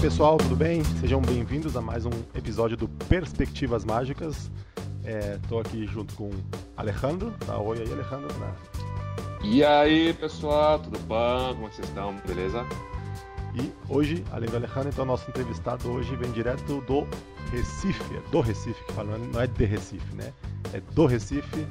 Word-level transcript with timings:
pessoal, 0.00 0.38
tudo 0.38 0.56
bem? 0.56 0.82
Sejam 0.98 1.20
bem-vindos 1.20 1.76
a 1.76 1.80
mais 1.82 2.06
um 2.06 2.10
episódio 2.34 2.74
do 2.74 2.88
Perspectivas 2.88 3.84
Mágicas. 3.84 4.50
Estou 5.42 5.58
é, 5.58 5.60
aqui 5.60 5.86
junto 5.86 6.14
com 6.14 6.30
Alejandro. 6.74 7.34
Dá 7.46 7.58
oi 7.58 7.80
aí, 7.80 7.92
Alejandro. 7.92 8.34
Né? 8.38 8.54
E 9.44 9.62
aí, 9.62 10.14
pessoal, 10.14 10.78
tudo 10.78 10.98
bom? 11.00 11.54
Como 11.54 11.66
é 11.66 11.70
vocês 11.70 11.86
estão? 11.86 12.16
Beleza? 12.26 12.64
E 13.54 13.70
hoje, 13.92 14.24
além 14.32 14.48
do 14.48 14.56
Alejandro, 14.56 14.88
então 14.88 15.04
nosso 15.04 15.28
entrevistado 15.28 15.90
hoje 15.90 16.16
vem 16.16 16.32
direto 16.32 16.80
do 16.80 17.06
Recife, 17.52 18.16
é 18.16 18.30
do 18.30 18.40
Recife 18.40 18.82
que 18.84 18.92
fala, 18.94 19.18
não 19.18 19.38
é 19.38 19.46
de 19.46 19.64
Recife, 19.66 20.14
né? 20.14 20.32
É 20.72 20.80
do 20.94 21.04
Recife. 21.04 21.66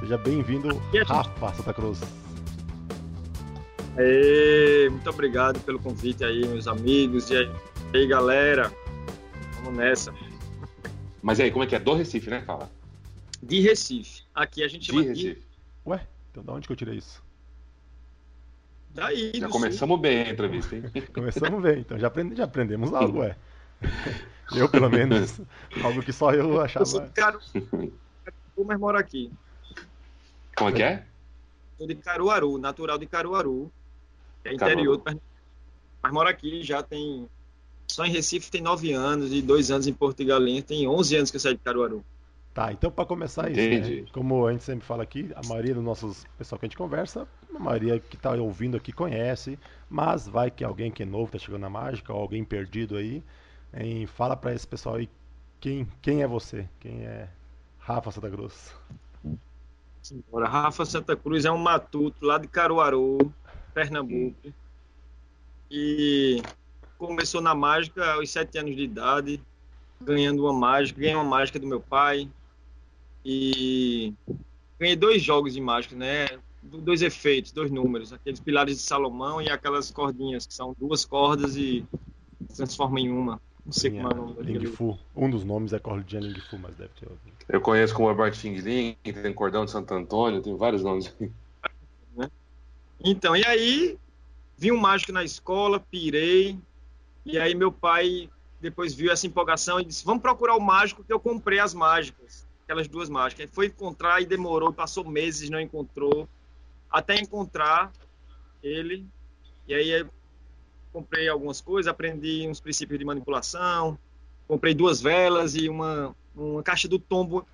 Seja 0.00 0.16
bem-vindo, 0.16 0.80
Rafa 1.06 1.52
Santa 1.52 1.74
Cruz. 1.74 2.00
Aê, 3.98 4.88
muito 4.88 5.08
obrigado 5.10 5.60
pelo 5.60 5.78
convite 5.78 6.24
aí, 6.24 6.46
meus 6.48 6.66
amigos. 6.66 7.30
E 7.30 7.36
aí, 7.36 7.50
galera? 8.02 8.72
Vamos 9.62 9.78
nessa. 9.78 10.12
Mas 11.22 11.40
aí, 11.40 11.50
como 11.50 11.64
é 11.64 11.66
que 11.66 11.76
é? 11.76 11.78
Do 11.78 11.94
Recife, 11.94 12.28
né, 12.28 12.42
fala? 12.42 12.70
De 13.42 13.60
Recife. 13.60 14.22
Aqui 14.34 14.62
a 14.62 14.68
gente 14.68 14.86
chama 14.86 15.02
de 15.02 15.08
Recife. 15.08 15.34
De... 15.34 15.46
Ué, 15.86 16.06
então 16.30 16.42
da 16.42 16.52
onde 16.52 16.66
que 16.66 16.72
eu 16.72 16.76
tirei 16.76 16.96
isso? 16.96 17.22
Daí, 18.90 19.32
já 19.34 19.48
começamos 19.48 19.94
sul. 19.94 20.02
bem 20.02 20.22
a 20.22 20.30
entrevista, 20.30 20.76
hein? 20.76 20.84
começamos 21.14 21.62
bem, 21.62 21.80
então 21.80 21.98
já, 21.98 22.08
aprendi, 22.08 22.36
já 22.36 22.44
aprendemos 22.44 22.92
algo, 22.92 23.20
ué. 23.20 23.36
Eu, 24.54 24.68
pelo 24.68 24.90
menos, 24.90 25.40
algo 25.82 26.02
que 26.02 26.12
só 26.12 26.32
eu 26.32 26.60
achava. 26.60 26.82
Eu 26.82 26.86
sou 26.86 27.00
de 27.00 27.10
Caru... 27.10 27.40
mas 28.64 28.78
moro 28.78 28.98
aqui. 28.98 29.32
Como 30.56 30.70
é 30.70 30.72
que 30.72 30.82
é? 30.82 31.06
Sou 31.76 31.86
de 31.86 31.94
Caruaru, 31.96 32.58
natural 32.58 32.98
de 32.98 33.06
Caruaru. 33.06 33.70
É 34.44 34.52
interior, 34.52 35.02
mas 36.02 36.12
mora 36.12 36.30
aqui 36.30 36.62
já 36.62 36.82
tem. 36.82 37.28
Só 37.88 38.04
em 38.04 38.10
Recife 38.10 38.50
tem 38.50 38.60
nove 38.60 38.92
anos 38.92 39.32
e 39.32 39.40
dois 39.42 39.70
anos 39.70 39.86
em 39.86 39.96
Galinhas. 40.26 40.64
Tem 40.64 40.86
11 40.86 41.16
anos 41.16 41.30
que 41.30 41.36
eu 41.36 41.40
saí 41.40 41.54
de 41.54 41.60
Caruaru. 41.60 42.04
Tá, 42.54 42.72
então 42.72 42.88
para 42.88 43.04
começar 43.04 43.50
isso, 43.50 43.90
né? 43.90 44.06
como 44.12 44.46
a 44.46 44.52
gente 44.52 44.62
sempre 44.62 44.86
fala 44.86 45.02
aqui, 45.02 45.28
a 45.34 45.44
maioria 45.48 45.74
dos 45.74 45.82
nossos 45.82 46.24
pessoal 46.38 46.56
que 46.56 46.66
a 46.66 46.68
gente 46.68 46.76
conversa, 46.76 47.26
a 47.52 47.58
maioria 47.58 47.98
que 47.98 48.14
está 48.14 48.30
ouvindo 48.34 48.76
aqui 48.76 48.92
conhece, 48.92 49.58
mas 49.90 50.28
vai 50.28 50.52
que 50.52 50.62
alguém 50.62 50.88
que 50.88 51.02
é 51.02 51.06
novo 51.06 51.24
está 51.24 51.38
chegando 51.38 51.62
na 51.62 51.68
mágica 51.68 52.12
ou 52.12 52.20
alguém 52.20 52.44
perdido 52.44 52.96
aí, 52.96 53.24
hein? 53.76 54.06
fala 54.06 54.36
para 54.36 54.54
esse 54.54 54.64
pessoal 54.68 54.94
aí 54.94 55.10
quem, 55.60 55.88
quem 56.00 56.22
é 56.22 56.28
você, 56.28 56.68
quem 56.78 57.04
é 57.04 57.28
Rafa 57.80 58.12
Santa 58.12 58.30
Cruz. 58.30 58.72
Senhora, 60.00 60.46
Rafa 60.46 60.84
Santa 60.84 61.16
Cruz 61.16 61.44
é 61.44 61.50
um 61.50 61.58
matuto 61.58 62.24
lá 62.24 62.38
de 62.38 62.46
Caruaru, 62.46 63.32
Pernambuco. 63.72 64.54
E 65.68 66.40
começou 66.98 67.40
na 67.40 67.54
mágica 67.54 68.14
aos 68.14 68.30
sete 68.30 68.58
anos 68.58 68.74
de 68.74 68.82
idade, 68.82 69.40
ganhando 70.00 70.44
uma 70.44 70.52
mágica, 70.52 71.00
ganhei 71.00 71.14
uma 71.14 71.24
mágica 71.24 71.58
do 71.58 71.66
meu 71.66 71.80
pai. 71.80 72.28
E 73.24 74.12
ganhei 74.78 74.96
dois 74.96 75.22
jogos 75.22 75.54
de 75.54 75.60
mágica, 75.60 75.96
né? 75.96 76.28
Dois 76.62 77.02
efeitos, 77.02 77.52
dois 77.52 77.70
números, 77.70 78.12
aqueles 78.12 78.40
pilares 78.40 78.76
de 78.76 78.82
Salomão 78.82 79.40
e 79.40 79.50
aquelas 79.50 79.90
cordinhas, 79.90 80.46
que 80.46 80.54
são 80.54 80.74
duas 80.78 81.04
cordas 81.04 81.56
e 81.56 81.84
transforma 82.54 83.00
em 83.00 83.10
uma. 83.10 83.40
Não 83.64 83.72
sei 83.72 83.90
Sim, 83.90 83.96
como 83.96 84.08
é 84.08 84.14
o 84.14 84.16
nome 84.16 84.42
Ling 84.42 84.66
Fu. 84.66 84.98
Um 85.16 85.30
dos 85.30 85.42
nomes 85.42 85.72
é 85.72 85.78
cordinha 85.78 86.20
Ling 86.20 86.40
Fu, 86.40 86.58
mas 86.58 86.74
deve 86.76 86.90
ter 87.00 87.08
outro. 87.08 87.32
Eu 87.48 87.60
conheço 87.60 87.94
como 87.94 88.10
Herbert 88.10 88.34
Xing 88.34 88.56
Ling, 88.56 88.96
tem 89.02 89.32
Cordão 89.32 89.64
de 89.64 89.70
Santo 89.70 89.92
Antônio, 89.94 90.42
tem 90.42 90.54
vários 90.54 90.82
nomes. 90.82 91.14
Né? 92.14 92.30
Então, 93.02 93.34
e 93.34 93.44
aí, 93.44 93.98
vi 94.56 94.70
um 94.70 94.78
mágico 94.78 95.12
na 95.12 95.24
escola, 95.24 95.80
pirei, 95.80 96.58
e 97.24 97.38
aí 97.38 97.54
meu 97.54 97.72
pai 97.72 98.28
depois 98.60 98.94
viu 98.94 99.12
essa 99.12 99.26
empolgação 99.26 99.80
e 99.80 99.84
disse, 99.84 100.04
vamos 100.04 100.22
procurar 100.22 100.56
o 100.56 100.60
mágico 100.60 101.04
que 101.04 101.12
eu 101.12 101.20
comprei 101.20 101.58
as 101.58 101.74
mágicas, 101.74 102.46
aquelas 102.64 102.88
duas 102.88 103.08
mágicas. 103.08 103.44
Ele 103.44 103.52
foi 103.52 103.66
encontrar 103.66 104.22
e 104.22 104.26
demorou, 104.26 104.72
passou 104.72 105.04
meses, 105.04 105.50
não 105.50 105.60
encontrou, 105.60 106.28
até 106.90 107.16
encontrar 107.16 107.92
ele, 108.62 109.06
e 109.68 109.74
aí 109.74 109.90
eu 109.90 110.08
comprei 110.92 111.28
algumas 111.28 111.60
coisas, 111.60 111.90
aprendi 111.90 112.46
uns 112.48 112.60
princípios 112.60 112.98
de 112.98 113.04
manipulação, 113.04 113.98
comprei 114.48 114.74
duas 114.74 115.00
velas 115.00 115.54
e 115.54 115.68
uma, 115.68 116.14
uma 116.34 116.62
caixa 116.62 116.88
do 116.88 116.98
tombo 116.98 117.46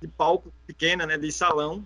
de 0.00 0.08
palco 0.08 0.52
pequena, 0.66 1.04
né, 1.04 1.18
de 1.18 1.30
salão, 1.30 1.84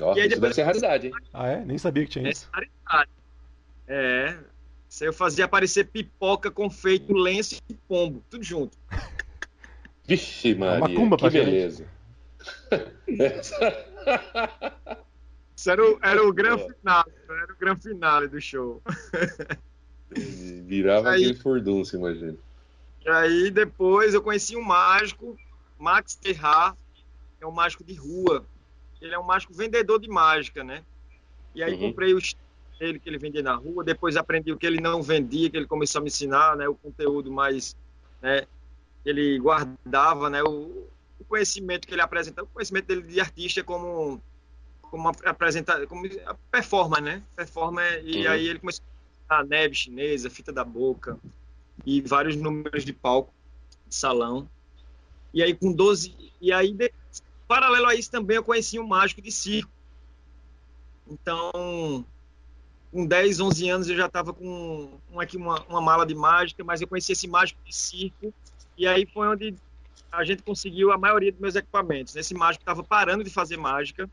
Oh, 0.00 0.14
e 0.14 0.20
aí 0.20 0.26
isso 0.26 0.36
depois... 0.36 0.40
deve 0.40 0.54
ser 0.54 0.62
raridade, 0.62 1.06
hein? 1.06 1.12
Ah, 1.32 1.48
é? 1.48 1.64
Nem 1.64 1.78
sabia 1.78 2.04
que 2.04 2.10
tinha 2.10 2.28
isso. 2.30 2.48
É 2.52 2.56
raridade. 2.56 3.10
É. 3.88 4.38
Isso 4.88 5.04
aí 5.04 5.08
eu 5.08 5.12
fazia 5.12 5.44
aparecer 5.44 5.88
pipoca, 5.88 6.50
confeito, 6.50 7.12
lenço 7.12 7.56
e 7.68 7.74
pombo, 7.74 8.22
tudo 8.30 8.44
junto. 8.44 8.76
Vixe, 10.04 10.54
Maria, 10.54 10.88
macumba 10.88 11.16
que 11.16 11.28
beleza. 11.28 11.86
Isso 15.56 15.70
era 15.70 15.84
o, 15.84 15.98
era 16.02 16.26
o 16.26 16.32
grande 16.32 16.66
final, 16.78 17.04
era 17.28 17.52
o 17.52 17.56
grande 17.56 17.82
finale 17.82 18.28
do 18.28 18.40
show. 18.40 18.80
Virava 20.10 21.10
aí, 21.10 21.24
aquele 21.24 21.34
furdunço, 21.34 21.96
imagina. 21.96 22.36
E 23.04 23.08
aí 23.08 23.50
depois 23.50 24.14
eu 24.14 24.22
conheci 24.22 24.56
um 24.56 24.62
mágico, 24.62 25.36
Max 25.78 26.14
Terrar, 26.14 26.76
que 27.38 27.44
é 27.44 27.46
um 27.46 27.52
mágico 27.52 27.84
de 27.84 27.94
rua, 27.94 28.46
ele 29.00 29.14
é 29.14 29.18
um 29.18 29.24
mágico 29.24 29.52
vendedor 29.52 30.00
de 30.00 30.08
mágica, 30.08 30.62
né? 30.62 30.84
E 31.54 31.62
aí 31.62 31.74
uhum. 31.74 31.80
comprei 31.80 32.14
o 32.14 32.18
dele 32.78 32.98
que 32.98 33.08
ele 33.08 33.18
vendia 33.18 33.42
na 33.42 33.54
rua, 33.54 33.84
depois 33.84 34.16
aprendi 34.16 34.52
o 34.52 34.56
que 34.56 34.66
ele 34.66 34.80
não 34.80 35.02
vendia, 35.02 35.50
que 35.50 35.56
ele 35.56 35.66
começou 35.66 36.00
a 36.00 36.02
me 36.02 36.08
ensinar, 36.08 36.56
né? 36.56 36.68
O 36.68 36.74
conteúdo 36.74 37.30
mais, 37.30 37.76
né? 38.22 38.46
Ele 39.04 39.38
guardava, 39.38 40.30
né? 40.30 40.42
O, 40.42 40.86
o 41.18 41.24
conhecimento 41.28 41.86
que 41.86 41.94
ele 41.94 42.02
apresentava, 42.02 42.46
o 42.46 42.50
conhecimento 42.50 42.86
dele 42.86 43.02
de 43.02 43.20
artista 43.20 43.62
como 43.62 44.20
como 44.82 45.08
apresentar, 45.08 45.84
como 45.86 46.08
performance, 46.50 47.02
né? 47.02 47.22
Performance 47.34 48.02
e 48.04 48.24
uhum. 48.24 48.32
aí 48.32 48.48
ele 48.48 48.58
começou 48.60 48.84
a 49.28 49.42
neve 49.42 49.74
chinesa, 49.74 50.30
fita 50.30 50.52
da 50.52 50.64
boca 50.64 51.18
e 51.84 52.00
vários 52.00 52.36
números 52.36 52.84
de 52.84 52.92
palco, 52.92 53.32
de 53.88 53.94
salão. 53.94 54.48
E 55.34 55.42
aí 55.42 55.54
com 55.54 55.72
12 55.72 56.14
e 56.40 56.52
aí 56.52 56.72
Paralelo 57.46 57.86
a 57.86 57.94
isso 57.94 58.10
também 58.10 58.36
eu 58.36 58.42
conheci 58.42 58.78
um 58.78 58.86
mágico 58.86 59.22
de 59.22 59.30
circo. 59.30 59.70
Então, 61.08 62.04
com 62.96 63.04
10, 63.04 63.40
11 63.40 63.68
anos 63.68 63.90
eu 63.90 63.96
já 63.96 64.06
estava 64.06 64.32
com 64.32 64.88
uma, 65.12 65.22
aqui 65.22 65.36
uma, 65.36 65.62
uma 65.68 65.82
mala 65.82 66.06
de 66.06 66.14
mágica, 66.14 66.64
mas 66.64 66.80
eu 66.80 66.88
conheci 66.88 67.12
esse 67.12 67.28
mágico 67.28 67.60
de 67.62 67.76
circo 67.76 68.32
e 68.78 68.86
aí 68.86 69.06
foi 69.12 69.28
onde 69.28 69.54
a 70.10 70.24
gente 70.24 70.42
conseguiu 70.42 70.90
a 70.90 70.96
maioria 70.96 71.30
dos 71.30 71.38
meus 71.38 71.54
equipamentos. 71.56 72.16
Esse 72.16 72.32
mágico 72.32 72.62
estava 72.62 72.82
parando 72.82 73.22
de 73.22 73.28
fazer 73.28 73.58
mágica 73.58 74.08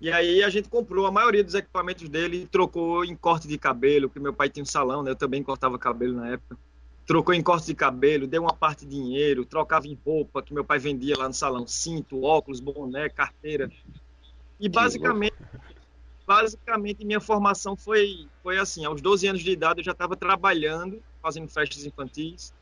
e 0.00 0.10
aí 0.10 0.42
a 0.42 0.48
gente 0.48 0.70
comprou 0.70 1.06
a 1.06 1.12
maioria 1.12 1.44
dos 1.44 1.52
equipamentos 1.52 2.08
dele 2.08 2.44
e 2.44 2.46
trocou 2.46 3.04
em 3.04 3.14
corte 3.14 3.46
de 3.46 3.58
cabelo, 3.58 4.08
porque 4.08 4.18
meu 4.18 4.32
pai 4.32 4.48
tinha 4.48 4.62
um 4.62 4.66
salão, 4.66 5.02
né? 5.02 5.10
Eu 5.10 5.16
também 5.16 5.42
cortava 5.42 5.78
cabelo 5.78 6.14
na 6.14 6.30
época 6.30 6.56
trocou 7.04 7.34
em 7.34 7.42
corte 7.42 7.66
de 7.66 7.74
cabelo, 7.74 8.28
deu 8.28 8.42
uma 8.42 8.54
parte 8.54 8.86
de 8.86 8.92
dinheiro, 8.92 9.44
trocava 9.44 9.88
em 9.88 9.98
roupa 10.06 10.40
que 10.40 10.54
meu 10.54 10.64
pai 10.64 10.78
vendia 10.78 11.18
lá 11.18 11.26
no 11.26 11.34
salão, 11.34 11.66
cinto, 11.66 12.22
óculos, 12.22 12.60
boné, 12.60 13.08
carteira. 13.08 13.68
E 14.60 14.68
basicamente, 14.68 15.34
basicamente 16.26 17.04
minha 17.04 17.20
formação 17.20 17.76
foi 17.76 18.28
foi 18.42 18.58
assim, 18.58 18.84
aos 18.84 19.00
12 19.00 19.26
anos 19.26 19.42
de 19.42 19.50
idade 19.50 19.80
eu 19.80 19.84
já 19.84 19.92
estava 19.92 20.16
trabalhando, 20.16 21.02
fazendo 21.20 21.48
festas 21.48 21.84
infantis, 21.84 22.52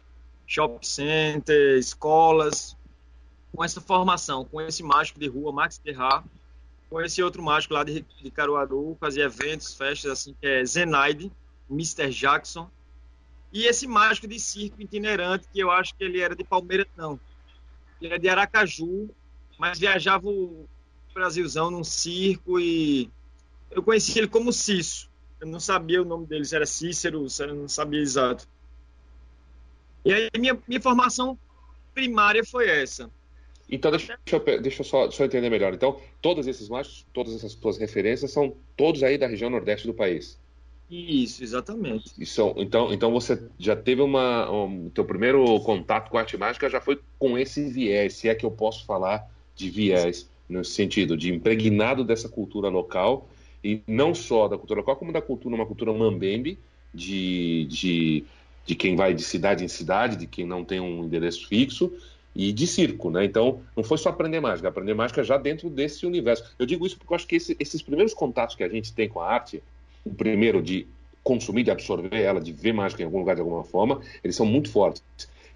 shopping 0.46 0.86
center, 0.86 1.78
escolas, 1.78 2.76
com 3.52 3.64
essa 3.64 3.80
formação, 3.80 4.44
com 4.44 4.60
esse 4.60 4.82
mágico 4.82 5.18
de 5.18 5.28
rua, 5.28 5.52
Max 5.52 5.78
Terrar, 5.78 6.24
com 6.88 7.00
esse 7.00 7.22
outro 7.22 7.42
mágico 7.42 7.74
lá 7.74 7.84
de, 7.84 8.04
de 8.20 8.30
Caruaru, 8.30 8.96
fazia 9.00 9.24
eventos, 9.24 9.74
festas 9.74 10.10
assim, 10.10 10.34
que 10.40 10.46
é 10.46 10.64
Zenaide, 10.64 11.30
Mr. 11.70 12.10
Jackson, 12.10 12.68
e 13.52 13.64
esse 13.64 13.86
mágico 13.86 14.28
de 14.28 14.38
circo 14.38 14.80
itinerante, 14.80 15.48
que 15.52 15.60
eu 15.60 15.70
acho 15.70 15.94
que 15.94 16.04
ele 16.04 16.20
era 16.20 16.36
de 16.36 16.44
Palmeiras, 16.44 16.86
não. 16.96 17.18
Ele 18.00 18.14
é 18.14 18.18
de 18.18 18.28
Aracaju, 18.28 19.10
mas 19.58 19.78
viajava 19.78 20.28
o 20.28 20.68
Brasilzão 21.12 21.70
num 21.70 21.84
circo 21.84 22.60
e 22.60 23.10
eu 23.70 23.82
conheci 23.82 24.18
ele 24.18 24.28
como 24.28 24.52
Cício. 24.52 25.08
Eu 25.40 25.46
não 25.46 25.60
sabia 25.60 26.02
o 26.02 26.04
nome 26.04 26.26
dele, 26.26 26.44
se 26.44 26.54
era 26.54 26.66
Cícero, 26.66 27.28
se 27.28 27.42
eu 27.42 27.54
não 27.54 27.68
sabia 27.68 28.00
exato. 28.00 28.46
E 30.04 30.12
aí 30.12 30.28
minha, 30.38 30.58
minha 30.66 30.80
formação 30.80 31.38
primária 31.94 32.44
foi 32.44 32.68
essa. 32.68 33.10
Então, 33.70 33.90
deixa 33.90 34.18
eu, 34.32 34.60
deixa 34.60 34.80
eu 34.80 34.84
só, 34.84 35.10
só 35.10 35.24
entender 35.24 35.48
melhor. 35.48 35.72
Então, 35.72 36.00
todos 36.20 36.46
esses 36.46 36.68
mágicos, 36.68 37.06
todas 37.12 37.34
essas 37.34 37.52
suas 37.52 37.78
referências 37.78 38.32
são 38.32 38.54
todos 38.76 39.02
aí 39.02 39.16
da 39.16 39.28
região 39.28 39.48
nordeste 39.48 39.86
do 39.86 39.94
país. 39.94 40.38
Isso, 40.90 41.44
exatamente. 41.44 42.12
Isso, 42.18 42.52
então, 42.56 42.92
então 42.92 43.12
você 43.12 43.40
já 43.56 43.76
teve 43.76 44.02
uma. 44.02 44.50
Um, 44.50 44.90
teu 44.90 45.04
primeiro 45.04 45.60
contato 45.60 46.10
com 46.10 46.18
a 46.18 46.22
arte 46.22 46.36
mágica 46.36 46.68
já 46.68 46.80
foi 46.80 47.00
com 47.16 47.38
esse 47.38 47.70
viés, 47.70 48.14
se 48.14 48.28
é 48.28 48.34
que 48.34 48.44
eu 48.44 48.50
posso 48.50 48.84
falar 48.84 49.30
de 49.54 49.70
viés, 49.70 50.28
no 50.48 50.64
sentido 50.64 51.16
de 51.16 51.32
impregnado 51.32 52.02
dessa 52.02 52.28
cultura 52.28 52.68
local, 52.68 53.28
e 53.62 53.80
não 53.86 54.14
só 54.14 54.48
da 54.48 54.56
cultura 54.56 54.80
local, 54.80 54.96
como 54.96 55.12
da 55.12 55.22
cultura, 55.22 55.54
uma 55.54 55.66
cultura 55.66 55.92
mambembe, 55.92 56.58
de, 56.92 57.66
de, 57.66 58.24
de 58.66 58.74
quem 58.74 58.96
vai 58.96 59.14
de 59.14 59.22
cidade 59.22 59.64
em 59.64 59.68
cidade, 59.68 60.16
de 60.16 60.26
quem 60.26 60.46
não 60.46 60.64
tem 60.64 60.80
um 60.80 61.04
endereço 61.04 61.46
fixo, 61.46 61.92
e 62.34 62.52
de 62.52 62.66
circo, 62.66 63.10
né? 63.10 63.24
Então, 63.24 63.60
não 63.76 63.82
foi 63.82 63.98
só 63.98 64.08
aprender 64.08 64.40
mágica, 64.40 64.68
aprender 64.68 64.94
mágica 64.94 65.22
já 65.24 65.36
dentro 65.36 65.68
desse 65.68 66.06
universo. 66.06 66.54
Eu 66.58 66.64
digo 66.64 66.86
isso 66.86 66.96
porque 66.96 67.12
eu 67.12 67.16
acho 67.16 67.26
que 67.26 67.36
esse, 67.36 67.56
esses 67.58 67.82
primeiros 67.82 68.14
contatos 68.14 68.54
que 68.54 68.62
a 68.62 68.68
gente 68.68 68.92
tem 68.92 69.08
com 69.08 69.20
a 69.20 69.28
arte, 69.28 69.62
o 70.04 70.14
primeiro 70.14 70.62
de 70.62 70.86
consumir, 71.22 71.64
de 71.64 71.70
absorver 71.70 72.20
ela, 72.20 72.40
de 72.40 72.52
ver 72.52 72.72
mágica 72.72 73.02
em 73.02 73.04
algum 73.04 73.18
lugar 73.18 73.34
de 73.34 73.42
alguma 73.42 73.64
forma, 73.64 74.00
eles 74.22 74.36
são 74.36 74.46
muito 74.46 74.70
fortes. 74.70 75.02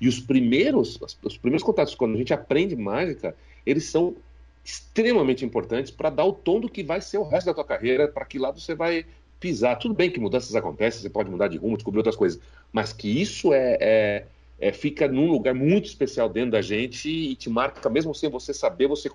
E 0.00 0.08
os 0.08 0.18
primeiros, 0.18 0.98
os 1.22 1.38
primeiros 1.38 1.62
contatos, 1.62 1.94
quando 1.94 2.14
a 2.14 2.18
gente 2.18 2.34
aprende 2.34 2.74
mágica, 2.74 3.36
eles 3.64 3.84
são 3.84 4.16
extremamente 4.64 5.44
importantes 5.44 5.90
para 5.90 6.10
dar 6.10 6.24
o 6.24 6.32
tom 6.32 6.58
do 6.58 6.68
que 6.68 6.82
vai 6.82 7.00
ser 7.00 7.18
o 7.18 7.24
resto 7.24 7.46
da 7.46 7.54
tua 7.54 7.64
carreira, 7.64 8.08
para 8.08 8.24
que 8.24 8.38
lado 8.38 8.58
você 8.58 8.74
vai 8.74 9.04
pisar. 9.38 9.76
Tudo 9.76 9.94
bem 9.94 10.10
que 10.10 10.18
mudanças 10.18 10.54
acontecem, 10.56 11.02
você 11.02 11.10
pode 11.10 11.30
mudar 11.30 11.48
de 11.48 11.58
rumo, 11.58 11.76
descobrir 11.76 11.98
outras 11.98 12.16
coisas, 12.16 12.40
mas 12.72 12.92
que 12.92 13.20
isso 13.20 13.52
é, 13.52 13.76
é, 13.80 14.26
é 14.58 14.72
fica 14.72 15.06
num 15.06 15.30
lugar 15.30 15.54
muito 15.54 15.86
especial 15.86 16.28
dentro 16.28 16.52
da 16.52 16.62
gente 16.62 17.08
e 17.08 17.34
te 17.36 17.50
marca, 17.50 17.90
mesmo 17.90 18.14
sem 18.14 18.30
você 18.30 18.54
saber, 18.54 18.86
você 18.86 19.10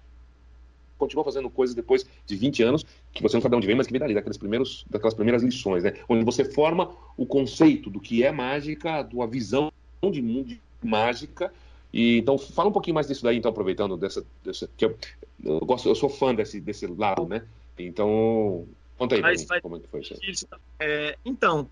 continua 1.00 1.24
fazendo 1.24 1.50
coisas 1.50 1.74
depois 1.74 2.06
de 2.26 2.36
20 2.36 2.62
anos 2.62 2.86
que 3.12 3.24
você 3.24 3.36
não 3.36 3.42
sabe 3.42 3.54
de 3.54 3.58
onde 3.58 3.68
vem, 3.68 3.76
mas 3.76 3.88
que 3.88 3.94
vem 3.94 4.00
dali, 4.00 4.14
daqueles 4.14 4.38
primeiros, 4.38 4.86
daquelas 4.90 5.14
primeiras 5.14 5.42
lições, 5.42 5.84
né? 5.84 5.94
Onde 6.08 6.24
você 6.24 6.46
forma 6.46 6.94
o 7.18 7.26
conceito 7.26 7.90
do 7.90 8.00
que 8.00 8.24
é 8.24 8.32
mágica, 8.32 9.02
da 9.02 9.26
visão 9.26 9.72
de 10.12 10.22
mundo 10.22 10.56
mágica. 10.84 11.52
E 11.92 12.18
então 12.18 12.38
fala 12.38 12.70
um 12.70 12.74
pouquinho 12.74 12.96
mais 12.96 13.08
disso 13.08 13.24
daí, 13.24 13.38
então 13.38 13.50
aproveitando 13.50 13.98
dessa, 13.98 14.26
dessa 14.44 14.70
que 14.78 14.86
eu, 14.86 14.98
eu 15.44 15.60
gosto, 15.62 15.90
eu 15.90 15.96
sou 15.96 16.10
fã 16.10 16.34
desse 16.34 16.60
desse 16.60 16.86
lado, 16.88 17.28
né? 17.28 17.46
Então 17.78 18.68
conta 18.98 19.16
aí 19.16 19.22
mim, 19.22 19.46
como 19.62 19.78
é 19.78 19.80
que 19.80 19.88
foi 19.88 20.02
isso. 20.22 20.48
É, 20.80 21.18
então 21.26 21.70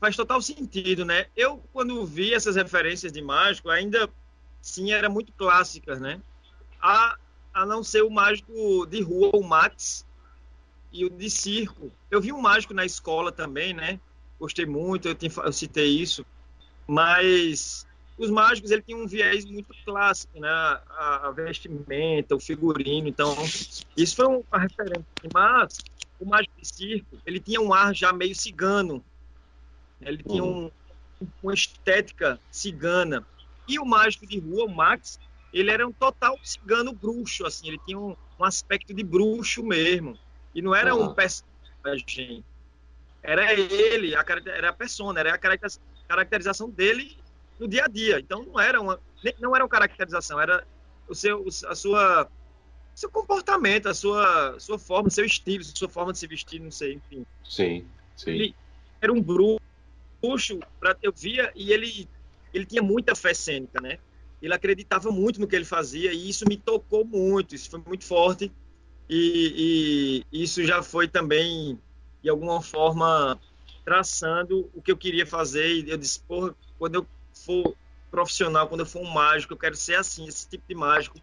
faz 0.00 0.16
total 0.16 0.40
sentido, 0.40 1.04
né? 1.04 1.26
Eu 1.36 1.62
quando 1.72 2.04
vi 2.06 2.32
essas 2.32 2.56
referências 2.56 3.12
de 3.12 3.20
mágico 3.20 3.68
ainda 3.68 4.08
sim 4.62 4.92
era 4.92 5.08
muito 5.08 5.32
clássicas, 5.32 6.00
né? 6.00 6.20
A 6.80 7.16
a 7.52 7.66
não 7.66 7.82
ser 7.82 8.02
o 8.02 8.10
mágico 8.10 8.86
de 8.86 9.02
rua, 9.02 9.30
o 9.34 9.42
Max, 9.42 10.06
e 10.92 11.04
o 11.04 11.10
de 11.10 11.28
circo. 11.28 11.90
Eu 12.10 12.20
vi 12.20 12.32
um 12.32 12.40
mágico 12.40 12.74
na 12.74 12.84
escola 12.84 13.30
também, 13.30 13.74
né? 13.74 14.00
Gostei 14.38 14.66
muito, 14.66 15.08
eu, 15.08 15.14
tinha, 15.14 15.30
eu 15.44 15.52
citei 15.52 15.88
isso. 15.88 16.24
Mas 16.86 17.86
os 18.18 18.30
mágicos 18.30 18.70
ele 18.70 18.82
tinha 18.82 18.96
um 18.96 19.06
viés 19.06 19.44
muito 19.44 19.72
clássico, 19.84 20.40
né? 20.40 20.48
A, 20.48 21.28
a, 21.28 21.30
vestimenta, 21.30 22.34
o 22.34 22.40
figurino, 22.40 23.06
então 23.06 23.34
isso 23.96 24.16
foi 24.16 24.26
uma 24.26 24.58
referência. 24.58 25.06
Mas 25.32 25.78
o 26.18 26.26
mágico 26.26 26.60
de 26.60 26.66
circo 26.66 27.16
ele 27.24 27.38
tinha 27.38 27.60
um 27.60 27.72
ar 27.72 27.94
já 27.94 28.12
meio 28.12 28.34
cigano, 28.34 29.02
ele 30.00 30.22
tinha 30.22 30.42
uhum. 30.42 30.70
um, 31.20 31.26
uma 31.42 31.54
estética 31.54 32.40
cigana. 32.50 33.24
E 33.68 33.78
o 33.78 33.84
mágico 33.84 34.26
de 34.26 34.38
rua, 34.38 34.64
o 34.64 34.74
Max, 34.74 35.20
ele 35.52 35.70
era 35.70 35.86
um 35.86 35.92
total 35.92 36.36
cigano 36.42 36.92
bruxo, 36.92 37.46
assim, 37.46 37.68
ele 37.68 37.80
tinha 37.86 37.98
um, 37.98 38.16
um 38.38 38.44
aspecto 38.44 38.92
de 38.92 39.04
bruxo 39.04 39.62
mesmo. 39.62 40.18
E 40.54 40.60
não 40.60 40.74
era 40.74 40.94
uhum. 40.94 41.10
um 41.10 41.14
personagem. 41.14 42.44
Era 43.22 43.52
ele, 43.52 44.16
a, 44.16 44.24
era 44.46 44.70
a 44.70 44.72
persona, 44.72 45.20
era 45.20 45.34
a 45.34 45.38
caracterização 46.08 46.70
dele 46.70 47.16
no 47.58 47.68
dia 47.68 47.84
a 47.84 47.88
dia. 47.88 48.20
Então 48.20 48.42
não 48.42 48.60
era 48.60 48.80
uma, 48.80 49.00
não 49.40 49.54
era 49.54 49.64
uma 49.64 49.70
caracterização, 49.70 50.40
era 50.40 50.66
o 51.08 51.14
seu, 51.14 51.44
a 51.66 51.74
sua, 51.74 52.30
seu 52.94 53.10
comportamento, 53.10 53.88
a 53.88 53.94
sua, 53.94 54.58
sua 54.58 54.78
forma, 54.78 55.10
seu 55.10 55.24
estilo, 55.24 55.62
a 55.62 55.76
sua 55.76 55.88
forma 55.88 56.12
de 56.12 56.18
se 56.18 56.26
vestir, 56.26 56.60
não 56.60 56.70
sei, 56.70 56.94
enfim. 56.94 57.26
Sim, 57.44 57.86
sim. 58.16 58.30
Ele 58.30 58.54
era 59.00 59.12
um 59.12 59.22
bruxo, 59.22 60.58
eu 61.02 61.12
via, 61.12 61.52
e 61.54 61.72
ele, 61.72 62.08
ele 62.52 62.66
tinha 62.66 62.82
muita 62.82 63.14
fé 63.14 63.32
cênica, 63.32 63.80
né? 63.80 63.98
ele 64.40 64.54
acreditava 64.54 65.10
muito 65.10 65.40
no 65.40 65.46
que 65.46 65.56
ele 65.56 65.64
fazia 65.64 66.12
e 66.12 66.28
isso 66.28 66.44
me 66.48 66.56
tocou 66.56 67.04
muito, 67.04 67.54
isso 67.54 67.68
foi 67.68 67.82
muito 67.84 68.04
forte 68.04 68.52
e, 69.08 70.24
e 70.30 70.42
isso 70.42 70.64
já 70.64 70.82
foi 70.82 71.08
também 71.08 71.78
de 72.22 72.28
alguma 72.28 72.60
forma 72.62 73.38
traçando 73.84 74.70
o 74.74 74.82
que 74.82 74.92
eu 74.92 74.96
queria 74.96 75.26
fazer 75.26 75.66
e 75.68 75.90
eu 75.90 75.96
disse, 75.96 76.20
porra, 76.20 76.54
quando 76.78 76.96
eu 76.96 77.06
for 77.44 77.74
profissional, 78.10 78.68
quando 78.68 78.80
eu 78.80 78.86
for 78.86 79.02
um 79.02 79.10
mágico, 79.10 79.52
eu 79.52 79.58
quero 79.58 79.76
ser 79.76 79.96
assim, 79.96 80.26
esse 80.26 80.48
tipo 80.48 80.64
de 80.68 80.74
mágico 80.74 81.18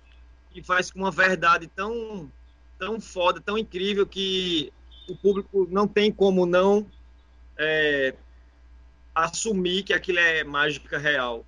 que 0.52 0.64
faz 0.64 0.92
com 0.92 1.00
uma 1.00 1.12
verdade 1.12 1.68
tão 1.68 2.32
tão 2.78 3.00
foda, 3.00 3.42
tão 3.42 3.58
incrível 3.58 4.06
que 4.06 4.72
o 5.10 5.16
público 5.16 5.68
não 5.70 5.88
tem 5.88 6.12
como 6.12 6.46
não 6.46 6.86
é, 7.58 8.14
assumir 9.14 9.84
que 9.84 9.94
aquilo 9.94 10.20
é 10.20 10.44
mágica 10.44 10.98
real. 10.98 11.46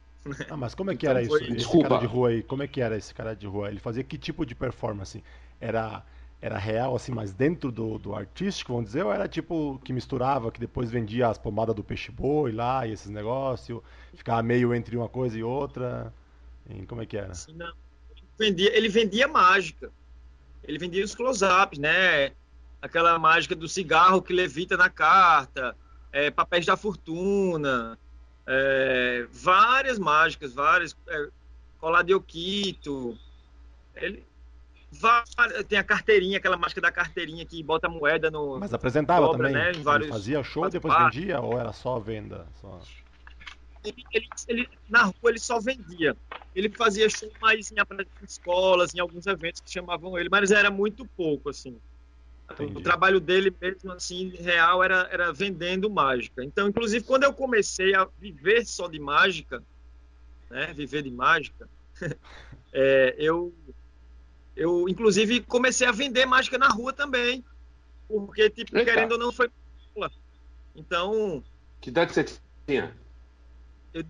Ah, 0.49 0.57
mas 0.57 0.75
como 0.75 0.91
é 0.91 0.95
que 0.95 1.05
então, 1.05 1.17
era 1.17 1.25
isso? 1.25 1.37
Esse 1.37 1.51
Desculpa. 1.53 1.89
cara 1.89 2.01
de 2.01 2.07
rua 2.07 2.29
aí, 2.29 2.43
como 2.43 2.63
é 2.63 2.67
que 2.67 2.81
era 2.81 2.97
esse 2.97 3.13
cara 3.13 3.33
de 3.35 3.47
rua? 3.47 3.69
Ele 3.69 3.79
fazia 3.79 4.03
que 4.03 4.17
tipo 4.17 4.45
de 4.45 4.55
performance? 4.55 5.23
Era 5.59 6.03
era 6.41 6.57
real, 6.57 6.95
assim, 6.95 7.11
mas 7.11 7.33
dentro 7.33 7.71
do, 7.71 7.97
do 7.97 8.15
artístico, 8.15 8.73
vamos 8.73 8.89
dizer, 8.89 9.03
ou 9.03 9.11
era 9.11 9.27
tipo 9.27 9.79
que 9.83 9.91
misturava, 9.91 10.51
que 10.51 10.59
depois 10.59 10.91
vendia 10.91 11.27
as 11.27 11.37
pomadas 11.37 11.75
do 11.75 11.83
peixe-boi 11.83 12.51
lá 12.51 12.85
e 12.85 12.91
esses 12.91 13.09
negócios, 13.09 13.81
ficava 14.13 14.43
meio 14.43 14.73
entre 14.73 14.95
uma 14.95 15.09
coisa 15.09 15.37
e 15.37 15.43
outra? 15.43 16.13
E 16.69 16.85
como 16.85 17.01
é 17.01 17.05
que 17.05 17.17
era? 17.17 17.33
Sim, 17.33 17.53
não. 17.53 17.73
Ele 18.11 18.27
vendia, 18.37 18.77
ele 18.77 18.89
vendia 18.89 19.27
mágica. 19.27 19.91
Ele 20.63 20.77
vendia 20.77 21.03
os 21.03 21.15
close-ups, 21.15 21.79
né? 21.79 22.33
Aquela 22.81 23.17
mágica 23.17 23.55
do 23.55 23.67
cigarro 23.67 24.21
que 24.21 24.33
levita 24.33 24.77
na 24.77 24.89
carta, 24.89 25.75
é, 26.11 26.29
papéis 26.29 26.65
da 26.65 26.77
fortuna, 26.77 27.97
é, 28.45 29.25
várias 29.31 29.97
mágicas, 29.97 30.53
várias. 30.53 30.95
É, 31.07 31.29
colar 31.79 32.03
de 32.03 32.13
Oquito. 32.13 33.17
Ele, 33.95 34.26
tem 35.67 35.77
a 35.77 35.83
carteirinha, 35.83 36.37
aquela 36.37 36.57
mágica 36.57 36.81
da 36.81 36.91
carteirinha 36.91 37.45
que 37.45 37.61
bota 37.61 37.89
moeda 37.89 38.31
no. 38.31 38.57
Mas 38.59 38.73
apresentava 38.73 39.31
também. 39.31 39.53
Né, 39.53 39.73
vários, 39.73 40.09
fazia 40.09 40.43
show 40.43 40.65
e 40.65 40.69
depois 40.69 40.97
vendia? 40.97 41.41
Ou 41.41 41.59
era 41.59 41.73
só 41.73 41.99
venda? 41.99 42.47
Só... 42.61 42.79
Ele, 43.83 44.03
ele, 44.13 44.27
ele, 44.47 44.69
na 44.89 45.03
rua 45.03 45.29
ele 45.29 45.39
só 45.39 45.59
vendia. 45.59 46.15
Ele 46.55 46.69
fazia 46.69 47.09
show 47.09 47.31
mais 47.39 47.71
em, 47.71 47.75
em 47.75 48.25
escolas, 48.25 48.93
em 48.95 48.99
alguns 48.99 49.27
eventos 49.27 49.61
que 49.61 49.69
chamavam 49.69 50.17
ele, 50.17 50.29
mas 50.29 50.51
era 50.51 50.71
muito 50.71 51.05
pouco, 51.15 51.49
assim. 51.49 51.77
Entendi. 52.51 52.77
O 52.77 52.81
trabalho 52.81 53.19
dele 53.19 53.53
mesmo, 53.61 53.91
assim, 53.91 54.29
real, 54.29 54.83
era, 54.83 55.07
era 55.11 55.33
vendendo 55.33 55.89
mágica. 55.89 56.43
Então, 56.43 56.67
inclusive, 56.67 57.05
quando 57.05 57.23
eu 57.23 57.33
comecei 57.33 57.93
a 57.93 58.07
viver 58.17 58.65
só 58.65 58.87
de 58.87 58.99
mágica, 58.99 59.61
né, 60.49 60.73
viver 60.73 61.03
de 61.03 61.11
mágica, 61.11 61.69
é, 62.73 63.15
eu, 63.17 63.53
eu, 64.57 64.89
inclusive, 64.89 65.41
comecei 65.41 65.87
a 65.87 65.91
vender 65.91 66.25
mágica 66.25 66.57
na 66.57 66.67
rua 66.67 66.91
também. 66.91 67.45
Porque, 68.07 68.49
tipo, 68.49 68.75
Eita. 68.75 68.91
querendo 68.91 69.11
ou 69.13 69.17
não, 69.19 69.31
foi... 69.31 69.49
Então... 70.75 71.43
Que 71.79 71.89
idade 71.89 72.13
você 72.13 72.25
tinha? 72.65 72.95
Eu 73.93 74.03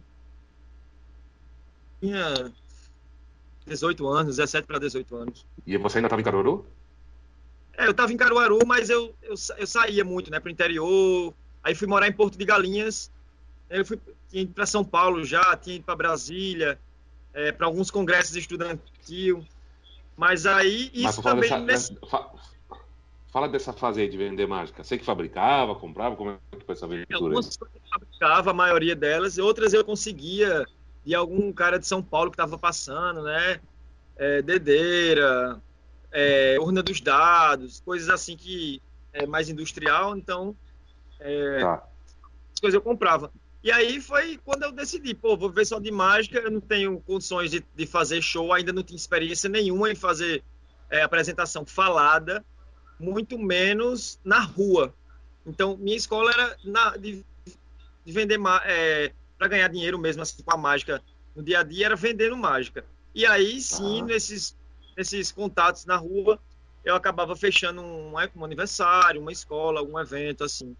tinha 2.00 2.54
18 3.66 4.08
anos, 4.08 4.38
17 4.38 4.66
para 4.66 4.80
18 4.80 5.16
anos. 5.16 5.46
E 5.66 5.77
você 5.77 5.98
ainda 5.98 6.08
estava 6.08 6.22
em 6.22 6.25
Caruaru? 6.25 6.66
É, 7.77 7.86
eu 7.86 7.92
estava 7.92 8.13
em 8.13 8.18
Caruaru, 8.18 8.60
mas 8.66 8.89
eu, 8.89 9.13
eu, 9.22 9.36
eu 9.58 9.68
saía 9.68 10.06
muito, 10.06 10.32
né, 10.32 10.39
para 10.39 10.48
o 10.48 10.51
interior. 10.51 11.34
Aí 11.62 11.75
fui 11.75 11.88
morar 11.88 12.08
em 12.08 12.13
Porto 12.13 12.38
de 12.38 12.46
Galinhas. 12.46 13.12
Eu 13.70 13.86
fui 13.86 14.00
para 14.56 14.66
São 14.66 14.84
Paulo 14.84 15.25
já, 15.25 15.58
tinha 15.58 15.75
ido 15.75 15.84
para 15.84 15.96
Brasília, 15.96 16.80
é, 17.34 17.51
para 17.51 17.66
alguns 17.66 17.92
congressos 17.92 18.36
estudantil. 18.38 19.46
Mas 20.18 20.48
aí 20.48 20.90
isso 20.94 21.22
também. 21.22 21.50
Dessa, 21.66 21.94
nesse... 21.94 21.98
Fala 23.32 23.48
dessa 23.48 23.72
fase 23.72 24.02
aí 24.02 24.10
de 24.10 24.18
vender 24.18 24.48
mágica. 24.48 24.84
Você 24.84 24.98
que 24.98 25.06
fabricava, 25.06 25.76
comprava, 25.76 26.16
como 26.16 26.32
é 26.32 26.58
que 26.58 26.66
foi 26.66 26.74
essa 26.74 26.86
aventura? 26.86 27.16
Algumas 27.16 27.58
eu 27.62 27.68
fabricava, 27.92 28.50
a 28.50 28.54
maioria 28.54 28.96
delas, 28.96 29.38
outras 29.38 29.74
eu 29.74 29.86
conseguia 29.86 30.66
de 31.06 31.14
algum 31.14 31.54
cara 31.54 31.78
de 31.78 31.86
São 31.86 32.02
Paulo 32.02 32.32
que 32.32 32.36
estava 32.36 32.58
passando, 32.58 33.22
né? 33.22 33.60
É, 34.16 34.42
dedeira, 34.42 35.62
é, 36.12 36.58
urna 36.60 36.82
dos 36.82 37.00
dados, 37.00 37.80
coisas 37.82 38.10
assim 38.10 38.36
que 38.36 38.82
é 39.14 39.28
mais 39.28 39.50
industrial, 39.50 40.18
então 40.18 40.56
é, 41.20 41.60
tá. 41.60 41.84
as 42.54 42.60
coisas 42.60 42.74
eu 42.74 42.82
comprava. 42.82 43.32
E 43.68 43.72
aí 43.72 44.00
foi 44.00 44.40
quando 44.46 44.64
eu 44.64 44.72
decidi, 44.72 45.14
pô, 45.14 45.36
vou 45.36 45.50
ver 45.50 45.66
só 45.66 45.78
de 45.78 45.92
mágica, 45.92 46.40
eu 46.40 46.50
não 46.50 46.62
tenho 46.62 47.02
condições 47.02 47.52
de, 47.52 47.62
de 47.76 47.86
fazer 47.86 48.22
show, 48.22 48.54
ainda 48.54 48.72
não 48.72 48.82
tinha 48.82 48.96
experiência 48.96 49.50
nenhuma 49.50 49.92
em 49.92 49.96
fazer 49.96 50.42
é, 50.90 51.02
apresentação 51.02 51.66
falada, 51.66 52.46
muito 52.98 53.38
menos 53.38 54.22
na 54.24 54.40
rua. 54.40 54.96
Então, 55.46 55.76
minha 55.76 55.98
escola 55.98 56.32
era 56.32 56.56
na, 56.64 56.96
de, 56.96 57.26
de 58.06 58.12
vender 58.14 58.40
é, 58.64 59.12
para 59.38 59.50
ganhar 59.50 59.68
dinheiro 59.68 60.00
mesmo 60.00 60.22
assim 60.22 60.42
com 60.42 60.54
a 60.54 60.58
mágica 60.58 61.04
no 61.36 61.44
dia 61.44 61.60
a 61.60 61.64
dia 61.64 61.88
era 61.88 61.96
vendendo 61.98 62.38
mágica. 62.38 62.86
E 63.14 63.26
aí 63.26 63.60
sim, 63.60 64.00
ah. 64.02 64.06
nesses 64.06 64.56
nesses 64.96 65.30
contatos 65.30 65.84
na 65.84 65.98
rua, 65.98 66.40
eu 66.86 66.96
acabava 66.96 67.36
fechando 67.36 67.82
um, 67.82 68.14
um 68.14 68.46
aniversário, 68.46 69.20
uma 69.20 69.34
escola, 69.34 69.82
algum 69.82 70.00
evento 70.00 70.46
assim. 70.46 70.74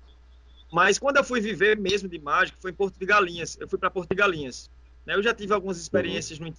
Mas 0.72 1.00
quando 1.00 1.18
eu 1.18 1.24
fui 1.24 1.40
viver 1.40 1.78
mesmo 1.78 2.10
de 2.10 2.20
mágica, 2.20 2.58
foi 2.62 2.72
em 2.72 2.74
Porto 2.74 3.00
de 3.00 3.06
Galinhas. 3.06 3.58
Eu 3.60 3.68
fui 3.68 3.80
para 3.80 3.90
Porto 3.90 4.10
de 4.10 4.16
Galinhas. 4.16 4.70
Né? 5.06 5.16
Eu 5.16 5.24
já 5.24 5.34
tive 5.34 5.54
algumas 5.54 5.78
experiências 5.78 6.40
uhum. 6.40 6.48
no 6.48 6.54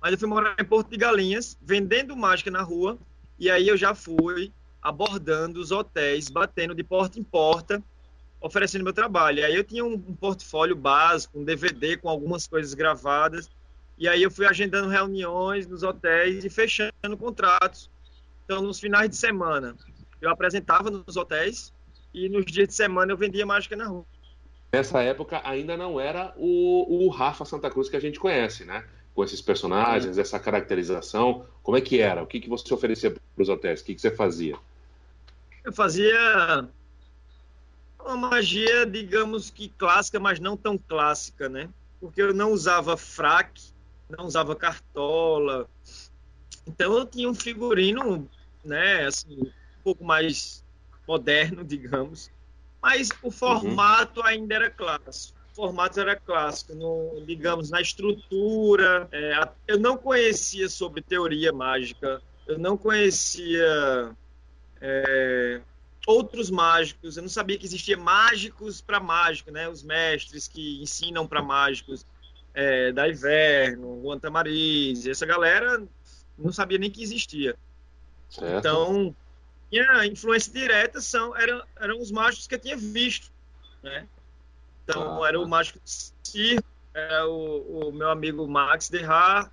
mas 0.00 0.12
eu 0.12 0.18
fui 0.18 0.28
morar 0.28 0.56
em 0.58 0.64
Porto 0.64 0.88
de 0.88 0.96
Galinhas, 0.96 1.58
vendendo 1.60 2.16
mágica 2.16 2.50
na 2.50 2.62
rua, 2.62 2.98
e 3.38 3.50
aí 3.50 3.68
eu 3.68 3.76
já 3.76 3.94
fui 3.94 4.50
abordando 4.80 5.60
os 5.60 5.70
hotéis, 5.70 6.30
batendo 6.30 6.74
de 6.74 6.82
porta 6.82 7.20
em 7.20 7.22
porta, 7.22 7.82
oferecendo 8.40 8.82
meu 8.82 8.94
trabalho. 8.94 9.40
E 9.40 9.44
aí 9.44 9.54
eu 9.54 9.62
tinha 9.62 9.84
um, 9.84 9.92
um 9.92 10.14
portfólio 10.14 10.74
básico, 10.74 11.38
um 11.38 11.44
DVD 11.44 11.98
com 11.98 12.08
algumas 12.08 12.46
coisas 12.46 12.72
gravadas, 12.72 13.50
e 13.98 14.08
aí 14.08 14.22
eu 14.22 14.30
fui 14.30 14.46
agendando 14.46 14.88
reuniões 14.88 15.66
nos 15.66 15.82
hotéis 15.82 16.42
e 16.46 16.48
fechando 16.48 17.16
contratos. 17.18 17.90
Então, 18.46 18.62
nos 18.62 18.80
finais 18.80 19.10
de 19.10 19.16
semana, 19.16 19.76
eu 20.18 20.30
apresentava 20.30 20.90
nos 20.90 21.16
hotéis 21.18 21.74
e 22.12 22.28
nos 22.28 22.44
dias 22.44 22.68
de 22.68 22.74
semana 22.74 23.12
eu 23.12 23.16
vendia 23.16 23.46
mágica 23.46 23.76
na 23.76 23.86
rua. 23.86 24.04
Nessa 24.72 25.02
época 25.02 25.40
ainda 25.44 25.76
não 25.76 25.98
era 25.98 26.32
o, 26.36 27.06
o 27.06 27.08
Rafa 27.08 27.44
Santa 27.44 27.70
Cruz 27.70 27.88
que 27.88 27.96
a 27.96 28.00
gente 28.00 28.20
conhece, 28.20 28.64
né? 28.64 28.84
Com 29.14 29.24
esses 29.24 29.40
personagens, 29.40 30.16
essa 30.16 30.38
caracterização. 30.38 31.44
Como 31.62 31.76
é 31.76 31.80
que 31.80 32.00
era? 32.00 32.22
O 32.22 32.26
que, 32.26 32.40
que 32.40 32.48
você 32.48 32.72
oferecia 32.72 33.10
para 33.10 33.20
os 33.36 33.48
hotéis? 33.48 33.80
O 33.80 33.84
que, 33.84 33.94
que 33.94 34.00
você 34.00 34.10
fazia? 34.10 34.56
Eu 35.64 35.72
fazia 35.72 36.68
uma 37.98 38.16
magia, 38.16 38.86
digamos 38.86 39.50
que 39.50 39.68
clássica, 39.68 40.20
mas 40.20 40.38
não 40.38 40.56
tão 40.56 40.78
clássica, 40.78 41.48
né? 41.48 41.68
Porque 42.00 42.22
eu 42.22 42.32
não 42.32 42.52
usava 42.52 42.96
fraque, 42.96 43.72
não 44.08 44.26
usava 44.26 44.54
cartola. 44.54 45.68
Então 46.66 46.96
eu 46.96 47.04
tinha 47.04 47.28
um 47.28 47.34
figurino, 47.34 48.28
né, 48.64 49.06
assim, 49.06 49.40
um 49.42 49.82
pouco 49.82 50.04
mais 50.04 50.64
moderno, 51.10 51.64
digamos. 51.64 52.30
Mas 52.80 53.08
o 53.22 53.30
formato 53.30 54.20
uhum. 54.20 54.26
ainda 54.26 54.54
era 54.54 54.70
clássico. 54.70 55.38
O 55.52 55.54
formato 55.54 56.00
era 56.00 56.14
clássico, 56.14 56.74
no, 56.74 57.20
digamos, 57.26 57.68
na 57.68 57.80
estrutura. 57.80 59.08
É, 59.10 59.48
eu 59.66 59.78
não 59.78 59.96
conhecia 59.96 60.68
sobre 60.68 61.02
teoria 61.02 61.52
mágica, 61.52 62.22
eu 62.46 62.58
não 62.58 62.76
conhecia 62.76 64.12
é, 64.80 65.60
outros 66.06 66.48
mágicos, 66.48 67.16
eu 67.16 67.22
não 67.22 67.28
sabia 67.28 67.58
que 67.58 67.66
existia 67.66 67.96
mágicos 67.96 68.80
para 68.80 69.00
mágico, 69.00 69.50
né? 69.50 69.68
Os 69.68 69.82
mestres 69.82 70.46
que 70.46 70.80
ensinam 70.80 71.26
para 71.26 71.42
mágicos 71.42 72.06
é, 72.54 72.92
da 72.92 73.08
Inverno, 73.08 74.00
Juan 74.00 74.18
Tamariz, 74.18 75.06
essa 75.06 75.26
galera 75.26 75.82
não 76.38 76.52
sabia 76.52 76.78
nem 76.78 76.90
que 76.90 77.02
existia. 77.02 77.56
Certo. 78.30 78.58
Então, 78.58 79.14
minha 79.70 80.06
influência 80.06 80.52
direta 80.52 81.00
são, 81.00 81.36
eram, 81.36 81.62
eram 81.76 82.00
os 82.00 82.10
mágicos 82.10 82.46
que 82.46 82.54
eu 82.54 82.58
tinha 82.58 82.76
visto, 82.76 83.30
né? 83.82 84.06
Então, 84.84 85.22
ah. 85.22 85.28
era 85.28 85.40
o 85.40 85.48
mágico 85.48 85.78
circo, 85.84 86.68
era 86.92 87.28
o, 87.28 87.88
o, 87.88 87.92
meu 87.92 88.10
amigo 88.10 88.46
Max 88.48 88.88
Derrar, 88.88 89.50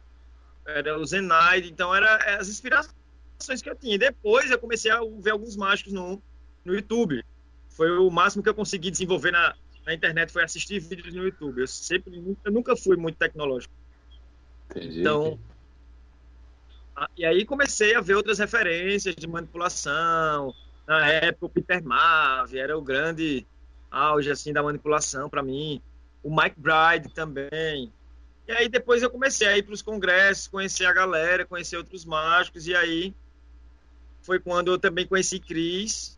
era 0.66 0.98
o 0.98 1.06
Zenaide, 1.06 1.70
então, 1.70 1.94
era 1.94 2.38
as 2.38 2.50
inspirações 2.50 3.62
que 3.62 3.70
eu 3.70 3.76
tinha. 3.76 3.98
Depois, 3.98 4.50
eu 4.50 4.60
comecei 4.60 4.92
a 4.92 5.00
ver 5.20 5.32
alguns 5.32 5.56
mágicos 5.56 5.94
no, 5.94 6.22
no 6.66 6.74
YouTube. 6.74 7.24
Foi 7.70 7.92
o 7.98 8.10
máximo 8.10 8.42
que 8.42 8.50
eu 8.50 8.56
consegui 8.56 8.90
desenvolver 8.90 9.32
na, 9.32 9.56
na 9.88 9.94
internet 9.94 10.34
foi 10.34 10.44
assistir 10.44 10.80
vídeos 10.80 11.14
no 11.14 11.24
YouTube. 11.24 11.62
Eu 11.62 11.68
sempre, 11.68 12.38
eu 12.44 12.52
nunca 12.52 12.76
fui 12.76 12.98
muito 12.98 13.16
tecnológico. 13.16 13.74
Entendi. 14.70 15.00
Então, 15.00 15.40
e 17.16 17.26
aí 17.26 17.46
comecei 17.46 17.96
a 17.96 18.02
ver 18.02 18.16
outras 18.16 18.40
referências 18.40 19.16
de 19.16 19.28
manipulação. 19.28 20.54
Na 20.88 21.08
época, 21.08 21.46
o 21.46 21.50
Peter 21.50 21.84
Marv 21.84 22.56
era 22.56 22.78
o 22.78 22.82
grande 22.82 23.46
auge 23.92 24.32
assim 24.32 24.54
da 24.54 24.64
manipulação 24.64 25.30
para 25.30 25.44
mim. 25.44 25.82
O 26.24 26.30
Mike 26.30 26.56
Bride 26.58 27.14
também. 27.14 27.92
E 28.48 28.52
aí 28.52 28.70
depois 28.70 29.04
eu 29.04 29.10
comecei 29.10 29.48
a 29.48 29.58
ir 29.58 29.64
para 29.64 29.74
os 29.74 29.82
congressos, 29.82 30.48
conhecer 30.48 30.86
a 30.86 30.94
galera, 30.94 31.46
conhecer 31.46 31.78
outros 31.78 32.06
mágicos. 32.06 32.68
E 32.68 32.76
aí 32.76 33.14
foi 34.22 34.40
quando 34.40 34.72
eu 34.72 34.80
também 34.80 35.06
conheci 35.06 35.40
Cris 35.40 36.18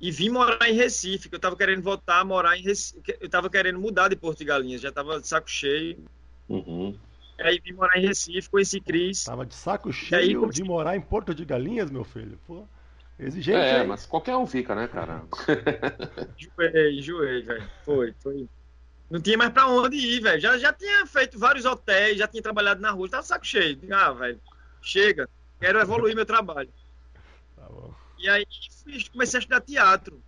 e 0.00 0.10
vim 0.10 0.28
morar 0.28 0.68
em 0.68 0.74
Recife, 0.74 1.28
que 1.28 1.34
eu 1.34 1.38
estava 1.38 1.56
querendo 1.56 1.82
voltar 1.82 2.20
a 2.20 2.24
morar 2.24 2.56
em 2.58 2.62
Recife, 2.62 3.02
eu 3.20 3.26
estava 3.26 3.48
querendo 3.48 3.78
mudar 3.78 4.08
de 4.08 4.16
Porto 4.16 4.38
de 4.38 4.44
Galinhas, 4.44 4.82
já 4.82 4.90
estava 4.90 5.20
de 5.20 5.26
saco 5.26 5.50
cheio. 5.50 6.04
Uhum. 6.48 6.96
Aí 7.38 7.60
vim 7.60 7.72
morar 7.72 7.98
em 7.98 8.06
Recife, 8.06 8.48
conheci 8.48 8.80
Cris. 8.80 9.24
Tava 9.24 9.44
de 9.44 9.54
saco 9.54 9.92
cheio 9.92 10.44
aí, 10.44 10.50
de 10.50 10.64
morar 10.64 10.96
em 10.96 11.00
Porto 11.00 11.34
de 11.34 11.44
Galinhas, 11.44 11.90
meu 11.90 12.04
filho. 12.04 12.38
Pô, 12.46 12.66
exigente. 13.18 13.58
É, 13.58 13.80
aí. 13.80 13.86
mas 13.86 14.06
qualquer 14.06 14.36
um 14.36 14.46
fica, 14.46 14.74
né, 14.74 14.88
cara? 14.88 15.22
enjoei, 16.38 16.98
enjoei, 16.98 17.42
velho. 17.42 17.70
Foi, 17.84 18.14
foi. 18.20 18.48
Não 19.10 19.20
tinha 19.20 19.36
mais 19.36 19.50
pra 19.52 19.68
onde 19.68 19.96
ir, 19.96 20.20
velho. 20.20 20.40
Já, 20.40 20.58
já 20.58 20.72
tinha 20.72 21.06
feito 21.06 21.38
vários 21.38 21.64
hotéis, 21.64 22.18
já 22.18 22.26
tinha 22.26 22.42
trabalhado 22.42 22.80
na 22.80 22.90
rua, 22.90 23.08
tava 23.08 23.22
de 23.22 23.28
saco 23.28 23.46
cheio. 23.46 23.78
Ah, 23.92 24.12
velho, 24.12 24.40
chega. 24.80 25.28
Quero 25.60 25.78
evoluir 25.78 26.14
meu 26.14 26.26
trabalho. 26.26 26.72
Tá 27.54 27.66
bom. 27.68 27.94
E 28.18 28.28
aí 28.28 28.46
comecei 29.12 29.38
a 29.38 29.40
estudar 29.40 29.60
teatro. 29.60 30.22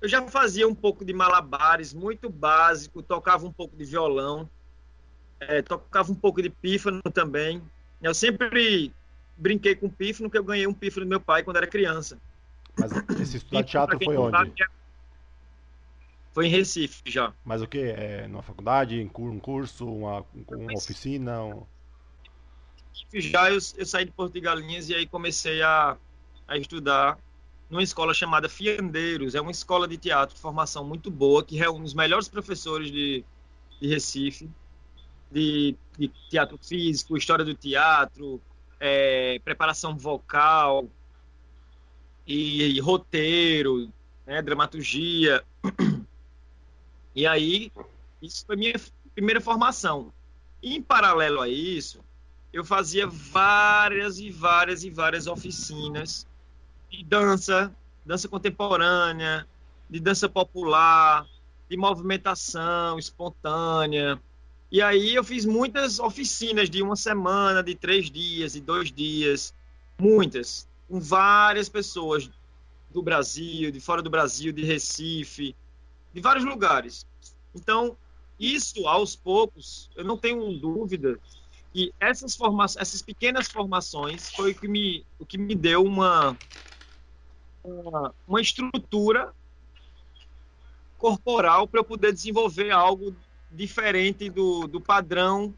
Eu 0.00 0.08
já 0.08 0.26
fazia 0.28 0.66
um 0.68 0.74
pouco 0.74 1.04
de 1.04 1.12
malabares, 1.12 1.94
muito 1.94 2.28
básico, 2.28 3.02
tocava 3.02 3.46
um 3.46 3.52
pouco 3.52 3.76
de 3.76 3.84
violão, 3.84 4.48
é, 5.40 5.62
tocava 5.62 6.10
um 6.10 6.14
pouco 6.14 6.42
de 6.42 6.50
pífano 6.50 7.02
também. 7.12 7.62
Eu 8.02 8.14
sempre 8.14 8.92
brinquei 9.36 9.74
com 9.74 9.88
pífano, 9.88 10.30
que 10.30 10.38
eu 10.38 10.44
ganhei 10.44 10.66
um 10.66 10.74
pífano 10.74 11.06
do 11.06 11.08
meu 11.08 11.20
pai 11.20 11.42
quando 11.42 11.56
era 11.56 11.66
criança. 11.66 12.18
Mas 12.78 12.92
esse 13.20 13.38
estudar 13.38 13.64
teatro 13.64 13.98
foi 14.02 14.16
onde? 14.16 14.52
Foi 16.32 16.46
em 16.46 16.50
Recife 16.50 17.02
já. 17.06 17.32
Mas 17.44 17.62
o 17.62 17.66
que? 17.66 17.78
É, 17.78 18.28
numa 18.28 18.42
faculdade, 18.42 19.10
um 19.14 19.38
curso, 19.38 19.86
uma, 19.86 20.24
uma 20.48 20.74
oficina? 20.76 21.42
Um... 21.42 21.62
Já 23.14 23.50
eu, 23.50 23.58
eu 23.76 23.86
saí 23.86 24.04
de 24.04 24.10
Porto 24.12 24.34
de 24.34 24.40
Galinhas 24.40 24.90
e 24.90 24.94
aí 24.94 25.06
comecei 25.06 25.62
a 25.62 25.96
a 26.46 26.56
estudar 26.56 27.18
numa 27.68 27.82
escola 27.82 28.14
chamada 28.14 28.48
Fiandeiros. 28.48 29.34
É 29.34 29.40
uma 29.40 29.50
escola 29.50 29.88
de 29.88 29.96
teatro 29.96 30.34
de 30.34 30.40
formação 30.40 30.84
muito 30.84 31.10
boa, 31.10 31.44
que 31.44 31.56
reúne 31.56 31.84
os 31.84 31.94
melhores 31.94 32.28
professores 32.28 32.90
de, 32.90 33.24
de 33.80 33.88
Recife, 33.88 34.48
de, 35.30 35.76
de 35.98 36.08
teatro 36.30 36.58
físico, 36.58 37.16
história 37.16 37.44
do 37.44 37.54
teatro, 37.54 38.40
é, 38.78 39.38
preparação 39.44 39.96
vocal 39.96 40.88
e, 42.26 42.76
e 42.76 42.80
roteiro, 42.80 43.92
né, 44.26 44.42
dramaturgia. 44.42 45.42
E 47.14 47.26
aí, 47.26 47.72
isso 48.20 48.44
foi 48.46 48.56
minha 48.56 48.74
primeira 49.14 49.40
formação. 49.40 50.12
Em 50.62 50.82
paralelo 50.82 51.40
a 51.40 51.48
isso, 51.48 52.00
eu 52.52 52.64
fazia 52.64 53.06
várias 53.06 54.18
e 54.18 54.30
várias 54.30 54.84
e 54.84 54.90
várias 54.90 55.26
oficinas 55.26 56.26
de 56.90 57.04
dança, 57.04 57.74
dança 58.04 58.28
contemporânea, 58.28 59.46
de 59.88 60.00
dança 60.00 60.28
popular, 60.28 61.26
de 61.68 61.76
movimentação 61.76 62.98
espontânea. 62.98 64.20
E 64.70 64.82
aí 64.82 65.14
eu 65.14 65.22
fiz 65.22 65.44
muitas 65.44 65.98
oficinas 65.98 66.68
de 66.68 66.82
uma 66.82 66.96
semana, 66.96 67.62
de 67.62 67.74
três 67.74 68.10
dias, 68.10 68.52
de 68.52 68.60
dois 68.60 68.90
dias, 68.90 69.54
muitas, 69.98 70.68
com 70.88 71.00
várias 71.00 71.68
pessoas 71.68 72.30
do 72.90 73.02
Brasil, 73.02 73.70
de 73.70 73.80
fora 73.80 74.02
do 74.02 74.10
Brasil, 74.10 74.52
de 74.52 74.64
Recife, 74.64 75.54
de 76.12 76.20
vários 76.20 76.44
lugares. 76.44 77.06
Então, 77.54 77.96
isso 78.38 78.86
aos 78.88 79.14
poucos, 79.14 79.90
eu 79.94 80.04
não 80.04 80.18
tenho 80.18 80.58
dúvida 80.58 81.18
que 81.72 81.92
essas 82.00 82.34
formações, 82.34 82.82
essas 82.82 83.02
pequenas 83.02 83.48
formações 83.48 84.30
foi 84.30 84.52
o 84.52 84.54
que 84.54 84.68
me, 84.68 85.06
o 85.18 85.26
que 85.26 85.38
me 85.38 85.54
deu 85.54 85.84
uma 85.84 86.38
uma, 87.66 88.14
uma 88.26 88.40
estrutura 88.40 89.34
corporal 90.96 91.66
para 91.66 91.80
eu 91.80 91.84
poder 91.84 92.12
desenvolver 92.12 92.70
algo 92.70 93.14
diferente 93.50 94.28
do, 94.28 94.66
do 94.66 94.80
padrão 94.80 95.54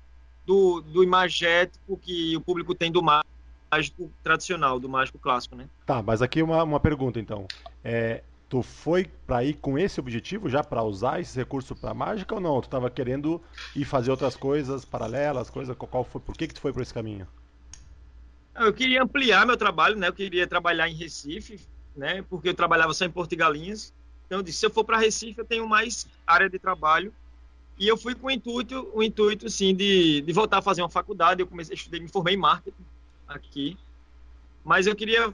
do, 0.47 0.81
do 0.81 1.05
imagético 1.05 1.99
que 1.99 2.37
o 2.37 2.41
público 2.41 2.75
tem 2.75 2.91
do 2.91 3.03
mágico 3.03 4.11
tradicional, 4.23 4.81
do 4.81 4.89
mágico 4.89 5.19
clássico, 5.19 5.55
né? 5.55 5.69
Tá, 5.85 6.03
mas 6.03 6.23
aqui 6.23 6.43
uma, 6.43 6.63
uma 6.63 6.81
pergunta 6.81 7.21
então. 7.21 7.47
É, 7.85 8.23
tu 8.49 8.63
foi 8.63 9.05
para 9.27 9.45
ir 9.45 9.55
com 9.55 9.79
esse 9.79 10.01
objetivo 10.01 10.49
já 10.49 10.65
para 10.65 10.83
usar 10.83 11.21
esse 11.21 11.37
recurso 11.37 11.77
para 11.77 11.93
mágica 11.93 12.35
ou 12.35 12.41
não? 12.41 12.61
Tu 12.61 12.65
estava 12.65 12.91
querendo 12.91 13.43
ir 13.77 13.85
fazer 13.85 14.11
outras 14.11 14.37
coisas 14.37 14.85
paralelas, 14.85 15.51
coisa 15.51 15.75
qual 15.75 16.03
foi? 16.03 16.21
Por 16.21 16.35
que 16.35 16.49
que 16.49 16.55
tu 16.55 16.61
foi 16.61 16.73
por 16.73 16.81
esse 16.81 16.95
caminho? 16.95 17.29
Eu 18.57 18.73
queria 18.73 19.03
ampliar 19.03 19.47
meu 19.47 19.57
trabalho, 19.57 19.97
né? 19.97 20.09
Eu 20.09 20.13
queria 20.13 20.47
trabalhar 20.47 20.89
em 20.89 20.95
Recife, 20.95 21.61
né? 21.95 22.23
Porque 22.23 22.49
eu 22.49 22.55
trabalhava 22.55 22.95
só 22.95 23.05
em 23.05 23.11
Porto 23.11 23.37
Galinhas. 23.37 23.93
Então 24.27 24.39
eu 24.39 24.43
disse, 24.43 24.59
se 24.59 24.67
eu 24.67 24.71
for 24.71 24.83
para 24.83 24.99
Recife, 24.99 25.39
eu 25.39 25.45
tenho 25.45 25.69
mais 25.69 26.07
área 26.27 26.49
de 26.49 26.59
trabalho. 26.59 27.13
E 27.79 27.87
eu 27.87 27.97
fui 27.97 28.15
com 28.15 28.27
o 28.27 28.31
intuito, 28.31 28.91
o 28.93 29.03
intuito 29.03 29.49
sim 29.49 29.75
de, 29.75 30.21
de 30.21 30.33
voltar 30.33 30.59
a 30.59 30.63
fazer 30.63 30.83
uma 30.83 30.91
faculdade. 30.91 31.41
Eu 31.41 31.47
comecei 31.47 31.75
a 31.75 31.77
estudar, 31.77 32.01
me 32.01 32.09
formei 32.09 32.35
em 32.35 32.39
marketing 32.39 32.85
aqui. 33.27 33.77
Mas 34.65 34.87
eu 34.87 34.97
queria 34.97 35.33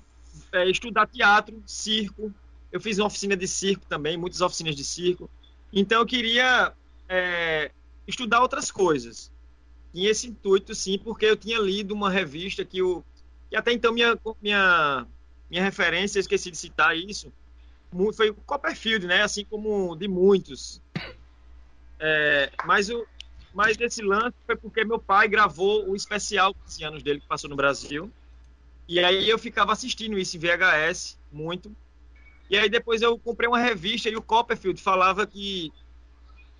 é, 0.53 0.69
estudar 0.69 1.07
teatro, 1.07 1.63
circo. 1.67 2.33
Eu 2.71 2.81
fiz 2.81 2.99
uma 2.99 3.07
oficina 3.07 3.37
de 3.37 3.49
circo 3.49 3.87
também, 3.89 4.17
muitas 4.17 4.41
oficinas 4.41 4.77
de 4.77 4.85
circo. 4.85 5.31
Então 5.73 6.01
eu 6.01 6.07
queria 6.07 6.73
é, 7.09 7.71
estudar 8.07 8.43
outras 8.43 8.71
coisas. 8.71 9.33
Tinha 9.93 10.11
esse 10.11 10.29
intuito, 10.29 10.75
sim, 10.75 10.99
porque 10.99 11.25
eu 11.25 11.37
tinha 11.37 11.59
lido 11.59 11.95
uma 11.95 12.11
revista 12.11 12.65
que, 12.65 12.79
eu, 12.79 13.05
que 13.49 13.57
até 13.57 13.73
então 13.73 13.93
minha, 13.93 14.19
minha, 14.43 15.07
minha 15.49 15.63
referência, 15.63 16.19
eu 16.19 16.21
esqueci 16.21 16.51
de 16.51 16.57
citar 16.57 16.97
isso, 16.97 17.33
foi 18.13 18.31
o 18.31 18.35
Copperfield, 18.35 19.07
né? 19.07 19.23
Assim 19.23 19.45
como 19.45 19.95
de 19.95 20.09
muitos. 20.09 20.83
É, 21.99 22.51
mas, 22.65 22.91
o, 22.91 23.07
mas 23.53 23.79
esse 23.81 24.03
lance 24.03 24.35
foi 24.47 24.57
porque 24.57 24.85
meu 24.85 24.99
pai 24.99 25.29
gravou 25.29 25.89
o 25.89 25.97
especial 25.97 26.55
15 26.67 26.85
anos 26.85 27.03
dele 27.03 27.21
que 27.21 27.27
passou 27.27 27.49
no 27.49 27.57
Brasil. 27.57 28.11
E 28.89 29.01
aí 29.01 29.29
eu 29.29 29.39
ficava 29.39 29.73
assistindo 29.73 30.19
isso 30.19 30.37
em 30.37 30.41
VHS, 30.41 31.19
muito. 31.33 31.75
E 32.51 32.57
aí 32.57 32.69
depois 32.69 33.01
eu 33.01 33.19
comprei 33.19 33.49
uma 33.49 33.59
revista 33.59 34.09
e 34.09 34.17
o 34.17 34.23
Copperfield 34.23 34.81
falava 34.81 35.27
que 35.27 35.73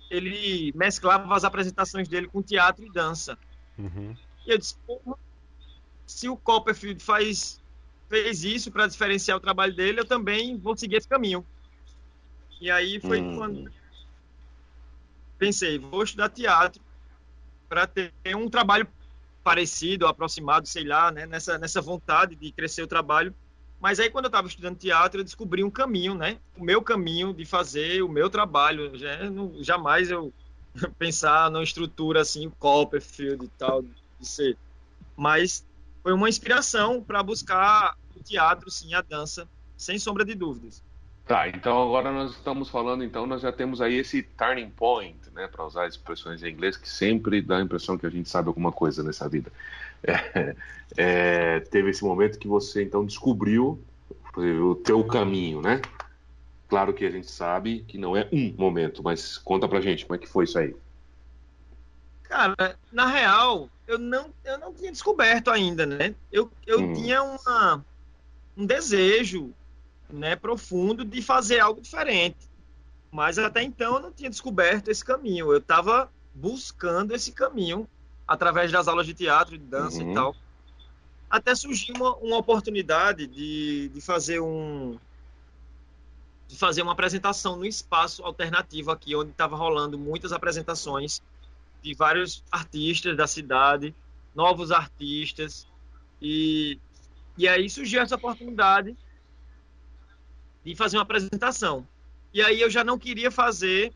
ele 0.09 0.71
mesclava 0.75 1.33
as 1.35 1.43
apresentações 1.43 2.07
dele 2.07 2.27
com 2.27 2.41
teatro 2.41 2.85
e 2.85 2.91
dança. 2.91 3.37
Uhum. 3.77 4.15
E 4.45 4.51
eu 4.51 4.57
disse, 4.57 4.75
se 6.05 6.29
o 6.29 6.37
Copperfield 6.37 7.03
faz, 7.03 7.61
fez 8.09 8.43
isso 8.43 8.71
para 8.71 8.87
diferenciar 8.87 9.37
o 9.37 9.41
trabalho 9.41 9.75
dele, 9.75 9.99
eu 9.99 10.05
também 10.05 10.57
vou 10.57 10.75
seguir 10.75 10.95
esse 10.95 11.07
caminho. 11.07 11.45
E 12.59 12.71
aí 12.71 12.99
foi 12.99 13.19
uhum. 13.19 13.37
quando 13.37 13.71
pensei, 15.37 15.77
vou 15.79 16.03
estudar 16.03 16.29
teatro 16.29 16.81
para 17.67 17.87
ter 17.87 18.11
um 18.35 18.49
trabalho 18.49 18.87
parecido, 19.43 20.07
aproximado, 20.07 20.67
sei 20.67 20.83
lá, 20.83 21.11
né, 21.11 21.25
nessa, 21.25 21.57
nessa 21.57 21.81
vontade 21.81 22.35
de 22.35 22.51
crescer 22.51 22.81
o 22.81 22.87
trabalho. 22.87 23.33
Mas 23.79 23.99
aí, 23.99 24.09
quando 24.09 24.25
eu 24.25 24.29
estava 24.29 24.47
estudando 24.47 24.77
teatro, 24.77 25.19
eu 25.19 25.23
descobri 25.23 25.63
um 25.63 25.69
caminho, 25.69 26.15
né? 26.15 26.39
O 26.57 26.63
meu 26.63 26.81
caminho 26.81 27.33
de 27.33 27.45
fazer 27.45 28.01
o 28.01 28.09
meu 28.09 28.29
trabalho. 28.29 28.97
Já, 28.97 29.29
não, 29.29 29.53
jamais 29.61 30.09
eu 30.09 30.33
pensar 30.97 31.51
numa 31.51 31.63
estrutura 31.63 32.21
assim, 32.21 32.49
Copperfield 32.57 33.45
e 33.45 33.49
tal, 33.49 33.83
de 33.83 34.27
ser. 34.27 34.57
Mas 35.15 35.65
foi 36.01 36.13
uma 36.13 36.29
inspiração 36.29 37.03
para 37.03 37.21
buscar 37.21 37.95
o 38.15 38.23
teatro, 38.23 38.71
sim, 38.71 38.93
a 38.93 39.01
dança, 39.01 39.47
sem 39.77 39.99
sombra 39.99 40.25
de 40.25 40.33
dúvidas. 40.33 40.83
Tá, 41.25 41.47
então 41.49 41.81
agora 41.81 42.11
nós 42.11 42.31
estamos 42.31 42.69
falando, 42.69 43.03
então 43.03 43.25
nós 43.25 43.41
já 43.41 43.51
temos 43.51 43.81
aí 43.81 43.95
esse 43.95 44.21
turning 44.21 44.69
point, 44.69 45.19
né, 45.35 45.47
para 45.47 45.65
usar 45.65 45.87
expressões 45.87 46.41
em 46.41 46.49
inglês 46.49 46.77
que 46.77 46.89
sempre 46.89 47.41
dá 47.41 47.57
a 47.57 47.61
impressão 47.61 47.97
que 47.97 48.05
a 48.05 48.09
gente 48.09 48.29
sabe 48.29 48.47
alguma 48.47 48.71
coisa 48.71 49.03
nessa 49.03 49.27
vida. 49.29 49.51
É, 50.07 50.55
é, 50.97 51.59
teve 51.61 51.89
esse 51.89 52.03
momento 52.03 52.37
que 52.37 52.47
você 52.47 52.83
então 52.83 53.03
descobriu 53.03 53.81
o 54.37 54.75
teu 54.75 55.03
caminho, 55.03 55.61
né? 55.63 55.81
Claro 56.67 56.93
que 56.93 57.03
a 57.05 57.09
gente 57.09 57.31
sabe 57.31 57.83
que 57.87 57.97
não 57.97 58.15
é 58.15 58.29
um 58.31 58.53
momento, 58.55 59.01
mas 59.01 59.35
conta 59.39 59.67
pra 59.67 59.81
gente 59.81 60.05
como 60.05 60.15
é 60.15 60.19
que 60.19 60.27
foi 60.27 60.43
isso 60.45 60.59
aí. 60.59 60.75
Cara, 62.21 62.77
na 62.91 63.07
real, 63.07 63.67
eu 63.87 63.97
não, 63.97 64.29
eu 64.43 64.59
não 64.59 64.73
tinha 64.73 64.91
descoberto 64.91 65.49
ainda, 65.49 65.87
né? 65.87 66.13
Eu, 66.31 66.51
eu 66.67 66.81
hum. 66.81 66.93
tinha 66.93 67.23
uma, 67.23 67.83
um 68.55 68.65
desejo 68.65 69.51
né, 70.07 70.35
profundo 70.35 71.03
de 71.03 71.21
fazer 71.21 71.59
algo 71.59 71.81
diferente. 71.81 72.37
Mas 73.15 73.39
até 73.39 73.63
então 73.63 73.95
eu 73.95 74.01
não 74.01 74.11
tinha 74.11 74.29
descoberto 74.29 74.89
esse 74.89 75.03
caminho. 75.03 75.49
Eu 75.53 75.59
estava 75.59 76.11
buscando 76.33 77.13
esse 77.13 77.31
caminho 77.31 77.87
através 78.27 78.69
das 78.73 78.89
aulas 78.89 79.05
de 79.05 79.13
teatro, 79.13 79.57
de 79.57 79.63
dança 79.63 80.03
uhum. 80.03 80.11
e 80.11 80.13
tal. 80.13 80.35
Até 81.29 81.55
surgiu 81.55 81.95
uma, 81.95 82.13
uma 82.17 82.37
oportunidade 82.37 83.25
de, 83.25 83.87
de 83.87 84.01
fazer 84.01 84.41
um 84.41 84.99
de 86.45 86.57
fazer 86.57 86.81
uma 86.81 86.91
apresentação 86.91 87.55
no 87.55 87.65
espaço 87.65 88.21
alternativo 88.21 88.91
aqui, 88.91 89.15
onde 89.15 89.31
estava 89.31 89.55
rolando 89.55 89.97
muitas 89.97 90.33
apresentações 90.33 91.23
de 91.81 91.93
vários 91.93 92.43
artistas 92.51 93.15
da 93.15 93.25
cidade, 93.25 93.95
novos 94.35 94.71
artistas, 94.71 95.65
e, 96.21 96.77
e 97.37 97.47
aí 97.47 97.69
surgiu 97.69 98.01
essa 98.01 98.15
oportunidade 98.15 98.95
de 100.65 100.75
fazer 100.75 100.97
uma 100.97 101.03
apresentação. 101.03 101.87
E 102.35 102.41
aí 102.41 102.61
eu 102.61 102.69
já 102.69 102.83
não 102.83 102.99
queria 102.99 103.31
fazer 103.31 103.91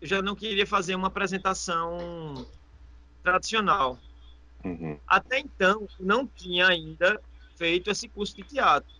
eu 0.00 0.06
já 0.06 0.22
não 0.22 0.34
queria 0.34 0.66
fazer 0.66 0.94
uma 0.94 1.08
apresentação 1.08 2.46
tradicional. 3.22 3.98
Uhum. 4.64 4.98
Até 5.06 5.38
então, 5.38 5.86
não 5.98 6.26
tinha 6.26 6.66
ainda 6.66 7.20
feito 7.54 7.90
esse 7.90 8.08
curso 8.08 8.34
de 8.34 8.42
teatro. 8.42 8.90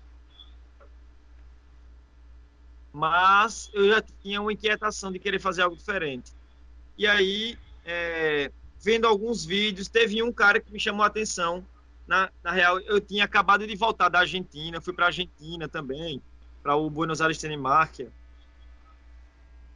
Mas 2.93 3.71
eu 3.73 3.89
já 3.89 4.03
tinha 4.23 4.43
uma 4.43 4.53
inquietação 4.53 5.11
de 5.11 5.19
querer 5.19 5.39
fazer 5.39 5.63
algo 5.63 5.77
diferente. 5.77 6.33
E 6.99 7.07
aí, 7.07 7.59
é, 7.85 8.53
vendo 8.79 9.07
alguns 9.07 9.45
vídeos, 9.45 9.89
teve 9.89 10.23
um 10.23 10.33
cara 10.33 10.61
que 10.61 10.71
me 10.71 10.79
chamou 10.79 11.03
a 11.03 11.07
atenção, 11.07 11.65
na, 12.07 12.31
na 12.43 12.51
real, 12.51 12.79
eu 12.81 13.01
tinha 13.01 13.25
acabado 13.25 13.67
de 13.67 13.75
voltar 13.75 14.11
da 14.11 14.19
Argentina, 14.19 14.81
fui 14.83 14.93
para 14.93 15.07
a 15.07 15.09
Argentina 15.09 15.67
também, 15.67 16.21
para 16.63 16.77
o 16.77 16.89
Buenos 16.91 17.21
Aires 17.21 17.39
Telemark. 17.39 18.01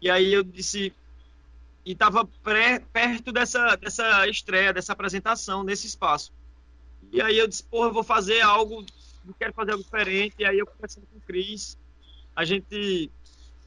E 0.01 0.11
aí 0.11 0.33
eu 0.33 0.43
disse, 0.43 0.93
e 1.85 1.93
estava 1.93 2.29
perto 2.93 3.33
dessa, 3.33 3.77
dessa 3.77 4.27
estreia, 4.29 4.73
dessa 4.73 4.93
apresentação, 4.93 5.63
nesse 5.63 5.87
espaço. 5.87 6.33
E 7.13 7.21
aí 7.21 7.39
eu 7.39 7.47
disse, 7.47 7.65
porra, 7.65 7.89
eu 7.89 7.93
vou 7.93 8.03
fazer 8.03 8.41
algo, 8.41 8.85
quero 9.39 9.53
fazer 9.53 9.73
algo 9.73 9.85
diferente. 9.85 10.37
E 10.39 10.45
aí 10.45 10.59
eu 10.59 10.67
conversando 10.67 11.07
com 11.07 11.19
o 11.19 11.21
Cris, 11.21 11.79
a 12.35 12.45
gente 12.45 13.11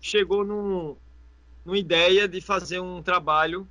chegou 0.01 0.43
num, 0.43 0.95
numa 1.65 1.77
ideia 1.77 2.27
de 2.27 2.41
fazer 2.41 2.79
um 2.79 3.01
trabalho 3.01 3.67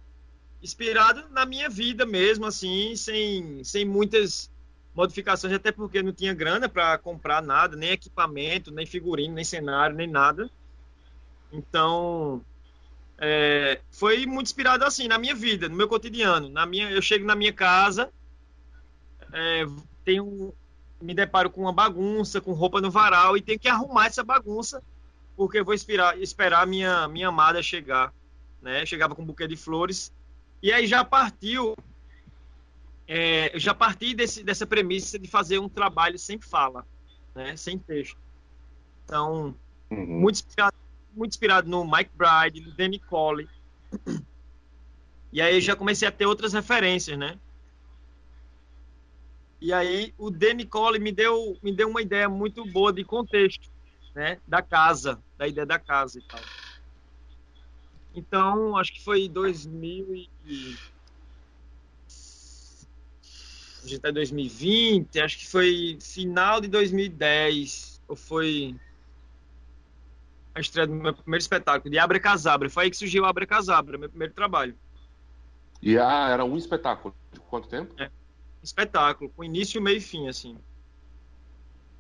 inspirado 0.63 1.29
na 1.31 1.45
minha 1.45 1.69
vida 1.69 2.07
mesmo, 2.07 2.47
assim, 2.47 2.97
sem, 2.97 3.63
sem 3.63 3.85
muitas 3.85 4.51
modificações, 4.97 5.53
até 5.53 5.71
porque 5.71 6.03
não 6.03 6.13
tinha 6.13 6.33
grana 6.33 6.69
para 6.69 6.97
comprar 6.97 7.43
nada, 7.43 7.77
nem 7.77 7.91
equipamento, 7.91 8.71
nem 8.71 8.87
figurino, 8.87 9.35
nem 9.35 9.45
cenário, 9.45 9.95
nem 9.95 10.09
nada. 10.09 10.51
Então, 11.53 12.43
é, 13.19 13.81
foi 13.91 14.25
muito 14.25 14.47
inspirado 14.47 14.85
assim 14.85 15.07
na 15.07 15.19
minha 15.19 15.35
vida, 15.35 15.69
no 15.69 15.77
meu 15.77 15.87
cotidiano. 15.87 16.49
Na 16.49 16.65
minha, 16.65 16.91
eu 16.91 17.03
chego 17.03 17.27
na 17.27 17.37
minha 17.37 17.53
casa, 17.53 18.11
é, 19.33 19.67
tenho, 20.05 20.55
me 21.01 21.15
deparo 21.15 21.51
com 21.51 21.61
uma 21.61 21.73
bagunça, 21.73 22.41
com 22.41 22.53
roupa 22.53 22.81
no 22.81 22.91
varal 22.91 23.37
e 23.37 23.43
tenho 23.43 23.59
que 23.59 23.69
arrumar 23.69 24.07
essa 24.07 24.25
bagunça 24.25 24.83
porque 25.37 25.63
vou 25.63 25.75
esperar, 25.75 26.67
minha 26.67 27.07
minha 27.07 27.29
amada 27.29 27.63
chegar, 27.63 28.13
né? 28.63 28.87
Chegava 28.87 29.15
com 29.15 29.23
um 29.23 29.27
buquê 29.27 29.47
de 29.47 29.57
flores 29.57 30.11
e 30.63 30.73
aí 30.73 30.87
já 30.87 31.05
partiu 31.05 31.77
é, 33.09 33.55
eu 33.55 33.61
já 33.61 33.73
parti 33.73 34.15
desse, 34.15 34.43
dessa 34.43 34.67
premissa 34.67 35.19
de 35.19 35.29
fazer 35.29 35.59
um 35.59 35.69
trabalho 35.69 36.19
sem 36.19 36.41
fala, 36.41 36.87
né, 37.35 37.57
sem 37.57 37.79
texto. 37.79 38.19
Então, 39.05 39.55
uhum. 39.91 40.21
muito, 40.21 40.37
inspirado, 40.37 40.77
muito 41.15 41.33
inspirado 41.33 41.69
no 41.69 41.85
Mike 41.85 42.11
Bride, 42.15 42.61
no 42.61 42.73
Danny 42.73 42.99
Cole. 42.99 43.49
E 45.33 45.41
aí 45.41 45.61
já 45.61 45.77
comecei 45.77 46.09
a 46.09 46.13
ter 46.13 46.27
outras 46.27 46.53
referências, 46.53 47.19
né? 47.19 47.39
E 49.61 49.73
aí 49.73 50.13
o 50.19 50.31
Danny 50.31 50.65
Cole 50.65 50.99
me 50.99 51.13
deu, 51.13 51.57
me 51.63 51.73
deu 51.73 51.89
uma 51.89 52.03
ideia 52.03 52.29
muito 52.29 52.65
boa 52.65 52.93
de 52.93 53.05
contexto, 53.05 53.69
né? 54.15 54.39
Da 54.47 54.63
casa, 54.63 55.23
da 55.39 55.47
ideia 55.47 55.67
da 55.67 55.79
casa 55.79 56.19
e 56.19 56.23
tal. 56.23 56.41
Então, 58.15 58.77
acho 58.77 58.95
que 58.95 59.05
foi 59.05 59.29
2000 59.29 60.27
e 60.47 60.77
a 63.87 63.91
gente 63.91 64.01
tá 64.01 64.11
em 64.11 64.15
2020, 64.15 65.21
acho 65.21 65.39
que 65.39 65.49
foi 65.49 65.99
final 66.01 66.61
de 66.61 66.69
2010, 66.69 68.03
ou 68.09 68.17
foi 68.17 68.75
a 70.55 70.61
estreia 70.61 70.87
do 70.87 70.95
meu 70.95 71.15
primeiro 71.15 71.41
espetáculo, 71.41 71.91
de 71.91 71.99
Abre 71.99 72.19
Casabra. 72.19 72.71
Foi 72.71 72.85
aí 72.85 72.91
que 72.91 72.97
surgiu 72.97 73.25
Abre 73.25 73.47
Casabra, 73.47 73.99
meu 73.99 74.09
primeiro 74.09 74.33
trabalho. 74.33 74.75
E 75.83 75.99
ah, 75.99 76.29
era 76.31 76.45
um 76.45 76.57
espetáculo. 76.57 77.15
De 77.33 77.41
quanto 77.41 77.69
tempo? 77.69 77.95
É, 77.99 78.11
espetáculo, 78.63 79.31
com 79.31 79.45
início, 79.45 79.81
meio 79.81 79.99
e 79.99 80.01
fim, 80.01 80.29
assim. 80.29 80.59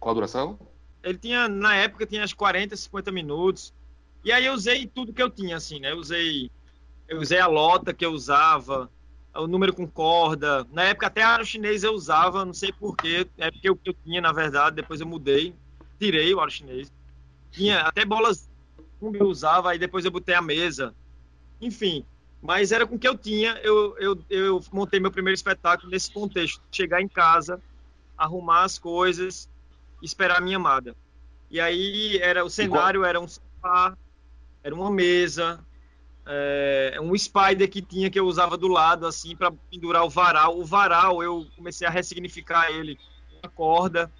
Qual 0.01 0.13
a 0.13 0.15
duração? 0.15 0.59
Ele 1.03 1.19
tinha, 1.19 1.49
na 1.49 1.77
época, 1.77 2.07
tinha 2.07 2.25
as 2.25 2.33
40, 2.33 2.75
50 2.77 3.13
minutos. 3.13 3.75
E 4.25 4.33
aí 4.33 4.47
eu 4.47 4.55
usei 4.55 4.87
tudo 4.87 5.13
que 5.13 5.23
eu 5.23 5.31
tinha, 5.31 5.57
assim, 5.57 5.79
né? 5.79 5.93
Eu 5.93 5.99
usei, 5.99 6.51
eu 7.07 7.21
usei 7.21 7.39
a 7.39 7.47
lota 7.47 7.95
que 7.95 8.05
eu 8.05 8.11
usava, 8.11 8.91
o 9.39 9.47
número 9.47 9.73
com 9.73 9.87
corda. 9.87 10.67
Na 10.73 10.85
época 10.85 11.07
até 11.07 11.23
aro 11.23 11.45
chinês 11.45 11.83
eu 11.83 11.93
usava, 11.93 12.45
não 12.45 12.55
sei 12.55 12.73
porquê, 12.73 13.27
é 13.39 13.51
porque 13.51 13.75
que 13.75 13.91
eu 13.91 13.95
tinha, 14.05 14.21
na 14.21 14.33
verdade, 14.33 14.77
depois 14.77 15.01
eu 15.01 15.07
mudei, 15.07 15.55
tirei 15.99 16.35
o 16.35 16.41
aro 16.41 16.51
chinês. 16.51 16.93
Tinha 17.51 17.81
até 17.81 18.05
bolas 18.05 18.49
como 18.99 19.17
eu 19.17 19.27
usava, 19.27 19.71
aí 19.71 19.79
depois 19.79 20.05
eu 20.05 20.11
botei 20.11 20.35
a 20.35 20.43
mesa. 20.43 20.95
Enfim, 21.61 22.05
mas 22.43 22.73
era 22.73 22.87
com 22.87 22.97
o 22.97 22.99
que 22.99 23.09
eu 23.09 23.17
tinha, 23.17 23.59
eu, 23.63 23.97
eu, 23.99 24.19
eu 24.29 24.65
montei 24.73 25.01
meu 25.01 25.11
primeiro 25.11 25.35
espetáculo 25.35 25.91
nesse 25.91 26.11
contexto. 26.11 26.61
Chegar 26.71 27.01
em 27.01 27.09
casa, 27.09 27.61
arrumar 28.17 28.65
as 28.65 28.79
coisas, 28.79 29.49
esperar 30.03 30.39
a 30.39 30.41
minha 30.41 30.57
amada. 30.57 30.95
E 31.51 31.61
aí 31.61 32.19
era 32.19 32.45
o 32.45 32.51
cenário 32.51 33.05
era 33.05 33.21
um 33.21 33.29
sofá, 33.29 33.97
era 34.63 34.75
uma 34.75 34.91
mesa, 34.91 35.65
é, 36.27 36.99
um 37.01 37.17
spider 37.17 37.71
que 37.71 37.81
tinha 37.81 38.11
que 38.11 38.19
eu 38.19 38.27
usava 38.27 38.57
do 38.57 38.67
lado 38.67 39.07
assim 39.07 39.37
para 39.37 39.53
pendurar 39.71 40.05
o 40.05 40.11
varal. 40.11 40.59
O 40.59 40.65
varal 40.65 41.23
eu 41.23 41.47
comecei 41.57 41.87
a 41.87 41.91
ressignificar 41.91 42.71
ele, 42.71 42.99
uma 43.43 43.51
corda, 43.51 44.11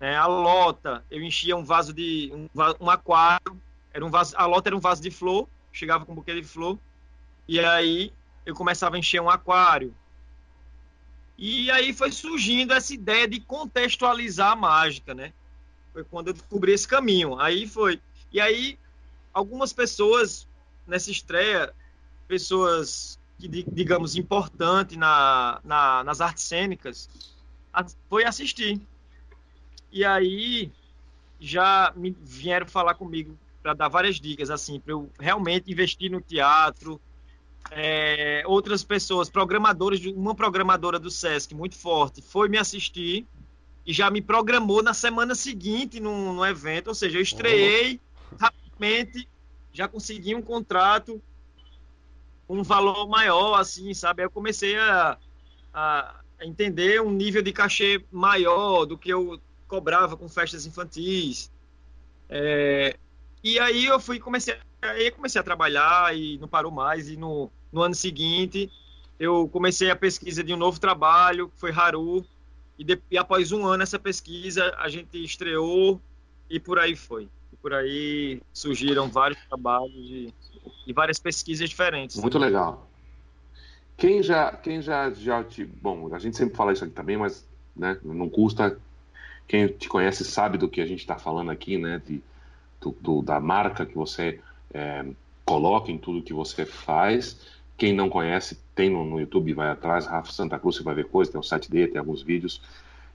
né? 0.00 0.16
a 0.16 0.26
lota 0.26 1.04
eu 1.10 1.22
enchia 1.22 1.56
um 1.56 1.64
vaso 1.64 1.92
de 1.92 2.30
um, 2.34 2.48
um 2.80 2.90
aquário, 2.90 3.60
era 3.92 4.04
um 4.04 4.10
vaso, 4.10 4.34
a 4.36 4.46
lota 4.46 4.68
era 4.68 4.76
um 4.76 4.80
vaso 4.80 5.00
de 5.00 5.10
flor, 5.10 5.48
chegava 5.72 6.04
com 6.04 6.12
um 6.12 6.16
buquê 6.16 6.34
de 6.34 6.46
flor 6.46 6.78
e 7.46 7.60
aí 7.60 8.12
eu 8.44 8.54
começava 8.54 8.96
a 8.96 8.98
encher 8.98 9.20
um 9.20 9.30
aquário. 9.30 9.94
E 11.36 11.70
aí 11.70 11.92
foi 11.92 12.10
surgindo 12.10 12.72
essa 12.72 12.92
ideia 12.92 13.28
de 13.28 13.38
contextualizar 13.38 14.52
a 14.52 14.56
mágica, 14.56 15.14
né? 15.14 15.32
Foi 15.92 16.02
quando 16.02 16.28
eu 16.28 16.32
descobri 16.32 16.72
esse 16.72 16.88
caminho. 16.88 17.38
Aí 17.38 17.68
foi. 17.68 18.00
E 18.32 18.40
aí 18.40 18.76
algumas 19.32 19.72
pessoas 19.72 20.47
nessa 20.88 21.10
estreia, 21.10 21.72
pessoas 22.26 23.18
que 23.38 23.46
digamos 23.46 24.16
importantes 24.16 24.96
na, 24.96 25.60
na, 25.62 26.02
nas 26.02 26.20
artes 26.20 26.42
cênicas, 26.44 27.08
foi 28.08 28.24
assistir. 28.24 28.80
E 29.92 30.04
aí 30.04 30.72
já 31.38 31.92
me 31.94 32.16
vieram 32.20 32.66
falar 32.66 32.94
comigo 32.94 33.38
para 33.62 33.74
dar 33.74 33.88
várias 33.88 34.18
dicas 34.18 34.50
assim, 34.50 34.80
para 34.80 34.92
eu 34.92 35.08
realmente 35.20 35.70
investir 35.70 36.10
no 36.10 36.20
teatro, 36.20 37.00
é, 37.70 38.42
outras 38.46 38.82
pessoas, 38.82 39.28
programadores, 39.28 40.04
uma 40.06 40.34
programadora 40.34 40.98
do 40.98 41.10
SESC 41.10 41.54
muito 41.54 41.76
forte, 41.76 42.22
foi 42.22 42.48
me 42.48 42.58
assistir 42.58 43.26
e 43.86 43.92
já 43.92 44.10
me 44.10 44.20
programou 44.20 44.82
na 44.82 44.94
semana 44.94 45.34
seguinte 45.34 46.00
no, 46.00 46.34
no 46.34 46.44
evento. 46.44 46.88
Ou 46.88 46.94
seja, 46.94 47.18
eu 47.18 47.22
estreiei 47.22 48.00
rapidamente, 48.38 49.28
já 49.78 49.86
consegui 49.86 50.34
um 50.34 50.42
contrato 50.42 51.22
um 52.48 52.64
valor 52.64 53.06
maior, 53.06 53.54
assim, 53.60 53.94
sabe? 53.94 54.24
Eu 54.24 54.30
comecei 54.30 54.76
a, 54.76 55.16
a 55.72 56.20
entender 56.42 57.00
um 57.00 57.12
nível 57.12 57.42
de 57.42 57.52
cachê 57.52 58.02
maior 58.10 58.86
do 58.86 58.98
que 58.98 59.08
eu 59.08 59.40
cobrava 59.68 60.16
com 60.16 60.28
festas 60.28 60.66
infantis. 60.66 61.48
É, 62.28 62.96
e 63.44 63.56
aí 63.60 63.84
eu 63.84 64.00
fui 64.00 64.18
comecei 64.18 64.56
aí 64.82 65.12
comecei 65.12 65.40
a 65.40 65.44
trabalhar 65.44 66.16
e 66.16 66.38
não 66.38 66.48
parou 66.48 66.72
mais 66.72 67.08
e 67.08 67.16
no 67.16 67.48
no 67.70 67.82
ano 67.82 67.94
seguinte, 67.94 68.72
eu 69.20 69.46
comecei 69.48 69.90
a 69.90 69.96
pesquisa 69.96 70.42
de 70.42 70.54
um 70.54 70.56
novo 70.56 70.80
trabalho, 70.80 71.50
que 71.50 71.60
foi 71.60 71.70
Haru, 71.70 72.24
e, 72.78 72.82
de, 72.82 72.98
e 73.10 73.18
após 73.18 73.52
um 73.52 73.66
ano 73.66 73.82
essa 73.82 73.98
pesquisa, 73.98 74.74
a 74.78 74.88
gente 74.88 75.22
estreou 75.22 76.00
e 76.48 76.58
por 76.58 76.78
aí 76.78 76.96
foi. 76.96 77.28
Por 77.68 77.74
aí 77.74 78.40
surgiram 78.50 79.10
vários 79.10 79.38
trabalhos 79.46 79.92
e, 79.94 80.32
e 80.86 80.92
várias 80.94 81.18
pesquisas 81.18 81.68
diferentes. 81.68 82.16
Muito 82.16 82.38
legal. 82.38 82.88
Quem 83.94 84.22
já, 84.22 84.52
quem 84.52 84.80
já, 84.80 85.10
já 85.10 85.44
te, 85.44 85.66
bom, 85.66 86.14
a 86.14 86.18
gente 86.18 86.34
sempre 86.34 86.56
fala 86.56 86.72
isso 86.72 86.82
aqui 86.82 86.94
também, 86.94 87.18
mas 87.18 87.46
né, 87.76 87.98
não 88.02 88.26
custa. 88.30 88.80
Quem 89.46 89.66
te 89.68 89.86
conhece 89.86 90.24
sabe 90.24 90.56
do 90.56 90.66
que 90.66 90.80
a 90.80 90.86
gente 90.86 91.00
está 91.00 91.18
falando 91.18 91.50
aqui, 91.50 91.76
né, 91.76 92.00
de, 92.06 92.22
do, 92.80 92.96
do, 93.02 93.20
da 93.20 93.38
marca 93.38 93.84
que 93.84 93.94
você 93.94 94.40
é, 94.72 95.04
coloca 95.44 95.92
em 95.92 95.98
tudo 95.98 96.22
que 96.22 96.32
você 96.32 96.64
faz 96.64 97.38
quem 97.76 97.92
não 97.92 98.08
conhece, 98.08 98.58
tem 98.74 98.88
no, 98.88 99.04
no 99.04 99.20
YouTube, 99.20 99.52
vai 99.52 99.68
atrás, 99.68 100.06
Rafa 100.06 100.32
Santa 100.32 100.58
Cruz, 100.58 100.76
você 100.76 100.82
vai 100.82 100.94
ver 100.94 101.04
coisas, 101.04 101.30
tem 101.30 101.38
o 101.38 101.44
site 101.44 101.70
dele, 101.70 101.92
tem 101.92 101.98
alguns 101.98 102.22
vídeos, 102.22 102.62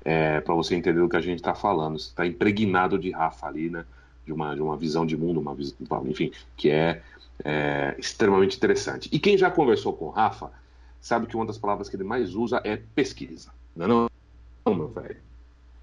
é, 0.05 0.39
para 0.41 0.53
você 0.53 0.75
entender 0.75 1.01
o 1.01 1.09
que 1.09 1.17
a 1.17 1.21
gente 1.21 1.39
está 1.39 1.55
falando. 1.55 1.97
Está 1.97 2.25
impregnado 2.25 2.99
de 2.99 3.09
Rafa 3.09 3.47
ali, 3.47 3.71
né? 3.71 3.83
De 4.25 4.31
uma, 4.31 4.55
de 4.55 4.61
uma 4.61 4.77
visão 4.77 5.05
de 5.05 5.17
mundo, 5.17 5.39
uma 5.39 5.53
visão, 5.53 5.75
enfim, 6.07 6.31
que 6.55 6.69
é, 6.69 7.01
é 7.43 7.95
extremamente 7.97 8.55
interessante. 8.55 9.09
E 9.11 9.19
quem 9.19 9.37
já 9.37 9.51
conversou 9.51 9.93
com 9.93 10.05
o 10.05 10.09
Rafa, 10.09 10.51
sabe 11.01 11.27
que 11.27 11.35
uma 11.35 11.45
das 11.45 11.57
palavras 11.57 11.89
que 11.89 11.95
ele 11.95 12.05
mais 12.05 12.33
usa 12.33 12.61
é 12.63 12.77
pesquisa. 12.77 13.51
Não, 13.75 13.85
é 13.85 13.87
não, 13.87 14.09
não 14.65 14.75
meu 14.75 14.87
velho. 14.87 15.17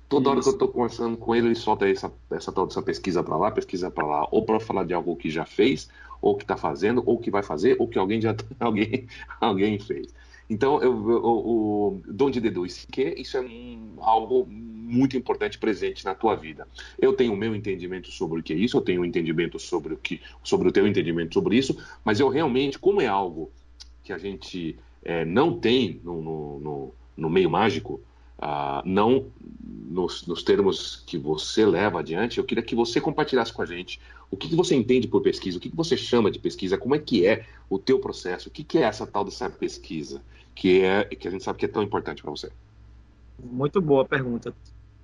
Toda 0.09 0.31
hora 0.31 0.41
que 0.41 0.49
eu 0.49 0.53
estou 0.53 0.67
conversando 0.67 1.17
com 1.17 1.37
ele, 1.37 1.47
ele 1.49 1.55
solta 1.55 1.89
essa, 1.89 2.13
essa, 2.33 2.53
essa 2.67 2.83
pesquisa 2.83 3.23
para 3.23 3.37
lá, 3.37 3.51
pesquisa 3.51 3.91
para 3.93 4.05
lá, 4.05 4.27
ou 4.33 4.45
para 4.45 4.59
falar 4.59 4.85
de 4.85 4.93
algo 4.93 5.15
que 5.15 5.31
já 5.31 5.45
fez, 5.45 5.89
ou 6.21 6.37
que 6.37 6.43
está 6.43 6.57
fazendo, 6.57 7.03
ou 7.07 7.17
que 7.19 7.31
vai 7.31 7.45
fazer, 7.45 7.77
ou 7.79 7.87
que 7.87 7.99
alguém 7.99 8.21
já 8.21 8.35
alguém, 8.59 9.07
alguém 9.41 9.79
fez. 9.79 10.13
Então, 10.51 10.83
eu, 10.83 11.11
eu, 11.11 11.25
o, 11.25 12.03
de 12.05 12.25
onde 12.25 12.41
deduz 12.41 12.85
que 12.91 13.15
isso 13.17 13.37
é 13.37 13.41
um, 13.41 13.95
algo 13.99 14.45
muito 14.49 15.17
importante 15.17 15.57
presente 15.57 16.05
na 16.05 16.13
tua 16.13 16.35
vida. 16.35 16.67
Eu 16.99 17.13
tenho 17.13 17.33
o 17.33 17.37
meu 17.37 17.55
entendimento 17.55 18.11
sobre 18.11 18.41
o 18.41 18.43
que 18.43 18.53
é 18.53 18.57
isso, 18.57 18.77
eu 18.77 18.81
tenho 18.81 19.03
um 19.03 19.05
entendimento 19.05 19.61
sobre 19.61 19.95
o 19.95 19.97
que, 19.97 20.21
sobre 20.43 20.67
o 20.67 20.73
teu 20.73 20.89
entendimento 20.89 21.35
sobre 21.35 21.57
isso, 21.57 21.79
mas 22.05 22.19
eu 22.19 22.29
realmente, 22.29 22.81
como 22.81 23.01
é 23.01 23.07
algo 23.07 23.49
que 24.03 24.13
a 24.13 24.19
gente 24.19 24.77
é, 25.05 25.25
não 25.25 25.57
tem 25.57 26.01
no, 26.03 26.21
no, 26.21 26.59
no, 26.59 26.95
no 27.17 27.31
meio 27.31 27.49
mágico, 27.49 28.01
Uh, 28.43 28.81
não 28.87 29.27
nos, 29.63 30.27
nos, 30.27 30.43
termos 30.43 31.05
que 31.07 31.19
você 31.19 31.67
leva 31.67 32.01
adiante, 32.01 32.39
eu 32.39 32.45
queria 32.45 32.65
que 32.65 32.75
você 32.75 32.99
compartilhasse 32.99 33.53
com 33.53 33.61
a 33.61 33.67
gente 33.67 34.01
o 34.31 34.37
que, 34.37 34.49
que 34.49 34.57
você 34.57 34.75
entende 34.75 35.07
por 35.07 35.21
pesquisa, 35.21 35.59
o 35.59 35.61
que, 35.61 35.69
que, 35.69 35.77
você 35.77 35.95
chama 35.95 36.31
de 36.31 36.39
pesquisa, 36.39 36.79
como 36.79 36.95
é 36.95 36.99
que 36.99 37.27
é 37.27 37.45
o 37.69 37.79
teu 37.79 37.99
processo, 37.99 38.49
o 38.49 38.51
que, 38.51 38.65
que 38.65 38.79
é 38.79 38.85
essa 38.85 39.07
tal 39.07 39.27
dessa 39.27 39.51
pesquisa 39.51 40.23
que 40.55 40.83
é 40.83 41.05
que 41.05 41.29
a 41.29 41.31
gente 41.31 41.45
sabe 41.45 41.59
que 41.59 41.65
é 41.65 41.69
tão 41.69 41.83
importante 41.83 42.23
para 42.23 42.31
você. 42.31 42.51
Muito 43.39 43.81
boa 43.81 44.05
pergunta. 44.05 44.55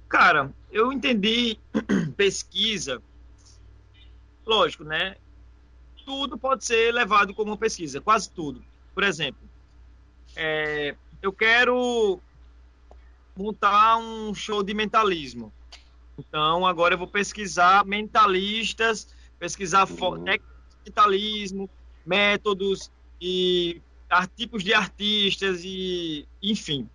Cara, 0.09 0.53
eu 0.71 0.93
entendi 0.93 1.59
pesquisa, 2.17 3.03
lógico, 4.45 4.85
né? 4.85 5.17
Tudo 6.05 6.39
pode 6.39 6.65
ser 6.65 6.93
levado 6.93 7.35
como 7.35 7.57
pesquisa, 7.57 8.01
quase 8.01 8.31
tudo. 8.31 8.63
Por 8.95 9.03
exemplo, 9.03 9.41
é, 10.37 10.95
eu 11.21 11.33
quero 11.33 12.21
montar 13.37 13.99
um 13.99 14.35
show 14.35 14.63
de 14.63 14.73
mentalismo. 14.73 15.53
Então, 16.19 16.65
agora 16.65 16.95
eu 16.95 16.99
vou 16.99 17.09
pesquisar 17.09 17.85
mentalistas, 17.85 19.09
pesquisar 19.39 19.87
uhum. 19.91 20.25
mentalismo, 20.85 21.69
métodos 22.07 22.91
e 23.21 23.83
tipos 24.37 24.63
de 24.63 24.73
artistas 24.73 25.63
e 25.65 26.27
enfim. 26.43 26.89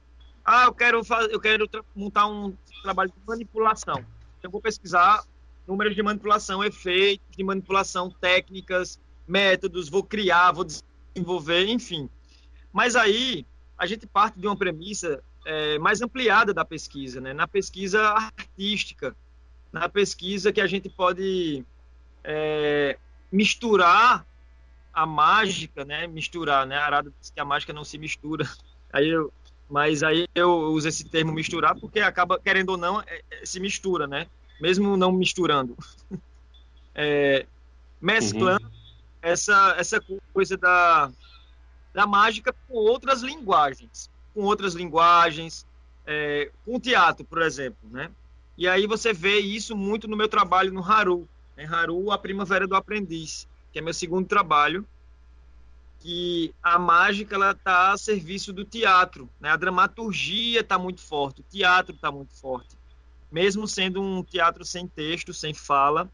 Ah, 0.43 0.65
eu 0.65 0.73
quero 0.73 1.03
fazer, 1.03 1.33
eu 1.33 1.39
quero 1.39 1.69
montar 1.95 2.27
um 2.27 2.55
trabalho 2.81 3.11
de 3.11 3.27
manipulação. 3.27 4.03
Eu 4.41 4.49
vou 4.49 4.61
pesquisar 4.61 5.23
números 5.67 5.95
de 5.95 6.01
manipulação, 6.01 6.63
efeitos 6.63 7.25
de 7.35 7.43
manipulação, 7.43 8.09
técnicas, 8.09 8.99
métodos, 9.27 9.87
vou 9.87 10.03
criar, 10.03 10.51
vou 10.51 10.65
desenvolver, 10.65 11.67
enfim. 11.67 12.09
Mas 12.73 12.95
aí 12.95 13.45
a 13.77 13.85
gente 13.85 14.07
parte 14.07 14.39
de 14.39 14.47
uma 14.47 14.55
premissa 14.55 15.23
é, 15.45 15.79
mais 15.79 16.01
ampliada 16.01 16.53
da 16.53 16.65
pesquisa, 16.65 17.19
né? 17.19 17.33
na 17.33 17.47
pesquisa 17.47 18.01
artística, 18.01 19.15
na 19.71 19.87
pesquisa 19.87 20.51
que 20.51 20.61
a 20.61 20.67
gente 20.67 20.89
pode 20.89 21.65
é, 22.23 22.97
misturar 23.31 24.25
a 24.93 25.05
mágica, 25.05 25.85
né? 25.85 26.07
Misturar, 26.07 26.65
né? 26.65 26.77
A 26.77 26.85
Arada 26.85 27.11
diz 27.19 27.29
que 27.29 27.39
a 27.39 27.45
mágica 27.45 27.73
não 27.73 27.83
se 27.83 27.97
mistura. 27.97 28.45
Aí 28.93 29.07
eu, 29.07 29.31
mas 29.69 30.03
aí 30.03 30.27
eu 30.35 30.51
uso 30.73 30.89
esse 30.89 31.07
termo 31.07 31.31
misturar 31.31 31.79
porque 31.79 32.01
acaba, 32.01 32.37
querendo 32.37 32.71
ou 32.71 32.77
não, 32.77 32.99
é, 32.99 33.21
é, 33.31 33.45
se 33.45 33.57
mistura, 33.57 34.05
né? 34.05 34.27
Mesmo 34.59 34.97
não 34.97 35.11
misturando. 35.11 35.77
É, 36.93 37.45
mesclando 38.01 38.65
uhum. 38.65 38.71
essa, 39.21 39.75
essa 39.77 40.03
coisa 40.33 40.57
da, 40.57 41.09
da 41.93 42.05
mágica 42.05 42.53
com 42.67 42.73
outras 42.73 43.21
linguagens 43.21 44.11
com 44.33 44.43
outras 44.43 44.73
linguagens, 44.73 45.65
é, 46.05 46.51
com 46.65 46.79
teatro, 46.79 47.25
por 47.25 47.41
exemplo, 47.41 47.89
né? 47.89 48.09
E 48.57 48.67
aí 48.67 48.85
você 48.85 49.13
vê 49.13 49.39
isso 49.39 49.75
muito 49.75 50.07
no 50.07 50.17
meu 50.17 50.27
trabalho 50.27 50.73
no 50.73 50.83
Haru, 50.83 51.27
né? 51.55 51.65
Haru, 51.65 52.11
a 52.11 52.17
Primavera 52.17 52.67
do 52.67 52.75
Aprendiz, 52.75 53.47
que 53.71 53.79
é 53.79 53.81
meu 53.81 53.93
segundo 53.93 54.27
trabalho, 54.27 54.85
que 55.99 56.53
a 56.63 56.79
mágica 56.79 57.35
ela 57.35 57.51
está 57.51 57.91
a 57.91 57.97
serviço 57.97 58.51
do 58.51 58.65
teatro, 58.65 59.29
né? 59.39 59.49
A 59.49 59.55
dramaturgia 59.55 60.61
está 60.61 60.77
muito 60.77 61.01
forte, 61.01 61.41
o 61.41 61.45
teatro 61.49 61.95
está 61.95 62.11
muito 62.11 62.33
forte, 62.33 62.75
mesmo 63.31 63.67
sendo 63.67 64.01
um 64.01 64.23
teatro 64.23 64.65
sem 64.65 64.87
texto, 64.87 65.33
sem 65.33 65.53
fala, 65.53 66.11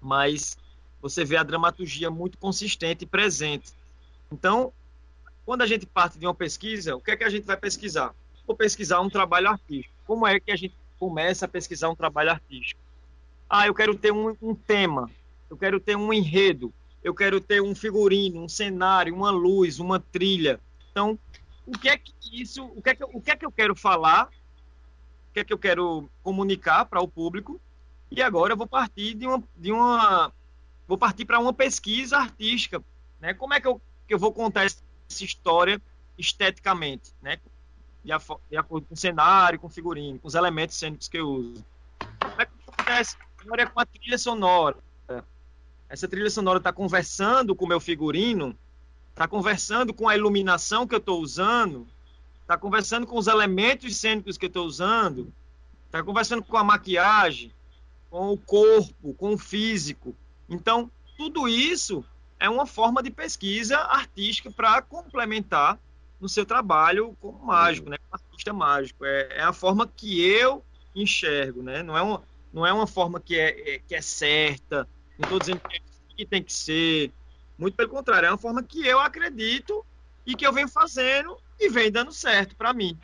mas 0.00 0.56
você 1.02 1.24
vê 1.24 1.36
a 1.36 1.42
dramaturgia 1.42 2.10
muito 2.10 2.38
consistente 2.38 3.04
e 3.04 3.08
presente. 3.08 3.72
Então, 4.30 4.72
quando 5.44 5.62
a 5.62 5.66
gente 5.66 5.84
parte 5.84 6.18
de 6.18 6.26
uma 6.26 6.34
pesquisa, 6.34 6.94
o 6.94 7.00
que 7.00 7.10
é 7.10 7.16
que 7.16 7.24
a 7.24 7.30
gente 7.30 7.44
vai 7.44 7.56
pesquisar? 7.56 8.14
Vou 8.46 8.54
pesquisar 8.56 9.00
um 9.00 9.10
trabalho 9.10 9.48
artístico. 9.48 9.94
Como 10.06 10.26
é 10.26 10.38
que 10.38 10.52
a 10.52 10.56
gente 10.56 10.74
começa 10.98 11.44
a 11.44 11.48
pesquisar 11.48 11.88
um 11.88 11.96
trabalho 11.96 12.30
artístico? 12.30 12.80
Ah, 13.48 13.66
eu 13.66 13.74
quero 13.74 13.96
ter 13.96 14.12
um, 14.12 14.36
um 14.42 14.54
tema, 14.54 15.10
eu 15.50 15.56
quero 15.56 15.80
ter 15.80 15.96
um 15.96 16.12
enredo, 16.12 16.72
eu 17.02 17.14
quero 17.14 17.40
ter 17.40 17.62
um 17.62 17.74
figurino, 17.74 18.42
um 18.42 18.48
cenário, 18.48 19.14
uma 19.14 19.30
luz, 19.30 19.78
uma 19.78 20.00
trilha. 20.00 20.60
Então, 20.90 21.18
o 21.66 21.72
que 21.72 21.88
é 21.88 21.96
que 21.96 22.12
isso, 22.32 22.64
o 22.64 22.82
que 22.82 22.90
é 22.90 22.94
que, 22.94 23.04
o 23.04 23.20
que, 23.20 23.30
é 23.30 23.36
que 23.36 23.46
eu 23.46 23.52
quero 23.52 23.74
falar, 23.74 24.26
o 24.26 25.32
que 25.32 25.40
é 25.40 25.44
que 25.44 25.52
eu 25.52 25.58
quero 25.58 26.08
comunicar 26.22 26.84
para 26.86 27.00
o 27.00 27.08
público 27.08 27.60
E 28.10 28.22
agora 28.22 28.54
eu 28.54 28.56
vou 28.56 28.66
partir 28.66 29.14
de 29.14 29.26
uma, 29.26 29.42
de 29.56 29.70
uma 29.70 30.32
vou 30.86 30.96
partir 30.96 31.26
para 31.26 31.38
uma 31.38 31.52
pesquisa 31.52 32.16
artística, 32.16 32.82
né? 33.20 33.34
Como 33.34 33.52
é 33.52 33.60
que 33.60 33.68
eu, 33.68 33.80
que 34.06 34.14
eu 34.14 34.18
vou 34.18 34.32
contar 34.32 34.64
essa 34.64 34.82
história 35.20 35.80
esteticamente, 36.16 37.12
né? 37.20 37.36
De, 38.02 38.12
de 38.50 38.56
acordo 38.56 38.86
com 38.86 38.94
o 38.94 38.96
cenário, 38.96 39.60
com 39.60 39.66
o 39.66 39.70
figurino, 39.70 40.18
com 40.18 40.26
os 40.26 40.34
elementos 40.34 40.76
cênicos 40.76 41.08
que 41.08 41.18
eu 41.18 41.28
uso. 41.28 41.64
Como 41.98 42.40
é 42.40 42.46
que 42.46 42.52
acontece 42.66 43.16
agora 43.40 43.62
é 43.62 43.66
com 43.66 43.80
a 43.80 43.86
trilha 43.86 44.18
sonora? 44.18 44.78
Essa 45.88 46.06
trilha 46.06 46.30
sonora 46.30 46.58
está 46.58 46.72
conversando 46.72 47.54
com 47.54 47.64
o 47.64 47.68
meu 47.68 47.80
figurino, 47.80 48.56
está 49.10 49.26
conversando 49.26 49.94
com 49.94 50.08
a 50.08 50.16
iluminação 50.16 50.86
que 50.86 50.94
eu 50.94 50.98
estou 50.98 51.20
usando, 51.20 51.86
está 52.42 52.56
conversando 52.56 53.06
com 53.06 53.18
os 53.18 53.26
elementos 53.26 53.96
cênicos 53.96 54.36
que 54.36 54.46
eu 54.46 54.48
estou 54.48 54.66
usando, 54.66 55.32
está 55.86 56.02
conversando 56.02 56.42
com 56.42 56.56
a 56.56 56.64
maquiagem, 56.64 57.52
com 58.10 58.32
o 58.32 58.38
corpo, 58.38 59.14
com 59.14 59.34
o 59.34 59.38
físico. 59.38 60.14
Então, 60.48 60.90
tudo 61.16 61.48
isso 61.48 62.04
é 62.38 62.48
uma 62.48 62.66
forma 62.66 63.02
de 63.02 63.10
pesquisa 63.10 63.78
artística 63.78 64.50
para 64.50 64.80
complementar 64.82 65.78
no 66.20 66.28
seu 66.28 66.44
trabalho 66.44 67.16
como 67.20 67.46
mágico, 67.46 67.90
né? 67.90 67.96
Como 67.98 68.22
artista 68.22 68.52
mágico. 68.52 69.04
É, 69.04 69.38
é, 69.38 69.42
a 69.42 69.52
forma 69.52 69.86
que 69.86 70.20
eu 70.20 70.64
enxergo, 70.94 71.62
né? 71.62 71.82
Não 71.82 71.96
é 71.96 72.02
uma, 72.02 72.22
não 72.52 72.66
é 72.66 72.72
uma 72.72 72.86
forma 72.86 73.20
que 73.20 73.38
é, 73.38 73.74
é 73.74 73.78
que 73.78 73.94
é 73.94 74.00
certa. 74.00 74.88
Não 75.18 75.24
estou 75.24 75.38
dizendo 75.38 75.60
que, 75.68 75.76
é 75.76 75.80
que 76.16 76.26
tem 76.26 76.42
que 76.42 76.52
ser. 76.52 77.12
Muito 77.58 77.74
pelo 77.74 77.88
contrário, 77.88 78.26
é 78.26 78.30
uma 78.30 78.38
forma 78.38 78.62
que 78.62 78.86
eu 78.86 79.00
acredito 79.00 79.84
e 80.24 80.34
que 80.36 80.46
eu 80.46 80.52
venho 80.52 80.68
fazendo 80.68 81.36
e 81.58 81.68
vem 81.68 81.90
dando 81.90 82.12
certo 82.12 82.54
para 82.54 82.72
mim. 82.72 82.96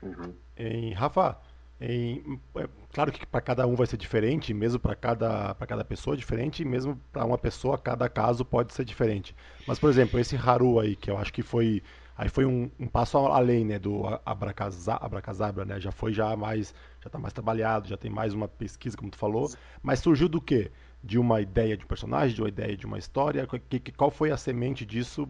Uhum. 0.00 0.34
Em, 0.56 0.92
Rafa, 0.92 1.36
em, 1.80 2.40
é, 2.54 2.68
claro 2.92 3.10
que 3.10 3.26
para 3.26 3.40
cada 3.40 3.66
um 3.66 3.74
vai 3.74 3.86
ser 3.86 3.96
diferente, 3.96 4.54
mesmo 4.54 4.78
para 4.78 4.94
cada, 4.94 5.54
cada 5.66 5.84
pessoa 5.84 6.14
é 6.14 6.16
diferente, 6.16 6.64
mesmo 6.64 7.00
para 7.12 7.24
uma 7.24 7.38
pessoa, 7.38 7.76
cada 7.76 8.08
caso 8.08 8.44
pode 8.44 8.72
ser 8.72 8.84
diferente. 8.84 9.34
Mas, 9.66 9.80
por 9.80 9.90
exemplo, 9.90 10.20
esse 10.20 10.36
Haru 10.36 10.78
aí, 10.78 10.94
que 10.94 11.10
eu 11.10 11.18
acho 11.18 11.32
que 11.32 11.42
foi 11.42 11.82
aí 12.16 12.28
foi 12.28 12.44
um, 12.44 12.70
um 12.78 12.86
passo 12.86 13.18
além 13.18 13.64
né, 13.64 13.78
do 13.78 14.02
Abracazabra, 14.24 15.64
né? 15.64 15.80
Já 15.80 15.90
foi 15.90 16.12
já 16.12 16.36
mais, 16.36 16.74
já 17.00 17.08
está 17.08 17.18
mais 17.18 17.32
trabalhado, 17.32 17.88
já 17.88 17.96
tem 17.96 18.10
mais 18.10 18.34
uma 18.34 18.46
pesquisa, 18.46 18.96
como 18.96 19.10
tu 19.10 19.18
falou. 19.18 19.50
Mas 19.82 20.00
surgiu 20.00 20.28
do 20.28 20.40
quê? 20.40 20.70
De 21.02 21.18
uma 21.18 21.40
ideia 21.40 21.76
de 21.76 21.84
um 21.84 21.88
personagem, 21.88 22.34
de 22.34 22.42
uma 22.42 22.48
ideia 22.48 22.76
de 22.76 22.86
uma 22.86 22.98
história? 22.98 23.46
Que, 23.46 23.80
que, 23.80 23.92
qual 23.92 24.10
foi 24.10 24.30
a 24.30 24.36
semente 24.36 24.86
disso 24.86 25.28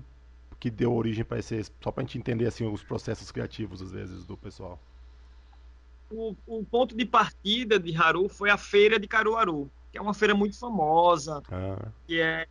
que 0.61 0.71
deu 0.71 0.95
origem 0.95 1.25
para 1.25 1.39
esse, 1.39 1.65
só 1.81 1.91
para 1.91 2.03
a 2.03 2.07
gente 2.07 2.19
entender 2.19 2.47
assim 2.47 2.65
os 2.65 2.85
processos 2.85 3.33
criativos 3.33 3.83
às 3.83 3.91
vezes 3.91 4.25
do 4.25 4.37
pessoal? 4.37 4.79
o, 6.13 6.37
o, 6.47 6.65
ponto 6.65 6.97
de 6.97 7.05
partida 7.05 7.79
de 7.79 7.97
Haru 7.97 8.29
foi 8.29 8.51
a 8.51 8.57
feira 8.57 8.99
de 8.99 9.09
Caruaru, 9.09 9.71
que 9.91 9.99
é 9.99 10.03
uma 10.03 10.15
feira 10.15 10.35
muito 10.35 10.59
famosa, 10.59 11.43
ah. 11.51 11.89
que 12.07 12.21
é 12.21 12.47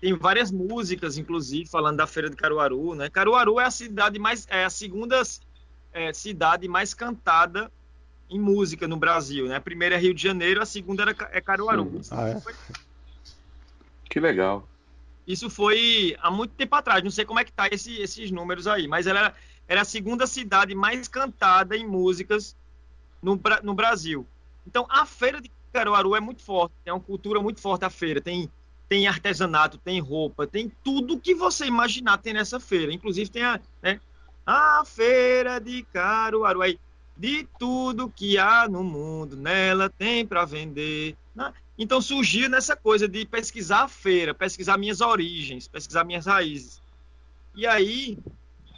tem 0.00 0.12
várias 0.12 0.50
músicas, 0.50 1.16
inclusive, 1.16 1.66
falando 1.66 1.96
da 1.96 2.06
feira 2.06 2.28
de 2.28 2.36
Caruaru, 2.36 2.94
né? 2.94 3.08
Caruaru 3.08 3.58
é 3.58 3.64
a 3.64 3.70
cidade 3.70 4.18
mais 4.18 4.46
é 4.50 4.64
a 4.64 4.70
segunda 4.70 5.22
é, 5.92 6.12
cidade 6.12 6.68
mais 6.68 6.92
cantada 6.92 7.72
em 8.34 8.40
música 8.40 8.88
no 8.88 8.96
Brasil, 8.96 9.46
né? 9.46 9.56
A 9.56 9.60
primeira 9.60 9.94
é 9.94 9.98
Rio 9.98 10.12
de 10.12 10.22
Janeiro, 10.22 10.60
a 10.60 10.66
segunda 10.66 11.02
era, 11.02 11.16
é 11.30 11.40
Caruaru. 11.40 12.00
Ah, 12.10 12.30
é? 12.30 12.42
Que 14.10 14.18
legal. 14.18 14.68
Isso 15.26 15.48
foi 15.48 16.16
há 16.20 16.30
muito 16.30 16.52
tempo 16.54 16.74
atrás, 16.74 17.02
não 17.02 17.10
sei 17.10 17.24
como 17.24 17.38
é 17.38 17.44
que 17.44 17.52
tá 17.52 17.68
esse, 17.70 17.96
esses 18.00 18.30
números 18.30 18.66
aí, 18.66 18.88
mas 18.88 19.06
ela 19.06 19.20
era, 19.20 19.34
era 19.68 19.80
a 19.82 19.84
segunda 19.84 20.26
cidade 20.26 20.74
mais 20.74 21.06
cantada 21.06 21.76
em 21.76 21.86
músicas 21.86 22.56
no, 23.22 23.40
no 23.62 23.72
Brasil. 23.72 24.26
Então, 24.66 24.84
a 24.90 25.06
feira 25.06 25.40
de 25.40 25.50
Caruaru 25.72 26.16
é 26.16 26.20
muito 26.20 26.42
forte, 26.42 26.74
é 26.84 26.92
uma 26.92 27.00
cultura 27.00 27.40
muito 27.40 27.60
forte 27.60 27.84
a 27.84 27.90
feira. 27.90 28.20
Tem, 28.20 28.50
tem 28.88 29.06
artesanato, 29.06 29.78
tem 29.78 30.00
roupa, 30.00 30.46
tem 30.46 30.70
tudo 30.82 31.20
que 31.20 31.34
você 31.34 31.66
imaginar 31.66 32.18
tem 32.18 32.34
nessa 32.34 32.58
feira. 32.58 32.92
Inclusive 32.92 33.30
tem 33.30 33.44
a, 33.44 33.60
né, 33.80 34.00
a 34.44 34.84
feira 34.84 35.58
de 35.58 35.82
Caruaru. 35.84 36.62
Aí, 36.62 36.78
de 37.16 37.46
tudo 37.58 38.10
que 38.10 38.38
há 38.38 38.68
no 38.68 38.82
mundo, 38.82 39.36
nela 39.36 39.88
tem 39.88 40.26
para 40.26 40.44
vender. 40.44 41.16
Né? 41.34 41.52
Então 41.78 42.00
surgiu 42.00 42.48
nessa 42.48 42.76
coisa 42.76 43.08
de 43.08 43.24
pesquisar 43.24 43.84
a 43.84 43.88
feira, 43.88 44.34
pesquisar 44.34 44.76
minhas 44.76 45.00
origens, 45.00 45.68
pesquisar 45.68 46.04
minhas 46.04 46.26
raízes. 46.26 46.82
E 47.54 47.66
aí, 47.66 48.18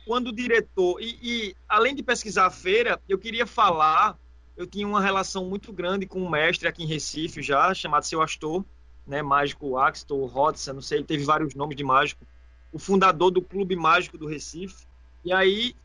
quando 0.07 0.29
o 0.29 0.33
diretor. 0.33 1.01
E, 1.01 1.19
e 1.23 1.57
além 1.69 1.95
de 1.95 2.03
pesquisar 2.03 2.47
a 2.47 2.51
feira, 2.51 3.01
eu 3.09 3.19
queria 3.19 3.47
falar 3.47 4.19
eu 4.57 4.67
tinha 4.67 4.89
uma 4.89 5.01
relação 5.01 5.45
muito 5.45 5.73
grande 5.73 6.07
com 6.07 6.23
um 6.23 6.31
mestre 6.31 6.67
aqui 6.67 6.83
em 6.83 6.87
Recife 6.87 7.43
já, 7.43 7.75
chamado 7.75 8.07
Seu 8.07 8.23
Astor, 8.23 8.65
né, 9.07 9.23
mágico 9.23 9.77
Axton, 9.77 10.25
Rodson, 10.25 10.73
não 10.73 10.81
sei, 10.81 10.99
ele 10.99 11.05
teve 11.05 11.25
vários 11.25 11.55
nomes 11.55 11.77
de 11.77 11.85
mágico, 11.85 12.25
o 12.73 12.79
fundador 12.79 13.31
do 13.31 13.43
Clube 13.43 13.77
Mágico 13.77 14.17
do 14.19 14.27
Recife. 14.27 14.87
E 15.25 15.33
aí 15.33 15.77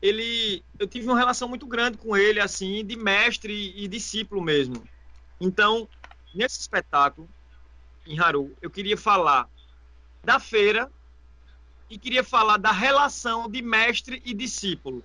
ele, 0.00 0.64
eu 0.78 0.86
tive 0.86 1.06
uma 1.06 1.18
relação 1.18 1.48
muito 1.48 1.66
grande 1.66 1.98
com 1.98 2.16
ele, 2.16 2.40
assim, 2.40 2.84
de 2.84 2.96
mestre 2.96 3.72
e 3.76 3.86
discípulo 3.88 4.42
mesmo. 4.42 4.82
Então, 5.40 5.88
nesse 6.34 6.60
espetáculo, 6.60 7.28
em 8.06 8.18
Haru, 8.18 8.56
eu 8.60 8.70
queria 8.70 8.96
falar 8.96 9.48
da 10.24 10.38
feira 10.38 10.90
e 11.90 11.98
queria 11.98 12.24
falar 12.24 12.56
da 12.56 12.72
relação 12.72 13.50
de 13.50 13.60
mestre 13.60 14.22
e 14.24 14.32
discípulo. 14.32 15.02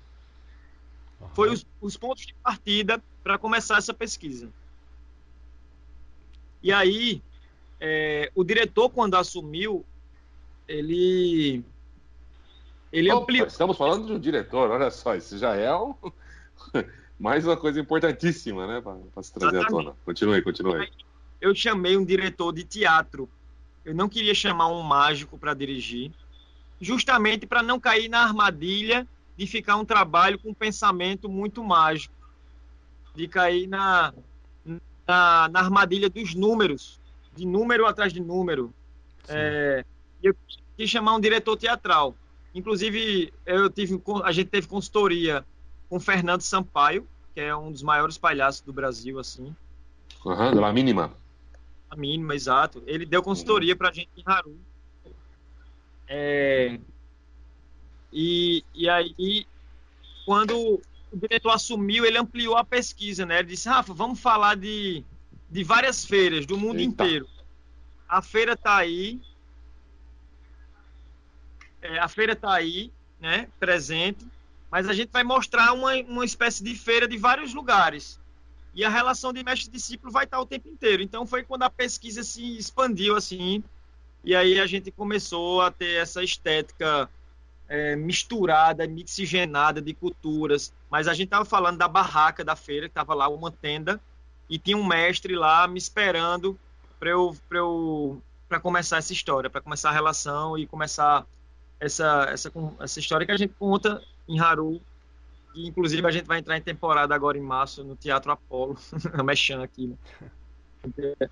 Uhum. 1.20 1.30
Foi 1.30 1.50
os, 1.50 1.66
os 1.82 1.98
pontos 1.98 2.26
de 2.26 2.34
partida 2.36 3.04
para 3.24 3.38
começar 3.38 3.78
essa 3.78 3.94
pesquisa. 3.94 4.50
E 6.64 6.72
aí, 6.72 7.22
é, 7.80 8.32
o 8.34 8.44
diretor, 8.44 8.90
quando 8.90 9.16
assumiu, 9.16 9.86
ele. 10.68 11.64
Ele 12.98 13.12
Opa. 13.12 13.32
Estamos 13.32 13.78
falando 13.78 14.08
de 14.08 14.14
um 14.14 14.20
diretor, 14.20 14.72
olha 14.72 14.90
só, 14.90 15.14
isso 15.14 15.38
já 15.38 15.56
é 15.56 15.72
um, 15.76 15.94
mais 17.20 17.46
uma 17.46 17.56
coisa 17.56 17.80
importantíssima, 17.80 18.66
né, 18.66 18.82
para 18.82 19.22
se 19.22 19.32
trazer 19.32 19.58
Exatamente. 19.58 19.82
à 19.82 19.84
tona. 19.92 19.98
Continue, 20.04 20.42
continue. 20.42 20.92
Eu 21.40 21.54
chamei 21.54 21.96
um 21.96 22.04
diretor 22.04 22.52
de 22.52 22.64
teatro. 22.64 23.30
Eu 23.86 23.94
não 23.94 24.10
queria 24.10 24.34
chamar 24.34 24.70
um 24.70 24.82
mágico 24.82 25.38
para 25.38 25.54
dirigir, 25.54 26.12
justamente 26.82 27.46
para 27.46 27.62
não 27.62 27.80
cair 27.80 28.10
na 28.10 28.24
armadilha 28.24 29.08
de 29.38 29.46
ficar 29.46 29.76
um 29.76 29.86
trabalho 29.86 30.40
com 30.40 30.50
um 30.50 30.54
pensamento 30.56 31.30
muito 31.30 31.64
mágico, 31.64 32.16
de 33.14 33.28
cair 33.28 33.68
na, 33.68 34.12
na, 35.08 35.50
na 35.50 35.60
armadilha 35.60 36.10
dos 36.10 36.34
números, 36.34 37.00
de 37.36 37.46
número 37.46 37.86
atrás 37.86 38.12
de 38.12 38.20
número. 38.20 38.74
É, 39.28 39.86
eu 40.24 40.36
quis 40.76 40.90
chamar 40.90 41.14
um 41.14 41.20
diretor 41.20 41.56
teatral. 41.56 42.16
Inclusive, 42.54 43.34
eu 43.46 43.70
tive, 43.70 44.02
a 44.24 44.32
gente 44.32 44.50
teve 44.50 44.68
consultoria 44.68 45.46
com 45.90 46.00
Fernando 46.00 46.42
Sampaio, 46.42 47.08
que 47.34 47.42
é 47.42 47.56
um 47.56 47.72
dos 47.72 47.84
maiores 47.84 48.18
palhaços 48.18 48.62
do 48.62 48.74
Brasil, 48.74 49.20
assim. 49.20 49.56
Aham, 50.26 50.50
uhum, 50.50 50.62
da 50.62 50.74
mínima. 50.74 51.14
A 51.90 51.96
mínima, 51.96 52.36
exato. 52.36 52.82
Ele 52.86 53.06
deu 53.06 53.22
consultoria 53.22 53.74
uhum. 53.74 53.78
para 53.78 53.90
a 53.90 53.94
gente 53.94 54.10
em 54.18 54.24
Haru. 54.26 54.58
É, 56.10 56.80
e, 58.12 58.64
e 58.74 58.90
aí, 58.90 59.46
quando 60.26 60.82
o 61.12 61.18
diretor 61.18 61.52
assumiu, 61.52 62.06
ele 62.06 62.18
ampliou 62.18 62.56
a 62.56 62.64
pesquisa, 62.64 63.26
né? 63.26 63.40
Ele 63.40 63.50
disse, 63.50 63.70
Rafa, 63.70 63.94
vamos 63.94 64.20
falar 64.20 64.56
de, 64.56 65.04
de 65.50 65.64
várias 65.64 66.06
feiras 66.06 66.46
do 66.46 66.58
mundo 66.58 66.80
Eita. 66.80 66.92
inteiro. 66.92 67.28
A 68.08 68.22
feira 68.22 68.54
está 68.54 68.78
aí. 68.78 69.22
É, 71.82 72.00
a 72.00 72.08
feira 72.08 72.34
está 72.34 72.54
aí, 72.54 72.92
né? 73.20 73.48
Presente. 73.60 74.26
Mas 74.70 74.88
a 74.88 74.94
gente 74.94 75.10
vai 75.12 75.24
mostrar 75.24 75.74
uma, 75.74 75.94
uma 75.96 76.26
espécie 76.26 76.64
de 76.64 76.76
feira 76.76 77.08
de 77.08 77.18
vários 77.18 77.54
lugares. 77.54 78.20
E 78.74 78.84
a 78.84 78.90
relação 78.90 79.34
de 79.34 79.44
mestre 79.44 79.72
discípulo 79.72 80.12
vai 80.12 80.26
estar 80.26 80.40
o 80.40 80.46
tempo 80.46 80.68
inteiro. 80.68 81.02
Então 81.02 81.26
foi 81.26 81.44
quando 81.44 81.64
a 81.64 81.70
pesquisa 81.70 82.24
se 82.24 82.58
expandiu 82.58 83.16
assim. 83.16 83.64
E 84.24 84.36
aí 84.36 84.60
a 84.60 84.68
gente 84.68 84.92
começou 84.92 85.62
a 85.62 85.72
ter 85.72 86.02
essa 86.02 86.24
estética 86.24 87.10
é, 87.68 87.96
misturada, 87.96 88.88
mixigenada 88.88 89.82
de 89.82 89.94
culturas. 89.94 90.74
Mas 90.90 91.08
a 91.08 91.14
gente 91.14 91.28
estava 91.28 91.46
falando 91.46 91.78
da 91.78 91.88
barraca 91.88 92.44
da 92.44 92.56
feira, 92.56 92.88
que 92.88 92.92
estava 92.92 93.14
lá 93.14 93.28
uma 93.28 93.52
tenda, 93.52 94.00
e 94.50 94.58
tinha 94.58 94.78
um 94.78 94.86
mestre 94.86 95.36
lá 95.36 95.68
me 95.68 95.78
esperando 95.78 96.60
para 97.00 97.10
eu, 97.10 97.36
eu 97.52 98.22
começar 98.62 98.98
essa 98.98 99.14
história, 99.14 99.50
para 99.50 99.62
começar 99.62 99.90
a 99.90 99.94
relação 99.94 100.58
e 100.58 100.66
começar 100.66 101.26
essa, 101.80 102.28
essa, 102.32 102.52
essa 102.80 103.00
história 103.00 103.26
que 103.26 103.32
a 103.32 103.38
gente 103.38 103.54
conta 103.58 104.02
em 104.28 104.40
Haru. 104.40 104.82
E, 105.56 105.68
inclusive 105.68 106.06
a 106.06 106.12
gente 106.12 106.26
vai 106.26 106.40
entrar 106.40 106.58
em 106.58 106.62
temporada 106.62 107.14
agora 107.16 107.38
em 107.38 107.42
março 107.42 107.84
no 107.84 107.96
Teatro 107.96 108.32
Apolo, 108.32 108.78
mexendo 109.26 109.64
aqui. 109.64 109.88
Né? 109.88 111.30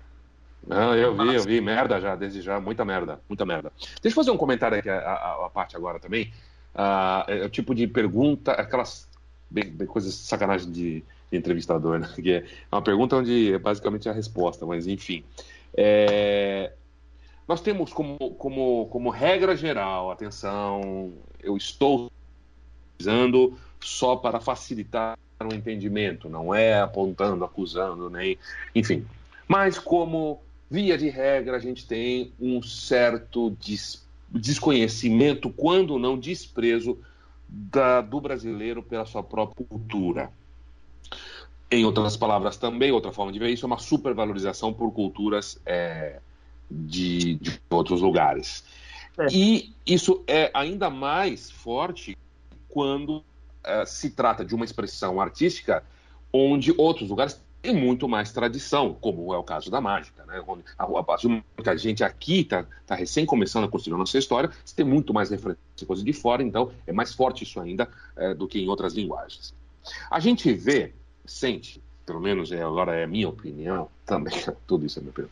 Não, 0.66 0.96
eu 0.96 1.16
vi, 1.16 1.34
eu 1.34 1.42
vi. 1.44 1.60
Merda 1.60 2.00
já, 2.00 2.16
desde 2.16 2.42
já. 2.42 2.58
Muita 2.58 2.84
merda, 2.84 3.20
muita 3.28 3.46
merda. 3.46 3.72
Deixa 4.02 4.08
eu 4.08 4.12
fazer 4.12 4.30
um 4.32 4.36
comentário 4.36 4.78
aqui, 4.78 4.90
a, 4.90 4.98
a, 4.98 5.46
a 5.46 5.50
parte 5.50 5.76
agora 5.76 6.00
também. 6.00 6.32
Uh, 6.74 7.30
é 7.30 7.44
o 7.44 7.48
tipo 7.48 7.74
de 7.74 7.86
pergunta, 7.86 8.52
aquelas 8.52 9.08
bem, 9.48 9.70
bem, 9.70 9.86
coisas 9.86 10.12
sacanagem 10.12 10.70
de, 10.70 11.04
entrevistador, 11.32 11.98
né? 11.98 12.08
Que 12.14 12.32
é 12.32 12.44
uma 12.70 12.82
pergunta 12.82 13.16
onde 13.16 13.52
é 13.54 13.58
basicamente 13.58 14.08
a 14.08 14.12
resposta, 14.12 14.66
mas 14.66 14.86
enfim. 14.86 15.24
É... 15.76 16.72
Nós 17.46 17.60
temos 17.60 17.92
como, 17.92 18.16
como, 18.34 18.86
como 18.86 19.10
regra 19.10 19.56
geral, 19.56 20.10
atenção, 20.10 21.12
eu 21.42 21.56
estou 21.56 22.10
usando 22.98 23.56
só 23.80 24.16
para 24.16 24.40
facilitar 24.40 25.16
o 25.40 25.54
entendimento, 25.54 26.28
não 26.28 26.54
é 26.54 26.80
apontando, 26.80 27.44
acusando, 27.44 28.10
nem. 28.10 28.38
Enfim. 28.74 29.06
Mas 29.46 29.78
como 29.78 30.40
via 30.68 30.98
de 30.98 31.08
regra, 31.08 31.56
a 31.56 31.60
gente 31.60 31.86
tem 31.86 32.32
um 32.40 32.62
certo 32.62 33.50
des 33.60 34.04
desconhecimento, 34.28 35.48
quando 35.50 36.00
não 36.00 36.18
desprezo, 36.18 36.98
da, 37.48 38.00
do 38.00 38.20
brasileiro 38.20 38.82
pela 38.82 39.06
sua 39.06 39.22
própria 39.22 39.64
cultura. 39.64 40.30
Em 41.70 41.84
outras 41.84 42.16
palavras, 42.16 42.56
também, 42.56 42.90
outra 42.90 43.12
forma 43.12 43.32
de 43.32 43.38
ver 43.38 43.50
isso 43.50 43.64
é 43.64 43.68
uma 43.68 43.78
supervalorização 43.78 44.72
por 44.72 44.92
culturas 44.92 45.60
é, 45.64 46.18
de, 46.70 47.36
de, 47.36 47.60
outros 47.70 48.00
lugares. 48.00 48.64
É. 49.18 49.26
E 49.32 49.74
isso 49.86 50.22
é 50.26 50.50
ainda 50.52 50.90
mais 50.90 51.50
forte 51.50 52.16
quando 52.68 53.24
é, 53.64 53.86
se 53.86 54.10
trata 54.10 54.44
de 54.44 54.54
uma 54.54 54.64
expressão 54.64 55.20
artística 55.20 55.82
onde 56.32 56.74
outros 56.76 57.08
lugares 57.08 57.40
têm 57.62 57.74
muito 57.74 58.08
mais 58.08 58.32
tradição, 58.32 58.94
como 58.94 59.32
é 59.32 59.38
o 59.38 59.42
caso 59.42 59.70
da 59.70 59.80
mágica. 59.80 60.24
Né? 60.26 60.42
A, 60.78 60.84
a, 60.84 61.16
muita 61.56 61.76
gente 61.76 62.04
aqui 62.04 62.40
está 62.40 62.64
tá 62.86 62.94
recém 62.94 63.26
começando 63.26 63.64
a 63.64 63.68
construir 63.68 63.94
a 63.94 63.98
nossa 63.98 64.18
história, 64.18 64.50
você 64.64 64.74
tem 64.74 64.84
muito 64.84 65.12
mais 65.12 65.30
referência 65.30 65.86
coisa 65.86 66.04
de 66.04 66.12
fora, 66.12 66.42
então 66.42 66.70
é 66.86 66.92
mais 66.92 67.12
forte 67.12 67.44
isso 67.44 67.60
ainda 67.60 67.88
é, 68.16 68.34
do 68.34 68.46
que 68.46 68.60
em 68.60 68.68
outras 68.68 68.94
linguagens. 68.94 69.54
A 70.10 70.20
gente 70.20 70.52
vê 70.52 70.92
sente, 71.24 71.82
pelo 72.04 72.20
menos 72.20 72.52
é, 72.52 72.62
agora 72.62 72.94
é 72.94 73.04
a 73.04 73.06
minha 73.06 73.28
opinião, 73.28 73.88
também, 74.06 74.34
tudo 74.66 74.86
isso 74.86 74.98
é 74.98 75.02
minha 75.02 75.10
opinião, 75.10 75.30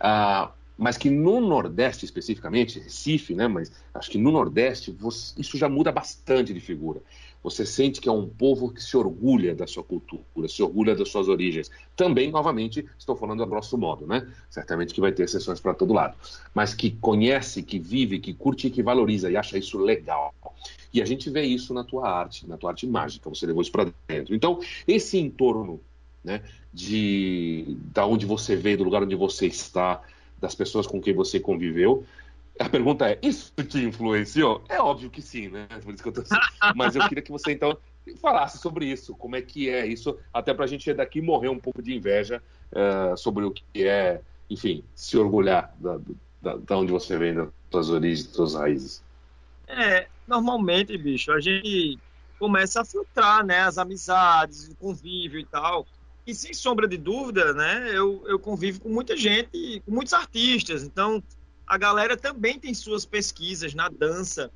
uh, 0.00 0.50
mas 0.82 0.96
que 0.96 1.08
no 1.08 1.40
Nordeste 1.40 2.04
especificamente, 2.04 2.80
Recife, 2.80 3.36
né, 3.36 3.46
mas 3.46 3.70
acho 3.94 4.10
que 4.10 4.18
no 4.18 4.32
Nordeste 4.32 4.90
você, 4.90 5.40
isso 5.40 5.56
já 5.56 5.68
muda 5.68 5.92
bastante 5.92 6.52
de 6.52 6.58
figura. 6.58 7.00
Você 7.40 7.64
sente 7.64 8.00
que 8.00 8.08
é 8.08 8.12
um 8.12 8.28
povo 8.28 8.68
que 8.72 8.82
se 8.82 8.96
orgulha 8.96 9.54
da 9.54 9.64
sua 9.64 9.84
cultura, 9.84 10.48
se 10.48 10.60
orgulha 10.60 10.96
das 10.96 11.08
suas 11.08 11.28
origens. 11.28 11.70
Também, 11.94 12.32
novamente, 12.32 12.84
estou 12.98 13.14
falando 13.14 13.44
a 13.44 13.46
grosso 13.46 13.78
modo, 13.78 14.08
né? 14.08 14.28
Certamente 14.50 14.92
que 14.92 15.00
vai 15.00 15.12
ter 15.12 15.22
exceções 15.22 15.60
para 15.60 15.72
todo 15.72 15.92
lado. 15.92 16.16
Mas 16.52 16.74
que 16.74 16.90
conhece, 16.90 17.62
que 17.62 17.78
vive, 17.78 18.18
que 18.18 18.34
curte 18.34 18.66
e 18.66 18.70
que 18.70 18.82
valoriza 18.82 19.30
e 19.30 19.36
acha 19.36 19.56
isso 19.56 19.78
legal. 19.78 20.34
E 20.92 21.00
a 21.00 21.04
gente 21.04 21.30
vê 21.30 21.42
isso 21.42 21.72
na 21.72 21.84
tua 21.84 22.08
arte, 22.08 22.48
na 22.48 22.56
tua 22.56 22.70
arte 22.70 22.88
mágica, 22.88 23.30
você 23.30 23.46
levou 23.46 23.62
isso 23.62 23.72
para 23.72 23.92
dentro. 24.08 24.34
Então, 24.34 24.60
esse 24.86 25.16
entorno 25.16 25.80
né, 26.24 26.42
de 26.72 27.76
da 27.92 28.04
onde 28.04 28.26
você 28.26 28.56
veio, 28.56 28.78
do 28.78 28.84
lugar 28.84 29.02
onde 29.02 29.14
você 29.14 29.46
está, 29.46 30.02
das 30.42 30.54
pessoas 30.54 30.86
com 30.86 31.00
quem 31.00 31.14
você 31.14 31.40
conviveu, 31.40 32.04
a 32.58 32.68
pergunta 32.68 33.08
é: 33.08 33.18
isso 33.22 33.52
te 33.54 33.78
influenciou? 33.78 34.62
É 34.68 34.80
óbvio 34.80 35.08
que 35.08 35.22
sim, 35.22 35.48
né? 35.48 35.66
Por 35.82 35.94
isso 35.94 36.02
que 36.02 36.08
eu 36.08 36.12
tô... 36.12 36.22
Mas 36.74 36.96
eu 36.96 37.08
queria 37.08 37.22
que 37.22 37.30
você 37.30 37.52
então 37.52 37.78
falasse 38.20 38.58
sobre 38.58 38.84
isso, 38.84 39.14
como 39.14 39.36
é 39.36 39.40
que 39.40 39.70
é 39.70 39.86
isso, 39.86 40.18
até 40.34 40.52
para 40.52 40.64
a 40.64 40.68
gente 40.68 40.92
daqui 40.92 41.22
morrer 41.22 41.48
um 41.48 41.58
pouco 41.58 41.80
de 41.80 41.94
inveja 41.94 42.42
uh, 42.72 43.16
sobre 43.16 43.44
o 43.44 43.52
que 43.52 43.86
é, 43.86 44.20
enfim, 44.50 44.82
se 44.92 45.16
orgulhar 45.16 45.72
da, 45.78 46.00
da, 46.42 46.56
da 46.56 46.76
onde 46.76 46.90
você 46.90 47.16
vem, 47.16 47.32
das 47.32 47.48
suas 47.70 47.90
origens, 47.90 48.26
das 48.26 48.34
suas 48.34 48.54
raízes. 48.54 49.04
É, 49.68 50.08
normalmente, 50.26 50.98
bicho, 50.98 51.30
a 51.30 51.40
gente 51.40 51.96
começa 52.40 52.80
a 52.80 52.84
filtrar, 52.84 53.46
né, 53.46 53.60
as 53.60 53.78
amizades, 53.78 54.68
o 54.68 54.74
convívio 54.74 55.38
e 55.38 55.46
tal. 55.46 55.86
E 56.26 56.34
sem 56.34 56.54
sombra 56.54 56.86
de 56.86 56.96
dúvida, 56.96 57.52
né, 57.52 57.90
eu, 57.92 58.22
eu 58.26 58.38
convivo 58.38 58.80
com 58.80 58.88
muita 58.88 59.16
gente, 59.16 59.82
com 59.84 59.90
muitos 59.90 60.12
artistas, 60.12 60.84
então 60.84 61.22
a 61.66 61.76
galera 61.76 62.16
também 62.16 62.58
tem 62.58 62.72
suas 62.74 63.04
pesquisas 63.04 63.74
na 63.74 63.88
dança 63.88 64.50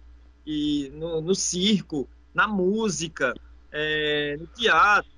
e 0.47 0.91
no, 0.95 1.21
no 1.21 1.35
circo, 1.35 2.09
na 2.33 2.47
música, 2.47 3.35
é, 3.73 4.37
no 4.39 4.47
teatro. 4.47 5.11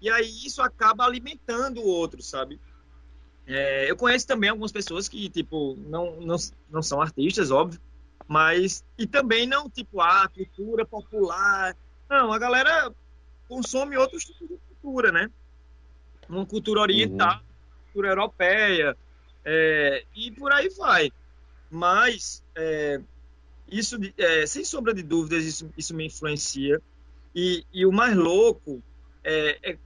E 0.00 0.08
aí 0.08 0.30
isso 0.46 0.62
acaba 0.62 1.04
alimentando 1.04 1.80
o 1.80 1.86
outro, 1.86 2.22
sabe? 2.22 2.58
É, 3.46 3.90
eu 3.90 3.96
conheço 3.96 4.26
também 4.26 4.48
algumas 4.48 4.72
pessoas 4.72 5.08
que, 5.08 5.28
tipo, 5.28 5.76
não, 5.86 6.20
não, 6.20 6.36
não 6.70 6.82
são 6.82 7.02
artistas, 7.02 7.50
óbvio, 7.50 7.80
mas. 8.26 8.84
E 8.96 9.06
também 9.06 9.46
não, 9.46 9.68
tipo, 9.68 10.00
ah, 10.00 10.30
cultura 10.32 10.86
popular. 10.86 11.76
Não, 12.08 12.32
a 12.32 12.38
galera 12.38 12.94
consome 13.48 13.96
outros 13.96 14.24
tipos 14.24 14.48
de 14.48 14.56
cultura, 14.56 15.10
né? 15.10 15.28
Uma 16.30 16.46
cultura 16.46 16.80
oriental, 16.80 17.36
uhum. 17.36 17.84
cultura 17.84 18.08
europeia, 18.08 18.96
é, 19.44 20.04
e 20.14 20.30
por 20.30 20.52
aí 20.52 20.68
vai. 20.70 21.10
Mas, 21.70 22.42
é, 22.54 23.00
isso, 23.70 23.96
é, 24.16 24.46
sem 24.46 24.64
sombra 24.64 24.94
de 24.94 25.02
dúvidas, 25.02 25.44
isso, 25.44 25.70
isso 25.76 25.94
me 25.94 26.06
influencia. 26.06 26.80
E, 27.34 27.64
e 27.72 27.86
o 27.86 27.92
mais 27.92 28.16
louco 28.16 28.82
é, 29.22 29.72
é, 29.72 29.78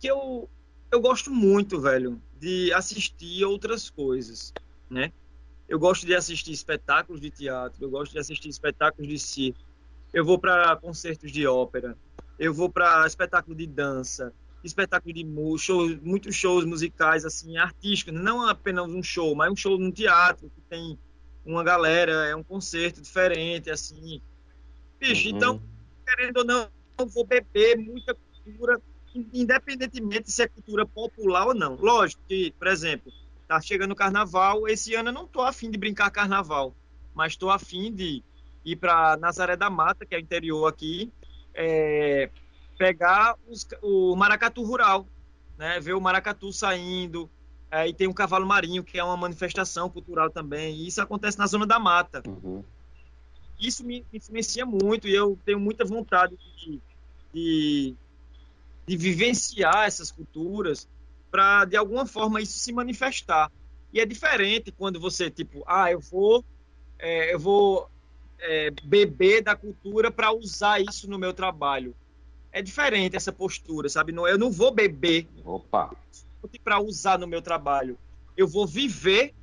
que 0.00 0.06
eu, 0.06 0.48
eu 0.90 1.00
gosto 1.00 1.30
muito, 1.30 1.80
velho, 1.80 2.20
de 2.38 2.72
assistir 2.72 3.44
outras 3.44 3.90
coisas, 3.90 4.52
né? 4.88 5.12
Eu 5.68 5.78
gosto 5.78 6.06
de 6.06 6.14
assistir 6.14 6.52
espetáculos 6.52 7.20
de 7.20 7.30
teatro, 7.30 7.84
eu 7.84 7.90
gosto 7.90 8.12
de 8.12 8.18
assistir 8.18 8.48
espetáculos 8.48 9.08
de 9.08 9.18
circo. 9.18 9.58
Eu 10.12 10.24
vou 10.24 10.38
para 10.38 10.76
concertos 10.76 11.32
de 11.32 11.46
ópera, 11.46 11.96
eu 12.38 12.54
vou 12.54 12.70
para 12.70 13.06
espetáculo 13.06 13.56
de 13.56 13.66
dança, 13.66 14.32
espetáculo 14.66 15.14
de 15.14 15.24
shows, 15.58 15.98
muitos 16.02 16.34
shows 16.34 16.64
musicais 16.64 17.24
assim 17.24 17.56
artísticos, 17.56 18.14
não 18.14 18.46
apenas 18.48 18.86
um 18.86 19.02
show, 19.02 19.34
mas 19.34 19.50
um 19.50 19.56
show 19.56 19.78
no 19.78 19.92
teatro 19.92 20.50
que 20.54 20.60
tem 20.62 20.98
uma 21.44 21.62
galera, 21.62 22.26
é 22.26 22.34
um 22.34 22.42
concerto 22.42 23.00
diferente 23.00 23.70
assim. 23.70 24.20
Bicho, 24.98 25.28
uhum. 25.28 25.36
então, 25.36 25.62
querendo 26.06 26.38
ou 26.38 26.44
não, 26.44 26.68
eu 26.98 27.06
vou 27.06 27.24
beber 27.24 27.76
muita 27.76 28.14
cultura, 28.14 28.80
independentemente 29.32 30.30
se 30.30 30.42
é 30.42 30.48
cultura 30.48 30.86
popular 30.86 31.46
ou 31.46 31.54
não. 31.54 31.76
Lógico 31.76 32.22
que, 32.28 32.52
por 32.58 32.66
exemplo, 32.66 33.12
tá 33.46 33.60
chegando 33.60 33.92
o 33.92 33.96
carnaval, 33.96 34.66
esse 34.66 34.94
ano 34.94 35.10
eu 35.10 35.14
não 35.14 35.26
tô 35.26 35.42
afim 35.42 35.70
de 35.70 35.78
brincar 35.78 36.10
carnaval, 36.10 36.74
mas 37.14 37.36
tô 37.36 37.50
afim 37.50 37.92
de 37.92 38.22
ir 38.64 38.76
para 38.76 39.16
Nazaré 39.16 39.56
da 39.56 39.70
Mata, 39.70 40.04
que 40.04 40.14
é 40.14 40.18
o 40.18 40.20
interior 40.20 40.66
aqui, 40.66 41.12
é, 41.54 42.28
pegar 42.76 43.36
os, 43.48 43.66
o 43.82 44.14
maracatu 44.16 44.62
rural, 44.62 45.06
né? 45.58 45.80
Ver 45.80 45.94
o 45.94 46.00
maracatu 46.00 46.52
saindo. 46.52 47.28
Aí 47.70 47.92
tem 47.92 48.06
o 48.06 48.14
cavalo 48.14 48.46
marinho, 48.46 48.84
que 48.84 48.98
é 48.98 49.04
uma 49.04 49.16
manifestação 49.16 49.90
cultural 49.90 50.30
também. 50.30 50.74
E 50.76 50.86
isso 50.86 51.00
acontece 51.00 51.38
na 51.38 51.46
zona 51.46 51.66
da 51.66 51.78
mata. 51.78 52.22
Uhum. 52.26 52.62
Isso 53.58 53.84
me 53.84 54.04
influencia 54.12 54.64
muito 54.64 55.08
e 55.08 55.14
eu 55.14 55.38
tenho 55.44 55.58
muita 55.58 55.84
vontade 55.84 56.36
de, 56.56 56.80
de, 57.32 57.94
de 58.86 58.96
vivenciar 58.96 59.86
essas 59.86 60.10
culturas 60.10 60.86
para, 61.30 61.64
de 61.64 61.76
alguma 61.76 62.06
forma, 62.06 62.40
isso 62.40 62.58
se 62.58 62.72
manifestar. 62.72 63.50
E 63.92 64.00
é 64.00 64.06
diferente 64.06 64.70
quando 64.70 65.00
você, 65.00 65.30
tipo, 65.30 65.64
ah, 65.66 65.90
eu 65.90 66.00
vou, 66.00 66.44
é, 66.98 67.34
eu 67.34 67.38
vou 67.38 67.90
é, 68.38 68.70
beber 68.84 69.42
da 69.42 69.56
cultura 69.56 70.10
para 70.10 70.32
usar 70.32 70.80
isso 70.80 71.08
no 71.08 71.18
meu 71.18 71.32
trabalho 71.32 71.94
é 72.56 72.62
diferente 72.62 73.14
essa 73.14 73.30
postura, 73.30 73.86
sabe? 73.86 74.12
Não, 74.12 74.26
eu 74.26 74.38
não 74.38 74.50
vou 74.50 74.72
beber 74.72 75.28
para 76.64 76.80
usar 76.80 77.18
no 77.18 77.26
meu 77.26 77.42
trabalho. 77.42 77.98
Eu 78.34 78.48
vou 78.48 78.66
viver 78.66 79.34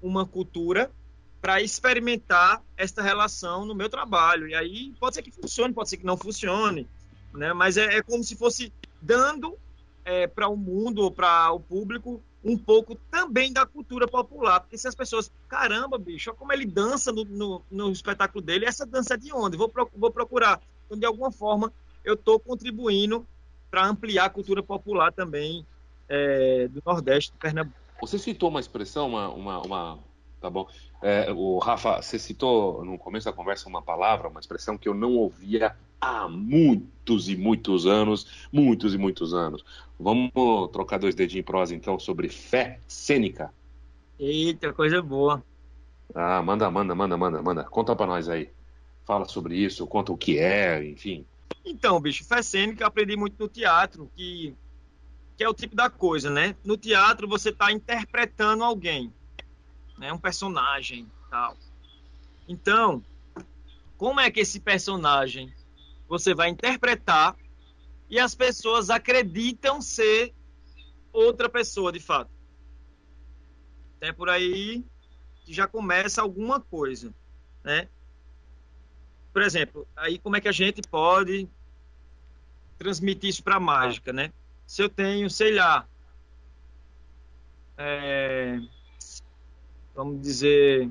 uma 0.00 0.24
cultura 0.24 0.90
para 1.38 1.60
experimentar 1.60 2.62
esta 2.74 3.02
relação 3.02 3.66
no 3.66 3.74
meu 3.74 3.90
trabalho. 3.90 4.48
E 4.48 4.54
aí 4.54 4.94
pode 4.98 5.16
ser 5.16 5.22
que 5.22 5.30
funcione, 5.30 5.74
pode 5.74 5.90
ser 5.90 5.98
que 5.98 6.06
não 6.06 6.16
funcione, 6.16 6.88
né? 7.34 7.52
Mas 7.52 7.76
é, 7.76 7.98
é 7.98 8.02
como 8.02 8.24
se 8.24 8.34
fosse 8.36 8.72
dando 9.02 9.58
é, 10.02 10.26
para 10.26 10.48
o 10.48 10.56
mundo 10.56 11.10
para 11.10 11.52
o 11.52 11.60
público 11.60 12.22
um 12.42 12.56
pouco 12.56 12.94
também 13.10 13.52
da 13.52 13.66
cultura 13.66 14.08
popular. 14.08 14.60
Porque 14.60 14.78
se 14.78 14.88
as 14.88 14.94
pessoas, 14.94 15.30
caramba, 15.46 15.98
bicho, 15.98 16.30
olha 16.30 16.38
como 16.38 16.52
ele 16.54 16.64
dança 16.64 17.12
no, 17.12 17.22
no, 17.26 17.62
no 17.70 17.92
espetáculo 17.92 18.42
dele, 18.42 18.64
essa 18.64 18.86
dança 18.86 19.12
é 19.12 19.18
de 19.18 19.30
onde? 19.30 19.58
Vou, 19.58 19.70
vou 19.94 20.10
procurar. 20.10 20.58
Então, 20.86 20.98
de 20.98 21.04
alguma 21.04 21.30
forma, 21.30 21.70
eu 22.04 22.14
estou 22.14 22.38
contribuindo 22.38 23.26
para 23.70 23.86
ampliar 23.86 24.26
a 24.26 24.30
cultura 24.30 24.62
popular 24.62 25.12
também 25.12 25.66
é, 26.08 26.68
do 26.68 26.82
Nordeste, 26.84 27.32
do 27.32 27.38
Pernambuco. 27.38 27.76
Você 28.00 28.18
citou 28.18 28.50
uma 28.50 28.60
expressão, 28.60 29.08
uma, 29.08 29.28
uma, 29.28 29.62
uma 29.62 29.98
tá 30.40 30.50
bom? 30.50 30.68
É, 31.00 31.30
o 31.32 31.58
Rafa, 31.58 32.02
você 32.02 32.18
citou 32.18 32.84
no 32.84 32.98
começo 32.98 33.26
da 33.26 33.32
conversa 33.32 33.68
uma 33.68 33.80
palavra, 33.80 34.28
uma 34.28 34.40
expressão 34.40 34.76
que 34.76 34.88
eu 34.88 34.94
não 34.94 35.14
ouvia 35.16 35.74
há 36.00 36.28
muitos 36.28 37.28
e 37.28 37.36
muitos 37.36 37.86
anos, 37.86 38.48
muitos 38.52 38.92
e 38.92 38.98
muitos 38.98 39.32
anos. 39.32 39.64
Vamos 39.98 40.32
trocar 40.72 40.98
dois 40.98 41.14
dedinhos 41.14 41.40
em 41.40 41.44
prosa 41.44 41.74
então 41.74 41.98
sobre 41.98 42.28
fé 42.28 42.80
cênica. 42.88 43.52
Eita, 44.18 44.72
coisa 44.72 45.00
boa. 45.00 45.42
Ah, 46.14 46.42
manda, 46.42 46.70
manda, 46.70 46.94
manda, 46.94 47.16
manda, 47.16 47.42
manda. 47.42 47.64
Conta 47.64 47.94
para 47.96 48.06
nós 48.06 48.28
aí. 48.28 48.50
Fala 49.04 49.24
sobre 49.24 49.56
isso, 49.56 49.86
conta 49.86 50.12
o 50.12 50.16
que 50.16 50.38
é, 50.38 50.84
enfim. 50.84 51.24
Então, 51.64 52.00
bicho, 52.00 52.24
fé 52.24 52.42
cênica 52.42 52.86
aprendi 52.86 53.16
muito 53.16 53.38
no 53.38 53.48
teatro, 53.48 54.10
que, 54.14 54.54
que 55.36 55.44
é 55.44 55.48
o 55.48 55.54
tipo 55.54 55.74
da 55.74 55.88
coisa, 55.90 56.30
né? 56.30 56.56
No 56.64 56.76
teatro 56.76 57.28
você 57.28 57.50
está 57.50 57.70
interpretando 57.70 58.64
alguém, 58.64 59.12
né? 59.98 60.12
Um 60.12 60.18
personagem 60.18 61.10
tal. 61.30 61.56
Então, 62.48 63.04
como 63.96 64.20
é 64.20 64.30
que 64.30 64.40
esse 64.40 64.60
personagem 64.60 65.54
você 66.08 66.34
vai 66.34 66.48
interpretar 66.48 67.36
e 68.10 68.18
as 68.18 68.34
pessoas 68.34 68.90
acreditam 68.90 69.80
ser 69.80 70.34
outra 71.12 71.48
pessoa 71.48 71.92
de 71.92 72.00
fato? 72.00 72.30
Até 73.96 74.12
por 74.12 74.28
aí 74.28 74.84
que 75.44 75.52
já 75.52 75.66
começa 75.66 76.20
alguma 76.20 76.60
coisa, 76.60 77.14
né? 77.64 77.88
Por 79.32 79.42
exemplo, 79.42 79.86
aí 79.96 80.18
como 80.18 80.36
é 80.36 80.40
que 80.40 80.48
a 80.48 80.52
gente 80.52 80.82
pode 80.82 81.48
transmitir 82.78 83.30
isso 83.30 83.42
para 83.42 83.56
a 83.56 83.60
mágica, 83.60 84.12
né? 84.12 84.32
Se 84.66 84.82
eu 84.82 84.88
tenho, 84.88 85.30
sei 85.30 85.54
lá, 85.54 85.86
é, 87.78 88.60
vamos 89.94 90.20
dizer, 90.20 90.90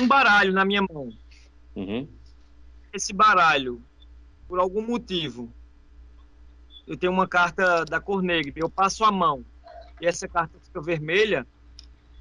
um 0.00 0.06
baralho 0.06 0.52
na 0.52 0.64
minha 0.64 0.82
mão. 0.82 1.12
Uhum. 1.74 2.08
Esse 2.92 3.12
baralho, 3.12 3.82
por 4.48 4.58
algum 4.58 4.82
motivo, 4.82 5.52
eu 6.86 6.96
tenho 6.96 7.12
uma 7.12 7.28
carta 7.28 7.84
da 7.84 8.00
cor 8.00 8.22
negra, 8.22 8.52
eu 8.56 8.68
passo 8.68 9.04
a 9.04 9.12
mão 9.12 9.44
e 10.00 10.06
essa 10.06 10.26
carta 10.26 10.58
fica 10.58 10.80
vermelha, 10.80 11.46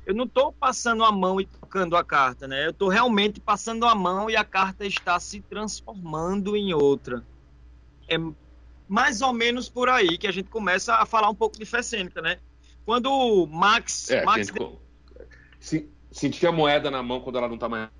eu 0.10 0.16
não 0.16 0.26
estou 0.26 0.52
passando 0.52 1.04
a 1.04 1.12
mão 1.12 1.40
e 1.40 1.46
tocando 1.46 1.96
a 1.96 2.04
carta, 2.04 2.48
né? 2.48 2.66
Eu 2.66 2.72
estou 2.72 2.90
realmente 2.90 3.40
passando 3.40 3.86
a 3.86 3.94
mão 3.94 4.28
e 4.28 4.36
a 4.36 4.44
carta 4.44 4.84
está 4.84 5.20
se 5.20 5.40
transformando 5.40 6.58
em 6.58 6.74
outra. 6.74 7.24
É 8.08 8.18
mais 8.88 9.22
ou 9.22 9.32
menos 9.32 9.70
por 9.70 9.88
aí 9.88 10.18
que 10.18 10.26
a 10.26 10.32
gente 10.32 10.50
começa 10.50 10.96
a 10.96 11.06
falar 11.06 11.30
um 11.30 11.36
pouco 11.36 11.60
de 11.60 11.64
fé 11.64 11.84
cênica, 11.84 12.24
né? 12.24 12.40
Quando 12.88 13.06
o 13.12 13.46
Max... 13.46 14.10
É, 14.10 14.26
Max... 14.26 14.52
Gente, 15.62 15.88
sentir 16.12 16.48
a 16.48 16.52
moeda 16.52 16.90
na 16.90 17.04
mão 17.04 17.22
quando 17.22 17.38
ela 17.38 17.48
não 17.48 17.54
está 17.54 17.70
mais... 17.70 17.92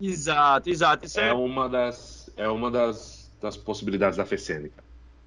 Exato, 0.00 0.68
exato. 0.68 1.06
Isso 1.06 1.20
é, 1.20 1.28
é 1.28 1.32
uma 1.32 1.68
das, 1.68 2.28
é 2.36 2.48
uma 2.48 2.72
das, 2.72 3.32
das 3.40 3.56
possibilidades 3.56 4.16
da 4.16 4.26
fé 4.26 4.36
cênica. 4.36 4.82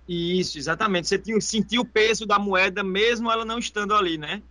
Isso, 0.05 0.57
exatamente. 0.57 1.07
Você 1.07 1.39
sentiu 1.39 1.83
o 1.83 1.85
peso 1.85 2.25
da 2.25 2.37
moeda 2.37 2.83
mesmo 2.83 3.31
ela 3.31 3.45
não 3.45 3.57
estando 3.57 3.95
ali, 3.95 4.17
né? 4.17 4.43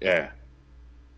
É. 0.00 0.32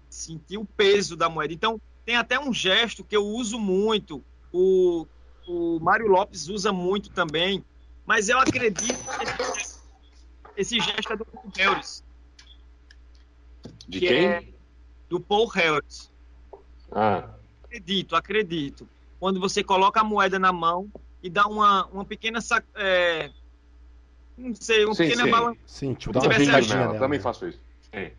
Sentir 0.08 0.58
o 0.58 0.64
peso 0.64 1.16
da 1.16 1.28
moeda. 1.28 1.52
Então, 1.52 1.80
tem 2.04 2.16
até 2.16 2.38
um 2.38 2.52
gesto 2.52 3.04
que 3.04 3.16
eu 3.16 3.24
uso 3.26 3.58
muito, 3.58 4.24
o, 4.52 5.06
o 5.46 5.78
Mário 5.80 6.06
Lopes 6.06 6.48
usa 6.48 6.72
muito 6.72 7.10
também, 7.10 7.64
mas 8.06 8.28
eu 8.28 8.38
acredito 8.38 8.98
que 8.98 9.42
esse, 9.58 9.78
esse 10.56 10.80
gesto 10.80 11.12
é 11.12 11.16
do 11.16 11.24
Paul 11.24 11.50
Harris. 11.56 12.04
De 13.86 14.00
que 14.00 14.08
quem? 14.08 14.26
É 14.26 14.58
do 15.08 15.18
Paul 15.18 15.46
Harris. 15.46 16.10
Ah. 16.92 17.30
Acredito, 17.64 18.14
acredito. 18.14 18.88
Quando 19.18 19.40
você 19.40 19.64
coloca 19.64 20.00
a 20.00 20.04
moeda 20.04 20.38
na 20.38 20.52
mão 20.52 20.90
e 21.22 21.28
dá 21.28 21.46
uma, 21.46 21.86
uma 21.86 22.04
pequena. 22.04 22.38
É, 22.74 23.30
não 24.36 24.54
sei, 24.54 24.84
uma 24.84 24.94
sim, 24.94 25.04
pequena 25.04 25.24
sim. 25.24 25.30
balança. 25.30 25.60
Sim, 25.66 25.94
tipo, 25.94 26.12
dá 26.12 26.20
uma 26.20 26.38
giradinha. 26.38 26.98
Também 26.98 27.18
faço 27.18 27.48
isso. 27.48 27.60
Sim. 27.82 28.12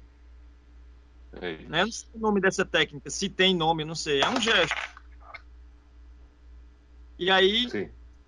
Né? 1.32 1.84
Não 1.84 1.92
sei 1.92 2.10
o 2.14 2.20
nome 2.20 2.42
dessa 2.42 2.66
técnica, 2.66 3.10
se 3.10 3.30
tem 3.30 3.56
nome, 3.56 3.86
não 3.86 3.96
sei. 3.96 4.22
É 4.22 4.30
um 4.30 4.42
gesto. 4.42 4.76
E 7.18 7.30
aí, 7.30 7.68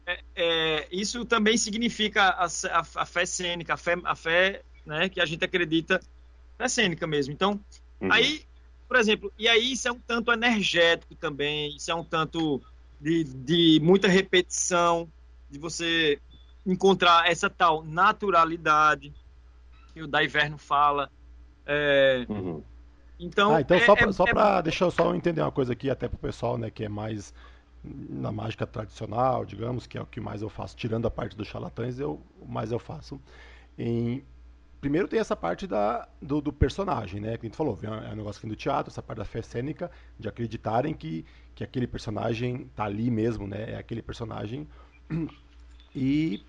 é, 0.06 0.20
é, 0.36 0.88
isso 0.92 1.24
também 1.26 1.58
significa 1.58 2.24
a, 2.24 2.46
a, 2.46 2.80
a, 2.96 3.06
fé 3.06 3.26
cênica, 3.26 3.74
a 3.74 3.78
fé, 3.78 3.96
a 4.04 4.16
fé 4.16 4.62
né, 4.86 5.10
que 5.10 5.22
a 5.22 5.26
gente 5.26 5.44
acredita, 5.44 6.00
fé 6.58 6.68
cênica 6.68 7.08
mesmo. 7.08 7.34
Então, 7.34 7.60
uhum. 8.00 8.12
aí, 8.12 8.44
por 8.88 8.98
exemplo, 8.98 9.32
e 9.38 9.48
aí 9.48 9.72
isso 9.72 9.88
é 9.88 9.92
um 9.92 10.00
tanto 10.00 10.32
energético 10.32 11.16
também, 11.16 11.76
isso 11.76 11.90
é 11.90 11.96
um 11.96 12.04
tanto 12.04 12.62
de, 13.00 13.24
de 13.24 13.80
muita 13.82 14.08
repetição, 14.08 15.10
de 15.50 15.58
você 15.58 16.20
encontrar 16.66 17.30
essa 17.30 17.50
tal 17.50 17.84
naturalidade 17.84 19.14
que 19.94 20.02
o 20.02 20.08
Daiverno 20.08 20.58
fala. 20.58 21.10
É, 21.66 22.26
uhum. 22.28 22.64
Então, 23.22 23.54
ah, 23.54 23.62
então 23.62 23.78
é, 23.78 23.86
só 23.86 23.96
para 23.96 24.10
é, 24.10 24.12
só 24.12 24.26
é... 24.26 24.62
deixar 24.64 24.86
eu 24.86 24.92
só 24.92 25.14
entender 25.14 25.42
uma 25.42 25.52
coisa 25.52 25.74
aqui, 25.74 25.90
até 25.90 26.08
para 26.08 26.16
o 26.16 26.20
pessoal 26.20 26.58
né, 26.58 26.72
que 26.72 26.84
é 26.84 26.90
mais 26.90 27.34
na 27.84 28.32
mágica 28.32 28.66
tradicional, 28.66 29.46
digamos, 29.46 29.88
que 29.88 29.98
é 29.98 30.02
o 30.02 30.06
que 30.06 30.20
mais 30.20 30.42
eu 30.42 30.50
faço, 30.50 30.76
tirando 30.76 31.08
a 31.08 31.12
parte 31.12 31.36
dos 31.36 31.48
charlatães, 31.48 32.00
eu, 32.00 32.22
mais 32.48 32.72
eu 32.72 32.80
faço. 32.80 33.20
Em, 33.78 34.24
primeiro 34.80 35.08
tem 35.08 35.20
essa 35.20 35.36
parte 35.36 35.66
da, 35.66 36.08
do, 36.22 36.42
do, 36.42 36.54
personagem, 36.54 37.20
né? 37.20 37.38
Que 37.38 37.46
a 37.46 37.50
gente 37.50 37.58
falou, 37.58 37.78
é 37.82 38.14
um 38.14 38.16
negócio 38.16 38.40
aqui 38.40 38.48
do 38.48 38.56
teatro, 38.56 38.92
essa 38.92 39.02
parte 39.02 39.20
da 39.20 39.26
fé 39.26 39.42
cênica, 39.42 39.90
de 40.20 40.28
acreditarem 40.28 40.94
que, 40.94 41.26
que 41.56 41.64
aquele 41.64 41.88
personagem 41.88 42.70
tá 42.76 42.86
ali 42.86 43.10
mesmo, 43.10 43.48
né? 43.48 43.72
É 43.72 43.78
aquele 43.78 44.02
personagem. 44.02 44.68
E 45.94 46.42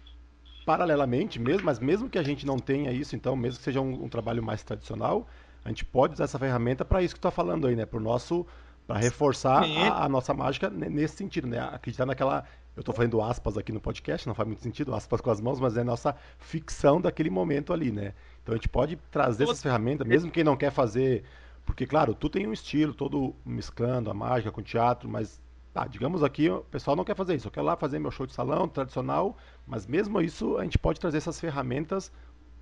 paralelamente, 0.64 1.40
mesmo, 1.40 1.64
mas 1.64 1.80
mesmo 1.80 2.08
que 2.08 2.16
a 2.16 2.22
gente 2.22 2.46
não 2.46 2.56
tenha 2.56 2.92
isso, 2.92 3.16
então, 3.16 3.34
mesmo 3.34 3.58
que 3.58 3.64
seja 3.64 3.80
um, 3.80 4.04
um 4.04 4.08
trabalho 4.08 4.40
mais 4.40 4.62
tradicional, 4.62 5.26
a 5.64 5.68
gente 5.68 5.84
pode 5.84 6.14
usar 6.14 6.24
essa 6.24 6.38
ferramenta 6.38 6.84
para 6.84 7.02
isso 7.02 7.14
que 7.14 7.20
tu 7.20 7.28
está 7.28 7.30
falando 7.30 7.66
aí, 7.66 7.76
né? 7.76 7.86
Para 7.86 8.00
nosso 8.00 8.46
para 8.86 8.98
reforçar 8.98 9.62
a, 9.62 10.04
a, 10.04 10.08
nossa 10.08 10.34
mágica 10.34 10.68
nesse 10.68 11.16
sentido, 11.16 11.46
né? 11.46 11.60
Acreditar 11.60 12.04
naquela. 12.06 12.44
Eu 12.74 12.80
estou 12.80 12.94
fazendo 12.94 13.20
aspas 13.20 13.58
aqui 13.58 13.70
no 13.70 13.80
podcast, 13.80 14.26
não 14.26 14.34
faz 14.34 14.46
muito 14.46 14.62
sentido, 14.62 14.94
aspas 14.94 15.20
com 15.20 15.30
as 15.30 15.40
mãos, 15.40 15.60
mas 15.60 15.76
é 15.76 15.82
a 15.82 15.84
nossa 15.84 16.16
ficção 16.38 17.00
daquele 17.00 17.28
momento 17.28 17.72
ali, 17.72 17.92
né? 17.92 18.14
Então 18.42 18.54
a 18.54 18.56
gente 18.56 18.68
pode 18.68 18.96
trazer 19.10 19.44
essas 19.44 19.62
ferramentas, 19.62 20.06
mesmo 20.06 20.30
quem 20.30 20.42
não 20.42 20.56
quer 20.56 20.70
fazer. 20.70 21.22
Porque, 21.66 21.86
claro, 21.86 22.14
tu 22.14 22.28
tem 22.28 22.46
um 22.46 22.52
estilo 22.52 22.94
todo 22.94 23.36
mesclando 23.44 24.10
a 24.10 24.14
mágica 24.14 24.50
com 24.50 24.62
o 24.62 24.64
teatro, 24.64 25.08
mas 25.08 25.40
tá, 25.72 25.86
digamos 25.86 26.22
aqui, 26.22 26.48
o 26.48 26.60
pessoal 26.62 26.96
não 26.96 27.04
quer 27.04 27.14
fazer 27.14 27.34
isso. 27.34 27.46
Eu 27.46 27.52
quero 27.52 27.66
lá 27.66 27.76
fazer 27.76 27.98
meu 27.98 28.10
show 28.10 28.26
de 28.26 28.32
salão 28.32 28.66
tradicional, 28.66 29.36
mas 29.66 29.86
mesmo 29.86 30.20
isso 30.20 30.56
a 30.56 30.64
gente 30.64 30.78
pode 30.78 30.98
trazer 30.98 31.18
essas 31.18 31.38
ferramentas 31.38 32.10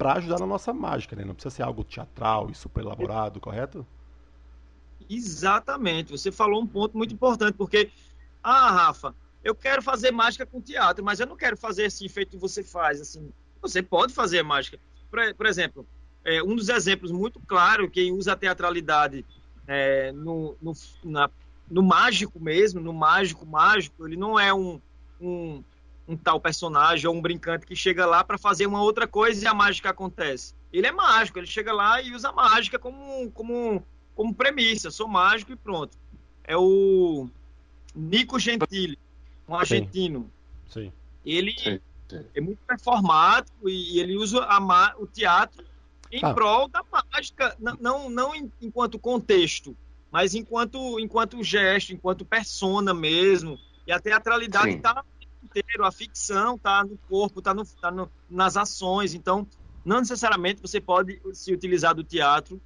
para 0.00 0.14
ajudar 0.14 0.40
na 0.40 0.46
nossa 0.46 0.72
mágica, 0.72 1.14
né? 1.14 1.26
Não 1.26 1.34
precisa 1.34 1.56
ser 1.56 1.62
algo 1.62 1.84
teatral 1.84 2.48
e 2.50 2.54
super 2.54 2.82
elaborado, 2.82 3.38
correto? 3.38 3.86
Exatamente. 5.10 6.10
Você 6.10 6.32
falou 6.32 6.62
um 6.62 6.66
ponto 6.66 6.96
muito 6.96 7.12
importante, 7.12 7.52
porque, 7.52 7.90
ah, 8.42 8.70
Rafa, 8.70 9.14
eu 9.44 9.54
quero 9.54 9.82
fazer 9.82 10.10
mágica 10.10 10.46
com 10.46 10.58
teatro, 10.58 11.04
mas 11.04 11.20
eu 11.20 11.26
não 11.26 11.36
quero 11.36 11.54
fazer 11.54 11.84
assim, 11.84 12.08
feito 12.08 12.30
que 12.30 12.38
você 12.38 12.64
faz. 12.64 12.98
Assim, 12.98 13.30
você 13.60 13.82
pode 13.82 14.14
fazer 14.14 14.42
mágica. 14.42 14.80
Por, 15.10 15.34
por 15.34 15.44
exemplo, 15.44 15.86
é, 16.24 16.42
um 16.42 16.56
dos 16.56 16.70
exemplos 16.70 17.12
muito 17.12 17.38
claro, 17.40 17.90
quem 17.90 18.10
usa 18.10 18.32
a 18.32 18.36
teatralidade 18.36 19.22
é, 19.66 20.12
no, 20.12 20.56
no, 20.62 20.72
na, 21.04 21.28
no 21.70 21.82
mágico 21.82 22.40
mesmo, 22.40 22.80
no 22.80 22.94
mágico 22.94 23.44
mágico, 23.44 24.08
ele 24.08 24.16
não 24.16 24.40
é 24.40 24.54
um, 24.54 24.80
um 25.20 25.62
um 26.10 26.16
tal 26.16 26.40
personagem 26.40 27.08
ou 27.08 27.14
um 27.14 27.20
brincante 27.20 27.64
que 27.64 27.76
chega 27.76 28.04
lá 28.04 28.24
para 28.24 28.36
fazer 28.36 28.66
uma 28.66 28.82
outra 28.82 29.06
coisa 29.06 29.44
e 29.44 29.46
a 29.46 29.54
mágica 29.54 29.90
acontece. 29.90 30.54
Ele 30.72 30.86
é 30.86 30.92
mágico, 30.92 31.38
ele 31.38 31.46
chega 31.46 31.72
lá 31.72 32.02
e 32.02 32.12
usa 32.12 32.30
a 32.30 32.32
mágica 32.32 32.78
como, 32.78 33.30
como, 33.30 33.86
como 34.16 34.34
premissa. 34.34 34.90
Sou 34.90 35.06
mágico 35.06 35.52
e 35.52 35.56
pronto. 35.56 35.96
É 36.42 36.56
o 36.56 37.28
Nico 37.94 38.40
Gentili, 38.40 38.98
um 39.48 39.54
argentino. 39.54 40.28
Sim. 40.68 40.86
Sim. 40.86 40.92
Ele 41.24 41.54
sim, 41.56 41.80
sim. 42.08 42.24
é 42.34 42.40
muito 42.40 42.58
performático 42.66 43.68
e 43.68 44.00
ele 44.00 44.16
usa 44.16 44.40
a, 44.44 44.94
o 44.98 45.06
teatro 45.06 45.64
em 46.10 46.24
ah. 46.24 46.34
prol 46.34 46.68
da 46.68 46.82
mágica, 46.90 47.56
não, 47.60 47.76
não, 47.80 48.10
não 48.10 48.34
enquanto 48.60 48.98
contexto, 48.98 49.76
mas 50.10 50.34
enquanto, 50.34 50.98
enquanto 50.98 51.42
gesto, 51.44 51.92
enquanto 51.92 52.24
persona 52.24 52.92
mesmo. 52.92 53.58
E 53.86 53.92
a 53.92 54.00
teatralidade 54.00 54.70
está 54.70 55.04
inteiro, 55.58 55.84
a 55.84 55.92
ficção 55.92 56.56
está 56.56 56.84
no 56.84 56.96
corpo, 57.08 57.40
está 57.40 57.52
no, 57.52 57.64
tá 57.64 57.90
no, 57.90 58.10
nas 58.28 58.56
ações. 58.56 59.14
Então, 59.14 59.46
não 59.84 59.98
necessariamente 59.98 60.60
você 60.60 60.80
pode 60.80 61.20
se 61.32 61.52
utilizar 61.52 61.94
do 61.94 62.04
teatro 62.04 62.60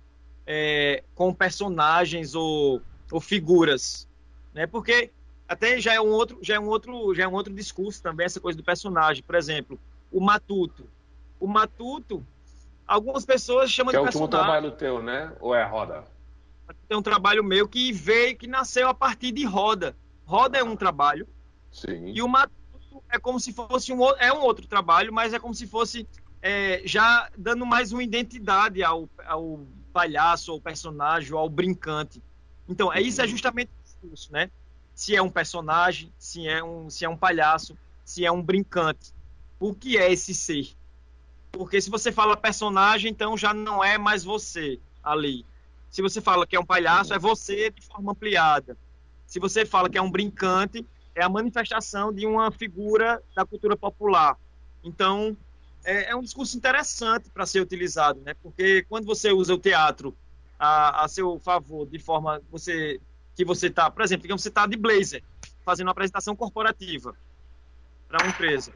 é, 0.46 1.02
com 1.14 1.32
personagens 1.32 2.34
ou, 2.34 2.80
ou 3.10 3.20
figuras, 3.20 4.08
né? 4.52 4.66
Porque 4.66 5.10
até 5.48 5.80
já 5.80 5.94
é 5.94 6.00
um 6.00 6.10
outro, 6.10 6.38
já 6.42 6.54
é 6.56 6.60
um 6.60 6.66
outro, 6.66 7.14
já 7.14 7.24
é 7.24 7.28
um 7.28 7.32
outro 7.32 7.52
discurso 7.52 8.02
também 8.02 8.26
essa 8.26 8.40
coisa 8.40 8.56
do 8.56 8.64
personagem. 8.64 9.22
Por 9.22 9.34
exemplo, 9.34 9.78
o 10.10 10.20
Matuto. 10.20 10.86
O 11.38 11.46
Matuto, 11.46 12.24
algumas 12.86 13.24
pessoas 13.24 13.70
chamam 13.70 13.90
que 13.90 13.96
de 13.96 13.98
é 13.98 14.00
o 14.02 14.06
último 14.06 14.28
trabalho 14.28 14.70
teu, 14.72 15.02
né? 15.02 15.32
Ou 15.40 15.54
é 15.54 15.64
Roda? 15.64 16.04
Tem 16.88 16.96
um 16.96 17.02
trabalho 17.02 17.44
meu 17.44 17.68
que 17.68 17.92
veio, 17.92 18.36
que 18.36 18.46
nasceu 18.46 18.88
a 18.88 18.94
partir 18.94 19.32
de 19.32 19.44
Roda. 19.44 19.94
Roda 20.24 20.58
é 20.58 20.64
um 20.64 20.76
trabalho. 20.76 21.28
Sim. 21.70 22.06
E 22.06 22.22
o 22.22 22.28
Matuto 22.28 22.63
é 23.10 23.18
como 23.18 23.38
se 23.40 23.52
fosse 23.52 23.92
um, 23.92 24.04
é 24.16 24.32
um 24.32 24.40
outro 24.40 24.66
trabalho, 24.66 25.12
mas 25.12 25.32
é 25.32 25.38
como 25.38 25.54
se 25.54 25.66
fosse 25.66 26.06
é, 26.42 26.82
já 26.84 27.30
dando 27.36 27.64
mais 27.64 27.92
uma 27.92 28.02
identidade 28.02 28.82
ao, 28.82 29.08
ao 29.26 29.60
palhaço, 29.92 30.52
ao 30.52 30.60
personagem, 30.60 31.32
ao 31.32 31.48
brincante. 31.48 32.22
Então, 32.68 32.92
é 32.92 33.00
isso 33.00 33.20
é 33.22 33.26
justamente 33.26 33.70
isso, 34.12 34.32
né? 34.32 34.50
se 34.94 35.16
é 35.16 35.20
um 35.20 35.28
personagem, 35.28 36.12
se 36.18 36.46
é 36.46 36.62
um, 36.62 36.88
se 36.88 37.04
é 37.04 37.08
um 37.08 37.16
palhaço, 37.16 37.76
se 38.04 38.24
é 38.24 38.30
um 38.30 38.40
brincante. 38.40 39.12
O 39.58 39.74
que 39.74 39.98
é 39.98 40.12
esse 40.12 40.32
ser? 40.32 40.68
Porque 41.50 41.80
se 41.80 41.90
você 41.90 42.12
fala 42.12 42.36
personagem, 42.36 43.10
então 43.10 43.36
já 43.36 43.52
não 43.52 43.82
é 43.82 43.98
mais 43.98 44.22
você 44.22 44.78
ali. 45.02 45.44
Se 45.90 46.00
você 46.00 46.20
fala 46.20 46.46
que 46.46 46.56
é 46.56 46.60
um 46.60 46.64
palhaço, 46.64 47.12
é 47.12 47.18
você 47.18 47.70
de 47.70 47.84
forma 47.86 48.12
ampliada. 48.12 48.76
Se 49.26 49.40
você 49.40 49.66
fala 49.66 49.88
que 49.88 49.98
é 49.98 50.02
um 50.02 50.10
brincante, 50.10 50.86
é 51.14 51.22
a 51.22 51.28
manifestação 51.28 52.12
de 52.12 52.26
uma 52.26 52.50
figura 52.50 53.22
da 53.34 53.44
cultura 53.44 53.76
popular. 53.76 54.36
Então, 54.82 55.36
é, 55.84 56.10
é 56.10 56.16
um 56.16 56.22
discurso 56.22 56.56
interessante 56.56 57.30
para 57.30 57.46
ser 57.46 57.60
utilizado, 57.60 58.20
né? 58.20 58.34
Porque 58.42 58.84
quando 58.88 59.04
você 59.04 59.30
usa 59.30 59.54
o 59.54 59.58
teatro 59.58 60.16
a, 60.58 61.04
a 61.04 61.08
seu 61.08 61.38
favor, 61.38 61.86
de 61.86 61.98
forma 61.98 62.42
você 62.50 63.00
que 63.36 63.44
você 63.44 63.66
está, 63.66 63.90
por 63.90 64.02
exemplo, 64.02 64.22
digamos 64.22 64.42
que 64.42 64.44
você 64.44 64.48
está 64.48 64.66
de 64.66 64.76
blazer, 64.76 65.22
fazendo 65.64 65.88
uma 65.88 65.92
apresentação 65.92 66.36
corporativa 66.36 67.16
para 68.08 68.22
uma 68.22 68.30
empresa, 68.30 68.72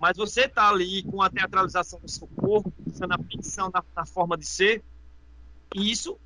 mas 0.00 0.16
você 0.16 0.42
está 0.42 0.68
ali 0.68 1.02
com 1.04 1.22
a 1.22 1.30
teatralização 1.30 2.00
do 2.00 2.10
seu 2.10 2.26
corpo, 2.26 2.72
usando 2.86 3.12
a 3.12 3.18
ficção 3.18 3.70
na, 3.72 3.84
na 3.94 4.04
forma 4.04 4.36
de 4.36 4.46
ser, 4.46 4.82
e 5.74 5.92
isso 5.92 6.18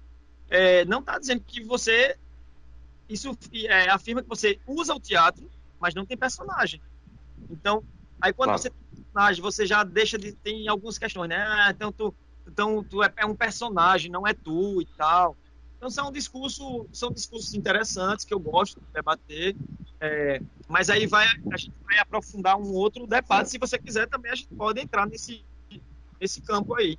é, 0.49 0.85
não 0.87 1.01
está 1.01 1.19
dizendo 1.19 1.43
que 1.47 1.63
você 1.63 2.17
isso 3.09 3.37
é, 3.67 3.89
afirma 3.91 4.23
que 4.23 4.29
você 4.29 4.59
usa 4.67 4.95
o 4.95 5.01
teatro, 5.01 5.51
mas 5.81 5.95
não 5.95 6.07
tem 6.07 6.17
personagem. 6.17 6.81
Então, 7.51 7.83
aí 8.21 8.33
quando 8.33 8.49
claro. 8.49 8.63
você 8.63 8.71
tem 8.71 9.03
personagem, 9.05 9.43
você 9.43 9.67
já 9.67 9.85
deixa 9.85 10.19
de 10.19 10.33
tem 10.33 10.69
algumas 10.69 10.99
questões, 10.99 11.29
né? 11.29 11.37
Ah, 11.37 11.71
então 11.71 11.93
tu 11.93 12.15
então 12.47 12.85
tu 12.85 13.03
é, 13.03 13.13
é 13.17 13.27
um 13.27 13.35
personagem, 13.35 14.11
não 14.11 14.27
é 14.27 14.35
tu 14.35 14.81
e 14.81 14.87
tal. 14.97 15.37
Então 15.77 15.91
são 15.91 16.11
discursos, 16.11 16.87
são 16.93 17.11
discursos 17.11 17.55
interessantes 17.55 18.25
que 18.25 18.33
eu 18.33 18.41
gosto 18.41 18.81
de 18.81 18.87
debater. 18.93 19.57
É, 20.01 20.41
mas 20.69 20.89
aí 20.91 21.07
vai, 21.07 21.27
a 21.27 21.57
gente 21.57 21.73
vai 21.85 21.99
aprofundar 21.99 22.57
um 22.57 22.73
outro 22.73 23.07
debate. 23.07 23.51
Se 23.51 23.59
você 23.59 23.79
quiser, 23.79 24.09
também 24.09 24.33
a 24.33 24.35
gente 24.35 24.49
pode 24.49 24.81
entrar 24.81 25.07
nesse, 25.07 25.45
nesse 26.21 26.41
campo 26.43 26.75
aí. 26.75 26.99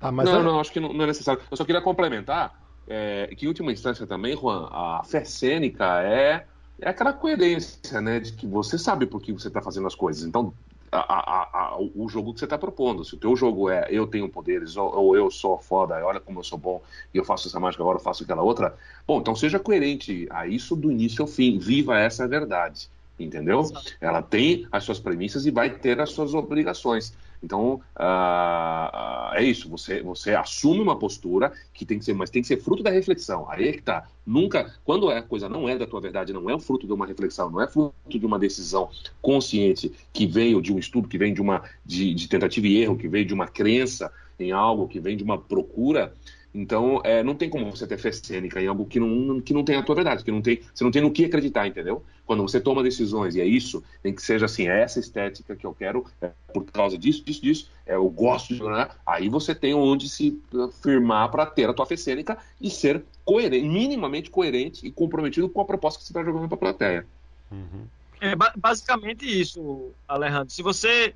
Ah, 0.00 0.12
não, 0.12 0.24
eu... 0.24 0.42
não, 0.42 0.60
acho 0.60 0.72
que 0.72 0.80
não, 0.80 0.92
não, 0.92 1.04
é 1.04 1.08
necessário. 1.08 1.42
Eu 1.50 1.56
só 1.56 1.64
queria 1.64 1.82
complementar 1.82 2.67
é, 2.88 3.26
que, 3.36 3.44
em 3.44 3.48
última 3.48 3.70
instância 3.70 4.06
também, 4.06 4.36
Juan, 4.36 4.68
a 4.70 5.02
fé 5.04 5.24
cênica 5.24 6.02
é, 6.02 6.46
é 6.80 6.88
aquela 6.88 7.12
coerência, 7.12 8.00
né? 8.00 8.18
De 8.18 8.32
que 8.32 8.46
você 8.46 8.78
sabe 8.78 9.06
por 9.06 9.20
que 9.20 9.32
você 9.32 9.48
está 9.48 9.60
fazendo 9.60 9.86
as 9.86 9.94
coisas. 9.94 10.24
Então, 10.24 10.54
a, 10.90 10.98
a, 10.98 11.42
a, 11.52 11.78
o 11.78 12.08
jogo 12.08 12.32
que 12.32 12.40
você 12.40 12.46
está 12.46 12.56
propondo. 12.56 13.04
Se 13.04 13.14
o 13.14 13.18
teu 13.18 13.36
jogo 13.36 13.68
é 13.70 13.86
eu 13.90 14.06
tenho 14.06 14.28
poderes 14.28 14.76
ou, 14.76 14.94
ou, 14.94 15.16
eu 15.16 15.30
sou 15.30 15.58
foda, 15.58 15.94
olha 16.04 16.20
como 16.20 16.40
eu 16.40 16.44
sou 16.44 16.58
bom 16.58 16.82
e 17.12 17.18
eu 17.18 17.24
faço 17.24 17.48
essa 17.48 17.60
mágica 17.60 17.82
agora, 17.82 17.98
eu 17.98 18.02
faço 18.02 18.24
aquela 18.24 18.42
outra. 18.42 18.74
Bom, 19.06 19.20
então 19.20 19.34
seja 19.36 19.58
coerente 19.58 20.26
a 20.30 20.46
isso 20.46 20.74
do 20.74 20.90
início 20.90 21.22
ao 21.22 21.28
fim. 21.28 21.58
Viva 21.58 21.98
essa 21.98 22.26
verdade, 22.26 22.88
entendeu? 23.18 23.70
Ela 24.00 24.22
tem 24.22 24.66
as 24.72 24.84
suas 24.84 24.98
premissas 24.98 25.46
e 25.46 25.50
vai 25.50 25.70
ter 25.70 26.00
as 26.00 26.10
suas 26.10 26.34
obrigações. 26.34 27.14
Então, 27.42 27.80
uh, 27.96 29.34
é 29.34 29.42
isso. 29.42 29.68
Você, 29.68 30.02
você 30.02 30.34
assume 30.34 30.80
uma 30.80 30.98
postura 30.98 31.52
que 31.72 31.84
tem 31.84 31.98
que 31.98 32.04
ser, 32.04 32.14
mas 32.14 32.30
tem 32.30 32.42
que 32.42 32.48
ser 32.48 32.58
fruto 32.58 32.82
da 32.82 32.90
reflexão. 32.90 33.48
Aí 33.48 33.68
é 33.68 33.72
que 33.72 33.82
tá. 33.82 34.08
Nunca, 34.26 34.74
quando 34.84 35.08
a 35.08 35.22
coisa 35.22 35.48
não 35.48 35.68
é 35.68 35.76
da 35.76 35.86
tua 35.86 36.00
verdade, 36.00 36.32
não 36.32 36.50
é 36.50 36.54
o 36.54 36.60
fruto 36.60 36.86
de 36.86 36.92
uma 36.92 37.06
reflexão, 37.06 37.50
não 37.50 37.60
é 37.60 37.66
fruto 37.66 37.94
de 38.18 38.26
uma 38.26 38.38
decisão 38.38 38.90
consciente 39.22 39.92
que 40.12 40.26
veio 40.26 40.60
de 40.60 40.72
um 40.72 40.78
estudo, 40.78 41.08
que 41.08 41.18
vem 41.18 41.32
de 41.32 41.40
uma 41.40 41.62
de, 41.84 42.12
de 42.12 42.28
tentativa 42.28 42.66
e 42.66 42.78
erro, 42.82 42.96
que 42.96 43.08
veio 43.08 43.24
de 43.24 43.34
uma 43.34 43.46
crença 43.46 44.12
em 44.38 44.52
algo, 44.52 44.88
que 44.88 45.00
vem 45.00 45.16
de 45.16 45.24
uma 45.24 45.38
procura. 45.38 46.12
Então, 46.58 47.00
é, 47.04 47.22
não 47.22 47.36
tem 47.36 47.48
como 47.48 47.70
você 47.70 47.86
ter 47.86 47.96
fé 47.96 48.10
cênica 48.10 48.60
em 48.60 48.66
algo 48.66 48.84
que 48.84 48.98
não, 48.98 49.40
que 49.40 49.54
não 49.54 49.62
tem 49.62 49.76
a 49.76 49.82
tua 49.82 49.94
verdade, 49.94 50.24
que 50.24 50.30
não 50.32 50.42
tem, 50.42 50.60
você 50.74 50.82
não 50.82 50.90
tem 50.90 51.00
no 51.00 51.12
que 51.12 51.24
acreditar, 51.24 51.68
entendeu? 51.68 52.04
Quando 52.26 52.42
você 52.42 52.60
toma 52.60 52.82
decisões, 52.82 53.36
e 53.36 53.40
é 53.40 53.44
isso, 53.44 53.80
tem 54.02 54.12
que 54.12 54.20
seja 54.20 54.46
assim, 54.46 54.66
é 54.66 54.82
essa 54.82 54.98
estética 54.98 55.54
que 55.54 55.64
eu 55.64 55.72
quero, 55.72 56.04
é 56.20 56.32
por 56.52 56.64
causa 56.64 56.98
disso, 56.98 57.24
disso, 57.24 57.40
disso, 57.40 57.70
é, 57.86 57.94
eu 57.94 58.10
gosto 58.10 58.56
de. 58.56 58.62
Né? 58.64 58.88
Aí 59.06 59.28
você 59.28 59.54
tem 59.54 59.72
onde 59.72 60.08
se 60.08 60.42
firmar 60.82 61.30
para 61.30 61.46
ter 61.46 61.70
a 61.70 61.72
tua 61.72 61.86
fé 61.86 61.96
cênica 61.96 62.36
e 62.60 62.68
ser 62.70 63.04
coerente, 63.24 63.64
minimamente 63.64 64.28
coerente 64.28 64.84
e 64.84 64.90
comprometido 64.90 65.48
com 65.48 65.60
a 65.60 65.64
proposta 65.64 66.00
que 66.00 66.06
você 66.06 66.10
está 66.10 66.24
jogando 66.24 66.48
para 66.48 66.56
a 66.56 66.58
plateia. 66.58 67.06
Uhum. 67.52 67.86
É 68.20 68.34
basicamente 68.56 69.24
isso, 69.24 69.92
Alejandro. 70.08 70.50
Se 70.50 70.60
você 70.60 71.14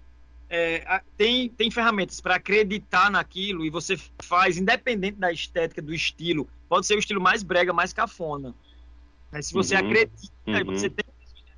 é, 0.55 1.01
tem, 1.17 1.49
tem 1.49 1.71
ferramentas 1.71 2.21
para 2.21 2.35
acreditar 2.35 3.11
naquilo 3.11 3.65
e 3.65 3.71
você 3.71 3.97
faz, 4.23 4.59
independente 4.59 5.17
da 5.17 5.33
estética, 5.33 5.81
do 5.81 5.95
estilo. 5.95 6.47
Pode 6.69 6.87
ser 6.87 6.95
o 6.95 6.99
estilo 6.99 7.23
mais 7.23 7.43
brega, 7.43 7.73
mais 7.73 7.95
cafona. 7.95 8.55
Mas 9.31 9.47
se 9.47 9.55
você 9.55 9.75
uhum, 9.75 9.81
acredita, 9.81 10.33
uhum. 10.47 10.65
você 10.67 10.91
tem 10.91 11.07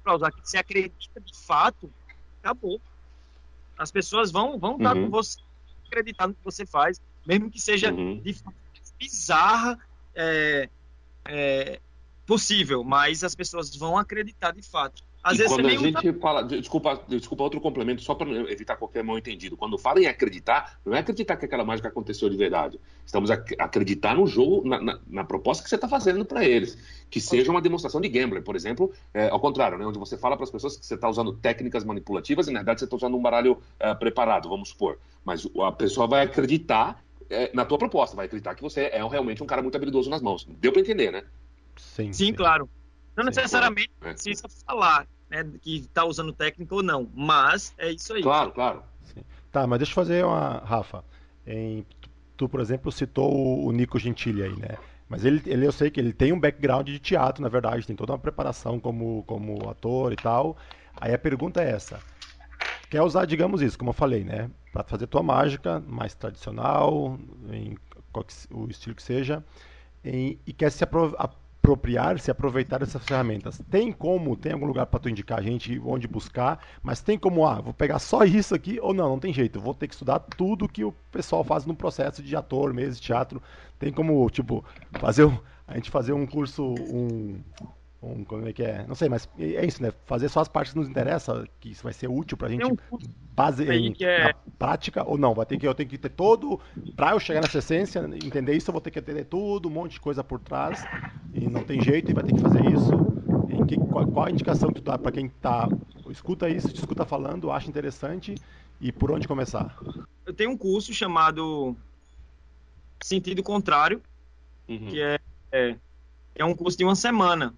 para 0.01 0.15
usar, 0.15 0.31
você 0.41 0.59
acredita 0.59 1.21
de 1.21 1.37
fato, 1.37 1.93
acabou. 2.41 2.81
As 3.77 3.91
pessoas 3.91 4.31
vão, 4.31 4.61
vão 4.61 4.77
estar 4.77 4.97
uhum. 4.97 5.07
com 5.07 5.11
você, 5.11 5.41
acreditar 5.89 6.29
no 6.29 6.35
que 6.35 6.45
você 6.45 6.65
faz, 6.65 7.01
mesmo 7.27 7.51
que 7.51 7.61
seja 7.61 7.93
uhum. 7.93 8.21
de 8.21 8.33
forma 8.33 8.55
bizarra 8.97 9.77
é, 10.15 10.69
é, 11.25 11.81
possível, 12.25 12.85
mas 12.85 13.25
as 13.25 13.35
pessoas 13.35 13.75
vão 13.75 13.99
acreditar 13.99 14.53
de 14.53 14.63
fato. 14.63 15.03
Às 15.25 15.37
e 15.37 15.39
vezes 15.39 15.53
quando 15.55 15.67
a 15.67 15.71
gente 15.71 16.13
fala, 16.21 16.43
desculpa, 16.43 17.01
desculpa 17.09 17.45
outro 17.45 17.59
complemento, 17.59 18.03
só 18.03 18.15
para 18.15 18.29
evitar 18.53 18.77
qualquer 18.77 19.03
mal 19.03 19.17
entendido. 19.17 19.57
Quando 19.57 19.79
fala 19.79 19.99
em 19.99 20.07
acreditar, 20.07 20.79
não 20.85 20.95
é 20.95 20.99
acreditar 20.99 21.39
que 21.39 21.47
aquela 21.47 21.65
mágica 21.65 21.89
aconteceu 21.89 22.29
de 22.29 22.37
verdade. 22.37 22.79
Estamos 23.07 23.31
a 23.31 23.35
acreditar 23.59 24.15
no 24.15 24.27
jogo, 24.27 24.69
na, 24.69 24.79
na, 24.79 25.01
na 25.07 25.25
proposta 25.25 25.65
que 25.65 25.71
você 25.71 25.77
está 25.77 25.89
fazendo 25.89 26.27
para 26.27 26.45
eles, 26.45 26.77
que 27.09 27.23
seja 27.23 27.51
uma 27.51 27.63
demonstração 27.63 28.03
de 28.03 28.09
gambler, 28.11 28.43
por 28.43 28.55
exemplo, 28.55 28.93
é, 29.15 29.31
ao 29.31 29.41
contrário, 29.41 29.79
né, 29.79 29.87
onde 29.87 29.99
você 29.99 30.19
fala 30.19 30.37
para 30.37 30.45
as 30.45 30.51
pessoas 30.51 30.77
que 30.77 30.85
você 30.85 30.95
está 30.95 31.09
usando 31.09 31.33
técnicas 31.33 31.85
manipulativas 31.85 32.47
e 32.47 32.51
na 32.51 32.59
verdade 32.59 32.81
você 32.81 32.85
está 32.85 32.97
usando 32.97 33.17
um 33.17 33.23
baralho 33.23 33.57
é, 33.81 33.95
preparado, 33.95 34.47
vamos 34.51 34.69
supor. 34.69 34.99
Mas 35.25 35.49
a 35.63 35.73
pessoa 35.73 36.07
vai 36.07 36.21
acreditar 36.21 37.03
é, 37.31 37.51
na 37.55 37.65
tua 37.65 37.79
proposta, 37.79 38.15
vai 38.15 38.27
acreditar 38.27 38.55
que 38.55 38.63
você 38.63 38.91
é 38.93 39.03
realmente 39.09 39.43
um 39.43 39.47
cara 39.47 39.63
muito 39.63 39.75
habilidoso 39.75 40.11
nas 40.11 40.21
mãos. 40.21 40.47
Deu 40.61 40.71
para 40.71 40.83
entender, 40.83 41.11
né? 41.11 41.25
Sim, 41.77 42.13
sim, 42.13 42.27
sim. 42.27 42.33
claro. 42.35 42.69
Não 43.17 43.25
necessariamente 43.25 43.91
é. 44.03 44.13
precisa 44.13 44.49
falar 44.67 45.07
né, 45.35 45.51
que 45.61 45.77
está 45.77 46.05
usando 46.05 46.33
técnica 46.33 46.75
ou 46.75 46.83
não, 46.83 47.11
mas 47.15 47.75
é 47.77 47.91
isso 47.91 48.13
aí. 48.15 48.23
Claro, 48.23 48.53
claro. 48.53 48.83
Sim. 49.03 49.23
Tá, 49.51 49.67
mas 49.67 49.79
deixa 49.79 49.93
eu 49.93 49.95
fazer 49.95 50.25
uma, 50.25 50.59
Rafa. 50.59 51.05
Em, 51.47 51.85
tu, 52.37 52.49
por 52.49 52.61
exemplo, 52.61 52.93
citou 52.93 53.65
o 53.65 53.73
Nico 53.73 53.99
Gentili 53.99 54.43
aí, 54.43 54.57
né? 54.57 54.77
Mas 55.09 55.25
ele, 55.25 55.43
ele, 55.47 55.67
eu 55.67 55.73
sei 55.73 55.91
que 55.91 56.01
ele 56.01 56.13
tem 56.13 56.33
um 56.33 56.41
background 56.41 56.87
de 56.87 56.99
teatro, 56.99 57.43
na 57.43 57.49
verdade, 57.49 57.87
tem 57.87 57.95
toda 57.95 58.13
uma 58.13 58.19
preparação 58.19 58.81
como, 58.81 59.23
como 59.27 59.69
ator 59.69 60.13
e 60.13 60.17
tal. 60.17 60.57
Aí 60.97 61.13
a 61.13 61.19
pergunta 61.19 61.63
é 61.63 61.71
essa: 61.71 62.01
quer 62.89 63.03
usar, 63.03 63.27
digamos 63.27 63.61
isso, 63.61 63.79
como 63.79 63.91
eu 63.91 63.95
falei, 63.95 64.25
né? 64.25 64.51
Para 64.73 64.83
fazer 64.85 65.07
tua 65.07 65.23
mágica 65.23 65.81
mais 65.87 66.15
tradicional, 66.15 67.19
em 67.51 67.77
o 68.51 68.69
estilo 68.69 68.95
que 68.95 69.03
seja, 69.03 69.45
em, 70.05 70.39
e 70.47 70.53
quer 70.53 70.71
se 70.71 70.85
apropriar, 71.65 72.21
se 72.21 72.31
aproveitar 72.31 72.79
dessas 72.79 73.03
ferramentas. 73.03 73.61
Tem 73.71 73.91
como, 73.91 74.37
tem 74.37 74.53
algum 74.53 74.67
lugar 74.67 74.85
para 74.85 75.01
tu 75.01 75.09
indicar 75.09 75.39
a 75.39 75.43
gente 75.43 75.81
onde 75.83 76.07
buscar, 76.07 76.63
mas 76.83 77.01
tem 77.01 77.19
como, 77.19 77.47
ah, 77.47 77.61
vou 77.61 77.73
pegar 77.73 77.99
só 77.99 78.23
isso 78.25 78.55
aqui 78.55 78.79
ou 78.81 78.93
não, 78.93 79.09
não 79.09 79.19
tem 79.19 79.33
jeito, 79.33 79.59
vou 79.59 79.73
ter 79.73 79.89
que 79.89 79.95
estudar 79.95 80.19
tudo 80.19 80.69
que 80.69 80.85
o 80.85 80.93
pessoal 81.11 81.43
faz 81.43 81.65
no 81.65 81.75
processo 81.75 82.23
de 82.23 82.37
ator, 82.37 82.75
mesmo 82.75 82.95
de 82.95 83.01
teatro. 83.01 83.43
Tem 83.79 83.91
como, 83.91 84.29
tipo, 84.29 84.63
fazer 84.93 85.27
a 85.67 85.77
gente 85.77 85.91
fazer 85.91 86.13
um 86.13 86.27
curso, 86.27 86.63
um, 86.63 87.41
um, 88.05 88.25
como 88.25 88.47
é 88.47 88.53
que 88.53 88.63
é? 88.63 88.85
Não 88.87 88.95
sei, 88.95 89.09
mas 89.09 89.29
é 89.39 89.65
isso, 89.65 89.83
né? 89.83 89.93
Fazer 90.05 90.29
só 90.29 90.41
as 90.41 90.49
partes 90.49 90.73
que 90.73 90.79
nos 90.79 90.89
interessam, 90.89 91.45
que 91.61 91.71
isso 91.71 91.83
vai 91.83 91.93
ser 91.93 92.09
útil 92.09 92.37
pra 92.37 92.49
gente 92.49 92.65
um 92.65 92.77
base 93.35 93.65
em, 93.65 93.95
é... 94.01 94.25
na 94.25 94.35
prática, 94.59 95.03
ou 95.09 95.17
não, 95.17 95.35
vai 95.35 95.47
ter 95.47 95.59
que, 95.59 95.67
eu 95.67 95.75
tenho 95.75 95.89
que 95.89 95.99
ter 95.99 96.11
todo, 96.11 96.61
pra 96.95 97.13
eu 97.13 97.21
chegar 97.21 97.41
nessa 97.41 97.59
essência, 97.59 98.01
entender 98.23 98.55
isso, 98.55 98.71
eu 98.71 98.73
vou 98.73 98.81
ter 98.81 98.91
que 98.91 98.99
entender 98.99 99.25
tudo, 99.25 99.69
um 99.69 99.73
monte 99.73 99.93
de 99.93 100.01
coisa 100.01 100.23
por 100.23 100.39
trás, 100.39 100.85
e 101.33 101.49
não 101.49 101.65
tem 101.65 101.81
jeito, 101.81 102.11
e 102.11 102.15
vai 102.15 102.25
ter 102.25 102.35
que 102.35 102.41
fazer 102.41 102.65
isso. 102.67 102.93
Que, 103.67 103.77
qual, 103.77 104.07
qual, 104.09 104.27
a 104.27 104.31
indicação 104.31 104.71
que 104.71 104.81
tu 104.81 104.85
dá 104.85 104.99
pra 104.99 105.11
quem 105.11 105.29
tá, 105.29 105.69
escuta 106.11 106.49
isso, 106.49 106.69
te 106.69 106.81
escuta 106.81 107.05
falando, 107.07 107.51
acha 107.51 107.69
interessante, 107.69 108.35
e 108.81 108.93
por 108.93 109.11
onde 109.11 109.27
começar? 109.27 109.75
Eu 110.27 110.35
tenho 110.35 110.51
um 110.51 110.57
curso 110.57 110.93
chamado 110.93 111.75
Sentido 113.03 113.43
Contrário, 113.43 114.03
uhum. 114.69 114.87
que 114.87 115.01
é, 115.01 115.19
é, 115.51 115.77
é 116.35 116.45
um 116.45 116.55
curso 116.55 116.77
de 116.77 116.85
uma 116.85 116.95
semana, 116.95 117.55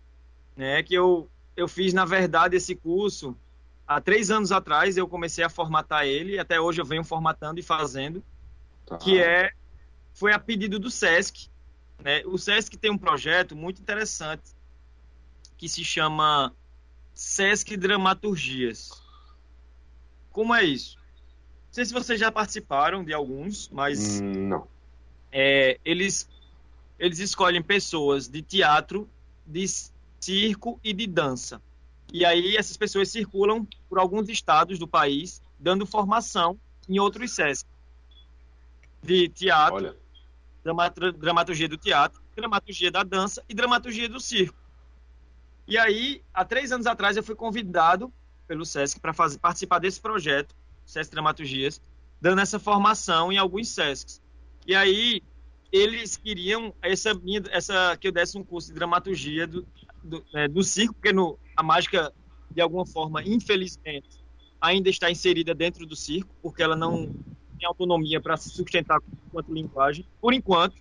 né? 0.57 0.83
Que 0.83 0.95
eu, 0.95 1.29
eu 1.57 1.69
fiz, 1.69 1.93
na 1.93 2.05
verdade, 2.05 2.57
esse 2.57 2.75
curso 2.75 3.37
há 3.87 4.01
três 4.01 4.31
anos 4.31 4.51
atrás. 4.51 4.97
Eu 4.97 5.07
comecei 5.07 5.45
a 5.45 5.51
formatar 5.51 6.05
ele, 6.05 6.35
e 6.35 6.39
até 6.39 6.61
hoje 6.61 6.81
eu 6.81 6.85
venho 6.85 7.05
formatando 7.05 7.61
e 7.61 7.63
fazendo, 7.63 8.25
tá. 8.87 8.97
que 8.97 9.21
é 9.21 9.53
foi 10.15 10.33
a 10.33 10.39
pedido 10.39 10.79
do 10.79 10.91
SESC. 10.91 11.51
Né? 12.03 12.23
O 12.25 12.39
SESC 12.39 12.77
tem 12.77 12.91
um 12.91 12.97
projeto 12.99 13.55
muito 13.55 13.83
interessante 13.83 14.57
que 15.59 15.69
se 15.69 15.85
chama 15.85 16.55
SESC 17.15 17.77
Dramaturgias. 17.77 19.03
Como 20.33 20.55
é 20.55 20.65
isso? 20.65 20.97
Não 20.97 21.73
sei 21.73 21.85
se 21.85 21.93
vocês 21.93 22.19
já 22.19 22.33
participaram 22.33 23.05
de 23.05 23.13
alguns, 23.13 23.69
mas 23.69 24.21
hum, 24.21 24.49
não. 24.49 24.69
É, 25.31 25.79
eles 25.85 26.29
eles 26.99 27.19
escolhem 27.19 27.63
pessoas 27.63 28.27
de 28.27 28.41
teatro 28.41 29.09
de 29.47 29.67
circo 30.27 30.81
e 30.83 30.93
de 30.93 31.07
dança. 31.07 31.63
E 32.13 32.25
aí 32.25 32.57
essas 32.57 32.77
pessoas 32.77 33.09
circulam 33.11 33.67
por 33.89 33.99
alguns 33.99 34.29
estados 34.29 34.79
do 34.79 34.89
país, 34.89 35.41
dando 35.59 35.87
formação 35.87 36.59
em 36.89 36.99
outros 36.99 37.33
SESC. 37.33 37.67
De 39.03 39.29
teatro, 39.29 39.97
dramaturgia 41.19 41.69
do 41.69 41.77
teatro, 41.77 42.21
dramaturgia 42.35 42.91
da 42.91 43.05
dança 43.05 43.43
e 43.49 43.55
dramaturgia 43.55 44.09
do 44.09 44.19
circo. 44.19 44.59
E 45.69 45.79
aí, 45.79 46.23
há 46.35 46.45
três 46.45 46.73
anos 46.73 46.87
atrás, 46.87 47.17
eu 47.17 47.23
fui 47.23 47.35
convidado 47.35 48.13
pelo 48.47 48.65
SESC 48.65 49.01
para 49.01 49.13
participar 49.15 49.79
desse 49.79 50.01
projeto, 50.01 50.55
SESC 50.85 51.11
Dramaturgias, 51.11 51.81
dando 52.21 52.41
essa 52.41 52.59
formação 52.59 53.33
em 53.33 53.39
alguns 53.39 53.69
SESCs. 53.69 54.23
E 54.67 54.75
aí, 54.75 55.23
eles 55.73 56.17
queriam 56.17 56.75
essa, 56.83 57.15
minha, 57.15 57.43
essa 57.51 57.97
que 57.97 58.09
eu 58.09 58.13
desse 58.13 58.39
um 58.39 58.45
curso 58.45 58.69
de 58.69 58.75
dramaturgia 58.75 59.47
do, 59.47 59.67
do, 60.03 60.25
é, 60.35 60.49
do 60.49 60.63
circo, 60.63 60.95
porque 60.95 61.13
no, 61.13 61.39
a 61.57 61.63
mágica, 61.63 62.13
de 62.51 62.61
alguma 62.61 62.87
forma, 62.87 63.23
infelizmente, 63.23 64.25
ainda 64.61 64.89
está 64.89 65.11
inserida 65.11 65.55
dentro 65.55 65.87
do 65.87 65.97
circo, 65.97 66.35
porque 66.43 66.63
ela 66.63 66.77
não 66.77 67.15
tem 67.59 67.67
autonomia 67.67 68.21
para 68.21 68.37
se 68.37 68.51
sustentar 68.51 69.01
quanto 69.31 69.53
linguagem, 69.53 70.07
por 70.21 70.33
enquanto. 70.33 70.77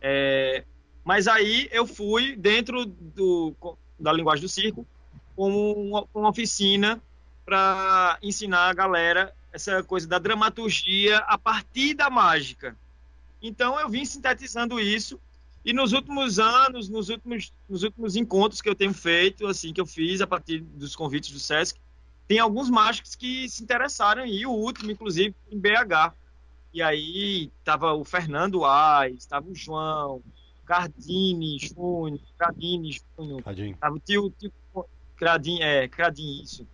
É, 0.00 0.64
mas 1.04 1.26
aí 1.26 1.68
eu 1.72 1.86
fui 1.86 2.36
dentro 2.36 2.84
do, 2.86 3.54
da 3.98 4.12
linguagem 4.12 4.42
do 4.42 4.48
circo 4.48 4.86
com 5.34 5.72
uma, 5.72 6.06
uma 6.14 6.28
oficina 6.30 7.00
para 7.44 8.18
ensinar 8.22 8.68
a 8.68 8.74
galera 8.74 9.34
essa 9.52 9.82
coisa 9.82 10.06
da 10.06 10.18
dramaturgia 10.18 11.18
a 11.18 11.38
partir 11.38 11.94
da 11.94 12.10
mágica. 12.10 12.76
Então 13.42 13.78
eu 13.78 13.88
vim 13.88 14.04
sintetizando 14.04 14.80
isso 14.80 15.20
e 15.64 15.72
nos 15.72 15.92
últimos 15.92 16.38
anos, 16.38 16.88
nos 16.88 17.08
últimos, 17.08 17.52
nos 17.68 17.82
últimos 17.82 18.16
encontros 18.16 18.60
que 18.60 18.68
eu 18.68 18.74
tenho 18.74 18.94
feito, 18.94 19.46
assim 19.46 19.72
que 19.72 19.80
eu 19.80 19.86
fiz 19.86 20.20
a 20.20 20.26
partir 20.26 20.60
dos 20.60 20.96
convites 20.96 21.30
do 21.30 21.38
SESC, 21.38 21.78
tem 22.26 22.38
alguns 22.38 22.70
mágicos 22.70 23.14
que 23.14 23.48
se 23.48 23.62
interessaram 23.62 24.24
e 24.24 24.46
o 24.46 24.50
último, 24.50 24.90
inclusive, 24.90 25.34
em 25.50 25.58
BH. 25.58 26.14
E 26.72 26.82
aí 26.82 27.50
tava 27.64 27.94
o 27.94 28.04
Fernando 28.04 28.64
Ais, 28.64 29.26
tava 29.26 29.48
o 29.48 29.54
João, 29.54 30.22
Cardini 30.64 31.58
Júnior, 31.58 32.20
Cardini 32.38 32.98
Júnior, 33.16 33.42
tava 33.80 33.96
o 33.96 33.98
tio, 33.98 34.30
tio 34.38 34.52
Cradin, 35.16 35.60
é, 35.60 35.88
Cradin, 35.88 36.42
isso. 36.42 36.66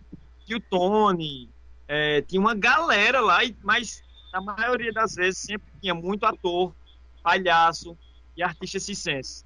Tio 0.45 0.59
Tony, 0.59 1.49
é, 1.87 2.21
tinha 2.21 2.39
uma 2.39 2.53
galera 2.53 3.19
lá, 3.19 3.39
mas 3.63 4.03
na 4.35 4.41
maioria 4.41 4.91
das 4.91 5.15
vezes 5.15 5.39
sempre 5.39 5.65
tinha 5.79 5.95
muito 5.95 6.25
ator, 6.25 6.75
palhaço 7.23 7.97
e 8.35 8.43
artista 8.43 8.79
circense. 8.79 9.45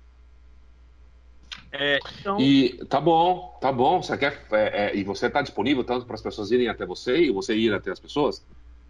É, 1.71 1.99
então... 2.19 2.39
E 2.39 2.83
tá 2.85 2.99
bom, 2.99 3.55
tá 3.61 3.71
bom. 3.71 4.01
Você 4.01 4.17
quer, 4.17 4.43
é, 4.51 4.87
é, 4.87 4.95
e 4.95 5.03
você 5.03 5.27
está 5.27 5.43
disponível 5.43 5.83
tanto 5.83 6.07
para 6.07 6.15
as 6.15 6.21
pessoas 6.23 6.49
irem 6.49 6.67
até 6.67 6.87
você 6.87 7.19
e 7.19 7.31
você 7.31 7.55
ir 7.55 7.71
até 7.71 7.91
as 7.91 7.99
pessoas? 7.99 8.43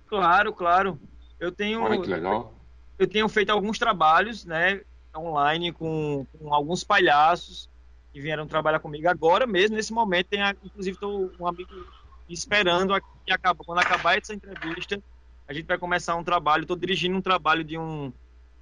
Claro, 0.07 0.53
claro. 0.53 0.97
Eu 1.37 1.51
tenho. 1.51 1.81
Olha 1.81 2.01
que 2.01 2.07
legal. 2.07 2.53
Eu, 2.97 3.07
tenho 3.07 3.27
feito 3.27 3.49
alguns 3.49 3.77
trabalhos, 3.77 4.45
né, 4.45 4.81
online 5.15 5.73
com, 5.73 6.25
com, 6.31 6.53
alguns 6.53 6.83
palhaços 6.83 7.69
que 8.13 8.21
vieram 8.21 8.47
trabalhar 8.47 8.79
comigo 8.79 9.09
agora 9.09 9.45
mesmo. 9.45 9.75
Nesse 9.75 9.91
momento, 9.91 10.27
tem, 10.27 10.39
inclusive, 10.63 10.95
estou 10.95 11.29
um 11.37 11.45
amigo 11.45 11.71
esperando 12.29 12.93
que 13.25 13.33
acaba, 13.33 13.63
quando 13.65 13.79
acabar 13.79 14.17
essa 14.17 14.33
entrevista, 14.33 15.01
a 15.49 15.53
gente 15.53 15.65
vai 15.65 15.79
começar 15.79 16.15
um 16.15 16.23
trabalho. 16.23 16.61
Estou 16.61 16.77
dirigindo 16.77 17.17
um 17.17 17.21
trabalho 17.21 17.63
de 17.63 17.75
um 17.75 18.13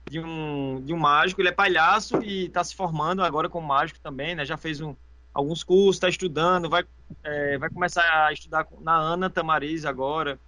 de 0.10 0.22
um, 0.22 0.82
de 0.82 0.94
um 0.94 0.98
mágico. 0.98 1.42
Ele 1.42 1.50
é 1.50 1.52
palhaço 1.52 2.24
e 2.24 2.46
está 2.46 2.64
se 2.64 2.74
formando 2.74 3.22
agora 3.22 3.50
como 3.50 3.68
mágico 3.68 4.00
também, 4.00 4.34
né? 4.36 4.46
Já 4.46 4.56
fez 4.56 4.80
um, 4.80 4.96
alguns 5.34 5.66
cursos, 5.66 5.98
está 5.98 6.08
estudando, 6.08 6.70
vai, 6.70 6.86
é, 7.26 7.58
vai 7.58 7.70
começar 7.70 8.26
a 8.26 8.32
estudar 8.32 8.66
na 8.80 8.96
Ana 8.96 9.30
Tamariz 9.30 9.84
agora. 9.84 10.40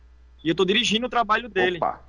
E 0.42 0.48
eu 0.48 0.54
estou 0.54 0.66
dirigindo 0.66 1.08
o 1.08 1.10
trabalho 1.10 1.50
dele. 1.50 1.76
Opa. 1.76 2.02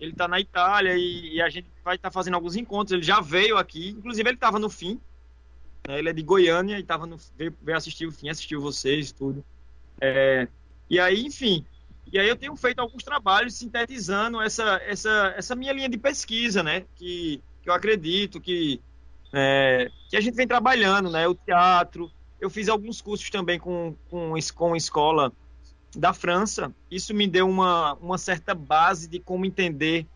Ele 0.00 0.10
está 0.10 0.26
na 0.26 0.40
Itália 0.40 0.96
e, 0.96 1.36
e, 1.36 1.40
a 1.40 1.48
gente 1.48 1.68
vai 1.84 1.94
estar 1.94 2.10
tá 2.10 2.12
fazendo 2.12 2.34
alguns 2.34 2.56
encontros. 2.56 2.92
Ele 2.92 3.02
já 3.04 3.20
veio 3.20 3.56
aqui, 3.56 3.90
inclusive 3.90 4.28
ele 4.28 4.36
estava 4.36 4.58
no 4.58 4.68
fim. 4.68 5.00
Né? 5.86 6.00
Ele 6.00 6.08
é 6.08 6.12
de 6.12 6.22
Goiânia 6.22 6.80
e 6.80 6.82
tava 6.82 7.06
no, 7.06 7.16
veio, 7.38 7.54
veio 7.62 7.78
assistir 7.78 8.06
o 8.06 8.12
fim, 8.12 8.28
assistiu 8.28 8.60
vocês, 8.60 9.12
tudo. 9.12 9.44
É, 10.00 10.48
e 10.90 10.98
aí, 10.98 11.24
enfim, 11.24 11.64
e 12.12 12.18
aí 12.18 12.28
eu 12.28 12.36
tenho 12.36 12.54
feito 12.56 12.78
alguns 12.78 13.02
trabalhos 13.02 13.54
sintetizando 13.54 14.40
essa, 14.40 14.80
essa, 14.86 15.34
essa 15.36 15.56
minha 15.56 15.72
linha 15.72 15.88
de 15.88 15.98
pesquisa, 15.98 16.62
né? 16.62 16.84
Que, 16.94 17.42
que 17.62 17.68
eu 17.68 17.74
acredito 17.74 18.40
que, 18.40 18.80
é, 19.32 19.90
que 20.08 20.16
a 20.16 20.20
gente 20.20 20.34
vem 20.34 20.46
trabalhando, 20.46 21.10
né? 21.10 21.26
O 21.26 21.34
teatro. 21.34 22.10
Eu 22.40 22.48
fiz 22.48 22.68
alguns 22.68 23.00
cursos 23.00 23.28
também 23.30 23.58
com, 23.58 23.94
com, 24.08 24.34
com 24.54 24.76
escola 24.76 25.32
da 25.96 26.12
França. 26.12 26.72
Isso 26.90 27.12
me 27.12 27.26
deu 27.26 27.48
uma, 27.48 27.94
uma 27.94 28.18
certa 28.18 28.54
base 28.54 29.08
de 29.08 29.18
como 29.18 29.46
entender 29.46 30.06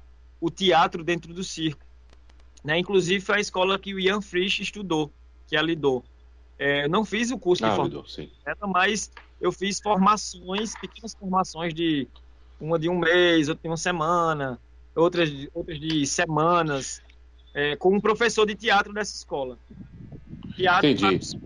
o 0.40 0.50
teatro 0.50 1.02
dentro 1.02 1.34
do 1.34 1.42
circo. 1.42 1.84
Né? 2.62 2.78
Inclusive 2.78 3.24
foi 3.24 3.36
a 3.36 3.40
escola 3.40 3.78
que 3.78 3.94
o 3.94 3.98
Ian 3.98 4.20
Frisch 4.20 4.60
estudou, 4.60 5.10
que 5.46 5.56
é 5.56 5.58
a 5.58 5.62
Lidou. 5.62 6.04
É, 6.60 6.84
eu 6.84 6.90
não 6.90 7.06
fiz 7.06 7.30
o 7.30 7.38
curso 7.38 7.64
ah, 7.64 7.70
de 7.70 7.74
formação, 7.74 8.68
mas 8.68 9.10
eu 9.40 9.50
fiz 9.50 9.80
formações, 9.80 10.78
pequenas 10.78 11.14
formações 11.14 11.72
de 11.72 12.06
uma 12.60 12.78
de 12.78 12.86
um 12.86 12.98
mês, 12.98 13.48
outra 13.48 13.62
de 13.62 13.68
uma 13.68 13.78
semana, 13.78 14.60
outras, 14.94 15.30
outras 15.54 15.80
de 15.80 16.06
semanas, 16.06 17.00
é, 17.54 17.76
com 17.76 17.96
um 17.96 18.00
professor 18.00 18.44
de 18.44 18.54
teatro 18.54 18.92
dessa 18.92 19.16
escola. 19.16 19.58
Teatro 20.54 20.90
Entendi. 20.90 21.40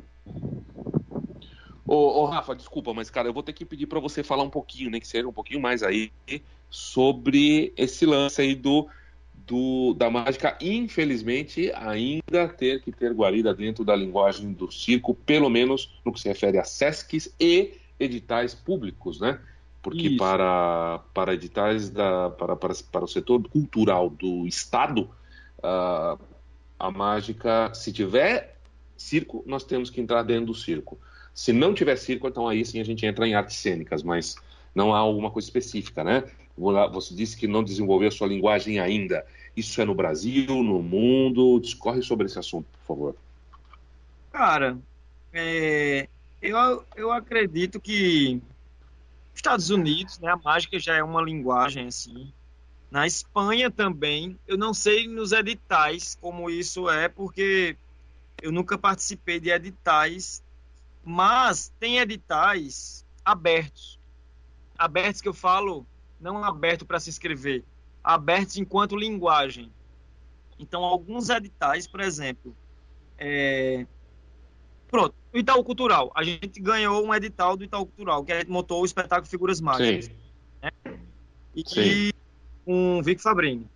Ô, 1.86 1.94
ô, 1.94 2.24
Rafa, 2.24 2.56
desculpa, 2.56 2.92
mas 2.92 3.08
cara, 3.08 3.28
eu 3.28 3.32
vou 3.32 3.42
ter 3.44 3.52
que 3.52 3.64
pedir 3.64 3.86
para 3.86 4.00
você 4.00 4.24
falar 4.24 4.42
um 4.42 4.50
pouquinho, 4.50 4.90
nem 4.90 4.98
né, 4.98 5.00
que 5.00 5.06
seja 5.06 5.28
um 5.28 5.32
pouquinho 5.32 5.60
mais 5.60 5.84
aí, 5.84 6.10
sobre 6.68 7.72
esse 7.76 8.04
lance 8.04 8.42
aí 8.42 8.56
do 8.56 8.88
do, 9.46 9.94
da 9.94 10.10
mágica, 10.10 10.56
infelizmente, 10.60 11.70
ainda 11.74 12.48
ter 12.48 12.82
que 12.82 12.90
ter 12.90 13.12
guarida 13.12 13.54
dentro 13.54 13.84
da 13.84 13.94
linguagem 13.94 14.52
do 14.52 14.70
circo, 14.70 15.14
pelo 15.14 15.50
menos 15.50 15.98
no 16.04 16.12
que 16.12 16.20
se 16.20 16.28
refere 16.28 16.58
a 16.58 16.64
SESCs 16.64 17.34
e 17.38 17.74
editais 17.98 18.54
públicos, 18.54 19.20
né? 19.20 19.38
Porque 19.82 20.16
para, 20.16 21.00
para 21.12 21.34
editais 21.34 21.90
da, 21.90 22.30
para, 22.30 22.56
para, 22.56 22.72
para 22.90 23.04
o 23.04 23.08
setor 23.08 23.46
cultural 23.48 24.08
do 24.08 24.46
Estado, 24.46 25.10
uh, 25.58 26.18
a 26.78 26.90
mágica, 26.90 27.70
se 27.74 27.92
tiver 27.92 28.58
circo, 28.96 29.44
nós 29.46 29.62
temos 29.62 29.90
que 29.90 30.00
entrar 30.00 30.22
dentro 30.22 30.46
do 30.46 30.54
circo. 30.54 30.98
Se 31.34 31.52
não 31.52 31.74
tiver 31.74 31.96
circo, 31.96 32.26
então 32.26 32.48
aí 32.48 32.64
sim 32.64 32.80
a 32.80 32.84
gente 32.84 33.04
entra 33.04 33.28
em 33.28 33.34
artes 33.34 33.58
cênicas, 33.58 34.02
mas 34.02 34.36
não 34.74 34.94
há 34.94 34.98
alguma 34.98 35.30
coisa 35.30 35.46
específica, 35.46 36.02
né? 36.02 36.24
Você 36.56 37.14
disse 37.14 37.36
que 37.36 37.48
não 37.48 37.64
desenvolveu 37.64 38.08
a 38.08 38.12
sua 38.12 38.28
linguagem 38.28 38.78
ainda. 38.78 39.26
Isso 39.56 39.80
é 39.80 39.84
no 39.84 39.94
Brasil, 39.94 40.62
no 40.62 40.82
mundo? 40.82 41.58
Discorre 41.60 42.02
sobre 42.02 42.26
esse 42.26 42.38
assunto, 42.38 42.66
por 42.66 42.86
favor. 42.86 43.16
Cara, 44.30 44.78
é, 45.32 46.08
eu, 46.40 46.84
eu 46.96 47.12
acredito 47.12 47.80
que 47.80 48.40
Estados 49.34 49.70
Unidos, 49.70 50.18
né, 50.20 50.30
a 50.30 50.36
mágica 50.36 50.78
já 50.78 50.94
é 50.94 51.02
uma 51.02 51.22
linguagem 51.22 51.88
assim. 51.88 52.32
Na 52.90 53.06
Espanha 53.06 53.70
também, 53.70 54.38
eu 54.46 54.56
não 54.56 54.72
sei 54.72 55.08
nos 55.08 55.32
editais 55.32 56.16
como 56.20 56.48
isso 56.48 56.88
é, 56.88 57.08
porque 57.08 57.76
eu 58.40 58.52
nunca 58.52 58.78
participei 58.78 59.40
de 59.40 59.50
editais, 59.50 60.42
mas 61.04 61.72
tem 61.80 61.98
editais 61.98 63.04
abertos. 63.24 63.98
Abertos 64.78 65.20
que 65.20 65.28
eu 65.28 65.34
falo 65.34 65.86
não 66.20 66.42
aberto 66.42 66.84
para 66.84 67.00
se 67.00 67.10
inscrever, 67.10 67.64
abertos 68.02 68.56
enquanto 68.56 68.96
linguagem. 68.96 69.72
Então, 70.58 70.84
alguns 70.84 71.28
editais, 71.30 71.86
por 71.86 72.00
exemplo, 72.00 72.56
é... 73.18 73.86
pronto, 74.88 75.14
o 75.32 75.38
Itaú 75.38 75.64
Cultural, 75.64 76.12
a 76.14 76.22
gente 76.22 76.60
ganhou 76.60 77.04
um 77.04 77.14
edital 77.14 77.56
do 77.56 77.64
Itaú 77.64 77.86
Cultural, 77.86 78.24
que 78.24 78.32
a 78.32 78.38
gente 78.38 78.50
montou 78.50 78.82
o 78.82 78.84
espetáculo 78.84 79.28
Figuras 79.28 79.60
Mágicas. 79.60 80.10
Né? 80.62 80.70
E 81.54 81.62
Sim. 81.68 82.10
com 82.64 83.02
Vic 83.02 83.20
Fabrini. 83.20 83.68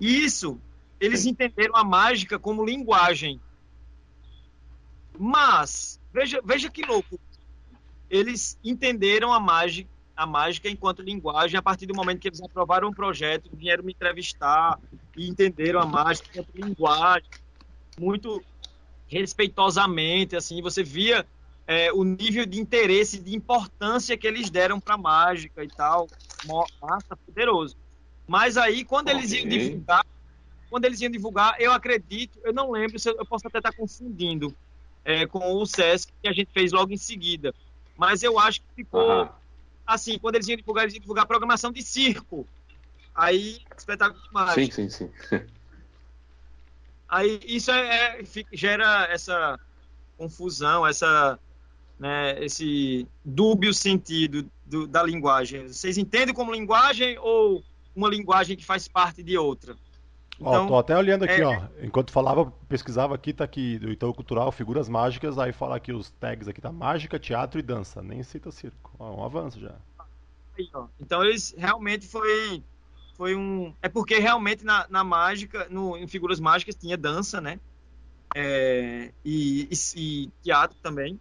Isso, 0.00 0.58
eles 0.98 1.20
Sim. 1.20 1.30
entenderam 1.30 1.76
a 1.76 1.84
mágica 1.84 2.38
como 2.38 2.64
linguagem. 2.64 3.40
Mas, 5.18 6.00
veja, 6.12 6.40
veja 6.44 6.70
que 6.70 6.82
louco. 6.82 7.20
Eles 8.08 8.58
entenderam 8.64 9.32
a 9.32 9.40
mágica 9.40 9.91
a 10.16 10.26
mágica 10.26 10.68
enquanto 10.68 11.02
linguagem 11.02 11.58
a 11.58 11.62
partir 11.62 11.86
do 11.86 11.94
momento 11.94 12.20
que 12.20 12.28
eles 12.28 12.42
aprovaram 12.42 12.88
um 12.88 12.94
projeto, 12.94 13.50
vieram 13.54 13.84
me 13.84 13.92
entrevistar 13.92 14.78
e 15.16 15.28
entenderam 15.28 15.80
a 15.80 15.86
mágica 15.86 16.28
enquanto 16.30 16.54
linguagem, 16.54 17.28
muito 17.98 18.42
respeitosamente, 19.06 20.36
assim, 20.36 20.62
você 20.62 20.82
via 20.82 21.26
é, 21.66 21.92
o 21.92 22.02
nível 22.02 22.46
de 22.46 22.60
interesse, 22.60 23.18
de 23.18 23.34
importância 23.34 24.16
que 24.16 24.26
eles 24.26 24.50
deram 24.50 24.80
para 24.80 24.94
a 24.94 24.98
mágica 24.98 25.62
e 25.62 25.68
tal, 25.68 26.08
massa, 26.44 27.16
poderoso. 27.26 27.76
Mas 28.26 28.56
aí, 28.56 28.84
quando 28.84 29.08
eles 29.08 29.32
iam 29.32 29.48
divulgar, 29.48 30.04
quando 30.70 30.84
eles 30.86 31.00
iam 31.00 31.10
divulgar, 31.10 31.56
eu 31.60 31.72
acredito, 31.72 32.38
eu 32.44 32.52
não 32.52 32.70
lembro, 32.70 32.98
se 32.98 33.10
eu, 33.10 33.16
eu 33.18 33.26
posso 33.26 33.46
até 33.46 33.58
estar 33.58 33.72
confundindo 33.72 34.54
é, 35.04 35.26
com 35.26 35.54
o 35.54 35.66
SESC 35.66 36.10
que 36.22 36.28
a 36.28 36.32
gente 36.32 36.50
fez 36.52 36.72
logo 36.72 36.92
em 36.92 36.96
seguida. 36.96 37.54
Mas 37.96 38.22
eu 38.22 38.38
acho 38.38 38.60
que 38.60 38.66
ficou 38.76 39.30
assim, 39.86 40.18
quando 40.18 40.36
eles 40.36 40.48
iam 40.48 40.56
divulgar, 40.56 40.84
eles 40.84 40.94
iam 40.94 41.00
divulgar 41.00 41.26
programação 41.26 41.72
de 41.72 41.82
circo. 41.82 42.46
Aí, 43.14 43.60
espetáculo 43.76 44.22
de 44.22 44.32
mágica. 44.32 44.74
Sim, 44.74 44.88
sim, 44.88 45.10
sim. 45.28 45.40
Aí 47.08 47.40
isso 47.44 47.70
é, 47.70 48.20
é, 48.20 48.24
gera 48.52 49.06
essa 49.10 49.60
confusão, 50.16 50.86
essa, 50.86 51.38
né, 51.98 52.42
esse 52.42 53.06
dúbio 53.22 53.74
sentido 53.74 54.50
do, 54.64 54.86
da 54.86 55.02
linguagem. 55.02 55.68
Vocês 55.68 55.98
entendem 55.98 56.34
como 56.34 56.54
linguagem 56.54 57.18
ou 57.18 57.62
uma 57.94 58.08
linguagem 58.08 58.56
que 58.56 58.64
faz 58.64 58.88
parte 58.88 59.22
de 59.22 59.36
outra? 59.36 59.76
Então, 60.40 60.64
ó, 60.64 60.66
tô 60.66 60.78
até 60.78 60.96
olhando 60.96 61.24
aqui, 61.24 61.40
é... 61.40 61.46
ó. 61.46 61.62
Enquanto 61.80 62.10
falava, 62.10 62.50
pesquisava 62.68 63.14
aqui, 63.14 63.32
tá 63.32 63.44
aqui 63.44 63.78
do 63.78 63.90
Itaú 63.90 64.12
Cultural, 64.14 64.50
figuras 64.50 64.88
mágicas, 64.88 65.38
aí 65.38 65.52
fala 65.52 65.76
aqui 65.76 65.92
os 65.92 66.10
tags 66.10 66.48
aqui, 66.48 66.60
tá 66.60 66.72
mágica, 66.72 67.18
teatro 67.18 67.58
e 67.60 67.62
dança. 67.62 68.02
Nem 68.02 68.22
cita 68.22 68.50
circo. 68.50 68.92
Ó, 68.98 69.20
um 69.20 69.24
avanço 69.24 69.60
já. 69.60 69.74
Aí, 70.58 70.68
então 71.00 71.22
eles 71.22 71.54
realmente 71.56 72.06
foi 72.08 72.62
foi 73.22 73.36
um. 73.36 73.74
É 73.80 73.88
porque 73.88 74.18
realmente 74.18 74.64
na, 74.64 74.86
na 74.88 75.04
mágica, 75.04 75.68
no, 75.70 75.96
em 75.96 76.08
figuras 76.08 76.40
mágicas 76.40 76.74
tinha 76.74 76.96
dança, 76.96 77.40
né? 77.40 77.60
É, 78.34 79.12
e, 79.24 79.68
e, 79.70 79.76
e, 79.96 80.30
teatro 80.42 80.76
também. 80.82 81.20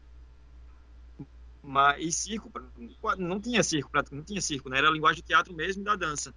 Mas, 1.61 2.03
e 2.03 2.11
circo, 2.11 2.51
não 3.19 3.39
tinha 3.39 3.61
circo, 3.61 3.91
não 4.11 4.23
tinha 4.23 4.41
circo, 4.41 4.69
né? 4.69 4.79
Era 4.79 4.87
a 4.87 4.91
linguagem 4.91 5.21
do 5.21 5.27
teatro 5.27 5.53
mesmo 5.53 5.81
e 5.81 5.85
da 5.85 5.95
dança. 5.95 6.33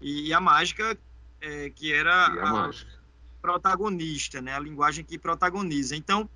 E, 0.00 0.28
e 0.28 0.34
a 0.34 0.40
mágica, 0.40 0.96
é, 1.42 1.70
que 1.70 1.92
era 1.92 2.14
a, 2.14 2.68
a 2.68 2.70
protagonista, 3.42 4.40
né? 4.40 4.54
A 4.54 4.60
linguagem 4.60 5.04
que 5.04 5.18
protagoniza. 5.18 5.96
Então, 5.96 6.30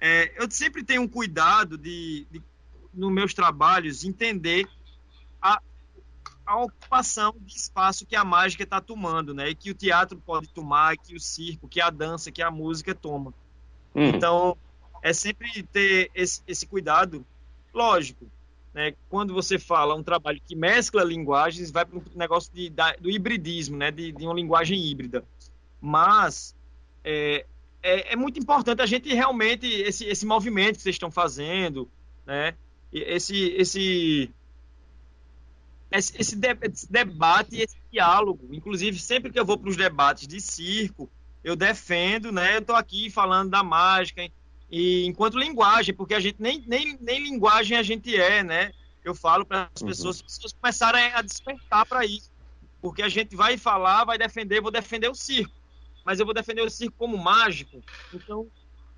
é, 0.00 0.32
eu 0.42 0.50
sempre 0.50 0.82
tenho 0.82 1.02
um 1.02 1.08
cuidado 1.08 1.76
de, 1.76 2.26
de, 2.30 2.42
nos 2.92 3.12
meus 3.12 3.34
trabalhos, 3.34 4.02
entender 4.02 4.66
a, 5.40 5.60
a 6.46 6.56
ocupação 6.56 7.34
de 7.40 7.54
espaço 7.54 8.06
que 8.06 8.16
a 8.16 8.24
mágica 8.24 8.62
está 8.62 8.80
tomando, 8.80 9.34
né? 9.34 9.50
E 9.50 9.54
que 9.54 9.70
o 9.70 9.74
teatro 9.74 10.18
pode 10.18 10.48
tomar, 10.48 10.96
que 10.96 11.14
o 11.14 11.20
circo, 11.20 11.68
que 11.68 11.80
a 11.80 11.90
dança, 11.90 12.32
que 12.32 12.42
a 12.42 12.50
música 12.50 12.94
toma. 12.94 13.34
Hum. 13.94 14.08
Então, 14.08 14.56
é 15.02 15.12
sempre 15.12 15.62
ter 15.64 16.10
esse, 16.14 16.40
esse 16.46 16.66
cuidado. 16.66 17.24
Lógico, 17.72 18.30
né? 18.76 18.92
Quando 19.08 19.32
você 19.32 19.58
fala 19.58 19.94
um 19.94 20.02
trabalho 20.02 20.38
que 20.46 20.54
mescla 20.54 21.02
linguagens, 21.02 21.70
vai 21.70 21.86
para 21.86 21.98
um 21.98 22.02
negócio 22.14 22.52
de, 22.52 22.68
da, 22.68 22.92
do 22.96 23.10
hibridismo, 23.10 23.74
né? 23.74 23.90
De, 23.90 24.12
de, 24.12 24.24
uma 24.24 24.34
linguagem 24.34 24.78
híbrida. 24.78 25.24
Mas 25.80 26.54
é, 27.02 27.46
é, 27.82 28.12
é, 28.12 28.16
muito 28.16 28.38
importante 28.38 28.82
a 28.82 28.86
gente 28.86 29.08
realmente 29.14 29.66
esse, 29.66 30.04
esse 30.04 30.26
movimento 30.26 30.76
que 30.76 30.82
vocês 30.82 30.94
estão 30.94 31.10
fazendo, 31.10 31.88
né? 32.26 32.52
Esse, 32.92 33.46
esse 33.56 34.30
esse, 35.90 36.20
esse, 36.20 36.36
de, 36.36 36.58
esse 36.60 36.92
debate, 36.92 37.56
esse 37.56 37.78
diálogo. 37.90 38.46
Inclusive, 38.52 38.98
sempre 38.98 39.32
que 39.32 39.40
eu 39.40 39.46
vou 39.46 39.56
para 39.56 39.70
os 39.70 39.76
debates 39.76 40.28
de 40.28 40.38
circo, 40.38 41.08
eu 41.42 41.56
defendo, 41.56 42.30
né? 42.30 42.56
Eu 42.56 42.60
estou 42.60 42.76
aqui 42.76 43.08
falando 43.08 43.48
da 43.48 43.62
mágica, 43.62 44.20
e 44.70 45.06
enquanto 45.06 45.38
linguagem, 45.38 45.94
porque 45.94 46.14
a 46.14 46.20
gente 46.20 46.40
nem, 46.40 46.62
nem, 46.66 46.98
nem 47.00 47.22
linguagem 47.22 47.76
a 47.76 47.82
gente 47.82 48.16
é, 48.16 48.42
né? 48.42 48.72
Eu 49.04 49.14
falo 49.14 49.44
para 49.44 49.70
as 49.74 49.80
uhum. 49.80 49.88
pessoas, 49.88 50.16
as 50.16 50.22
pessoas 50.22 50.52
começarem 50.52 51.12
a 51.12 51.22
despertar 51.22 51.86
para 51.86 52.04
isso. 52.04 52.30
Porque 52.80 53.02
a 53.02 53.08
gente 53.08 53.36
vai 53.36 53.56
falar, 53.56 54.04
vai 54.04 54.18
defender, 54.18 54.60
vou 54.60 54.70
defender 54.70 55.08
o 55.08 55.14
circo. 55.14 55.54
Mas 56.04 56.18
eu 56.18 56.26
vou 56.26 56.34
defender 56.34 56.62
o 56.62 56.70
circo 56.70 56.96
como 56.98 57.16
mágico. 57.16 57.82
Então, 58.12 58.48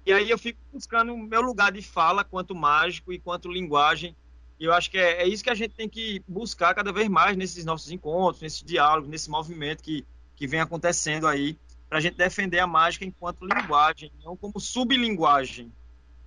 e 0.06 0.12
aí 0.12 0.30
eu 0.30 0.38
fico 0.38 0.58
buscando 0.72 1.12
o 1.12 1.18
meu 1.18 1.42
lugar 1.42 1.70
de 1.70 1.82
fala 1.82 2.24
quanto 2.24 2.54
mágico 2.54 3.12
e 3.12 3.18
quanto 3.18 3.52
linguagem 3.52 4.16
e 4.58 4.64
eu 4.64 4.72
acho 4.72 4.90
que 4.90 4.98
é, 4.98 5.22
é, 5.22 5.28
isso 5.28 5.44
que 5.44 5.50
a 5.50 5.54
gente 5.54 5.74
tem 5.74 5.88
que 5.88 6.22
buscar 6.26 6.74
cada 6.74 6.92
vez 6.92 7.08
mais 7.08 7.36
nesses 7.36 7.64
nossos 7.64 7.90
encontros, 7.90 8.42
nesses 8.42 8.62
diálogos, 8.62 9.08
nesse 9.08 9.30
movimento 9.30 9.82
que, 9.82 10.04
que 10.34 10.46
vem 10.46 10.60
acontecendo 10.60 11.26
aí, 11.26 11.56
para 11.88 11.98
a 11.98 12.00
gente 12.00 12.16
defender 12.16 12.58
a 12.58 12.66
mágica 12.66 13.04
enquanto 13.04 13.46
linguagem, 13.46 14.12
não 14.24 14.36
como 14.36 14.60
sublinguagem. 14.60 15.72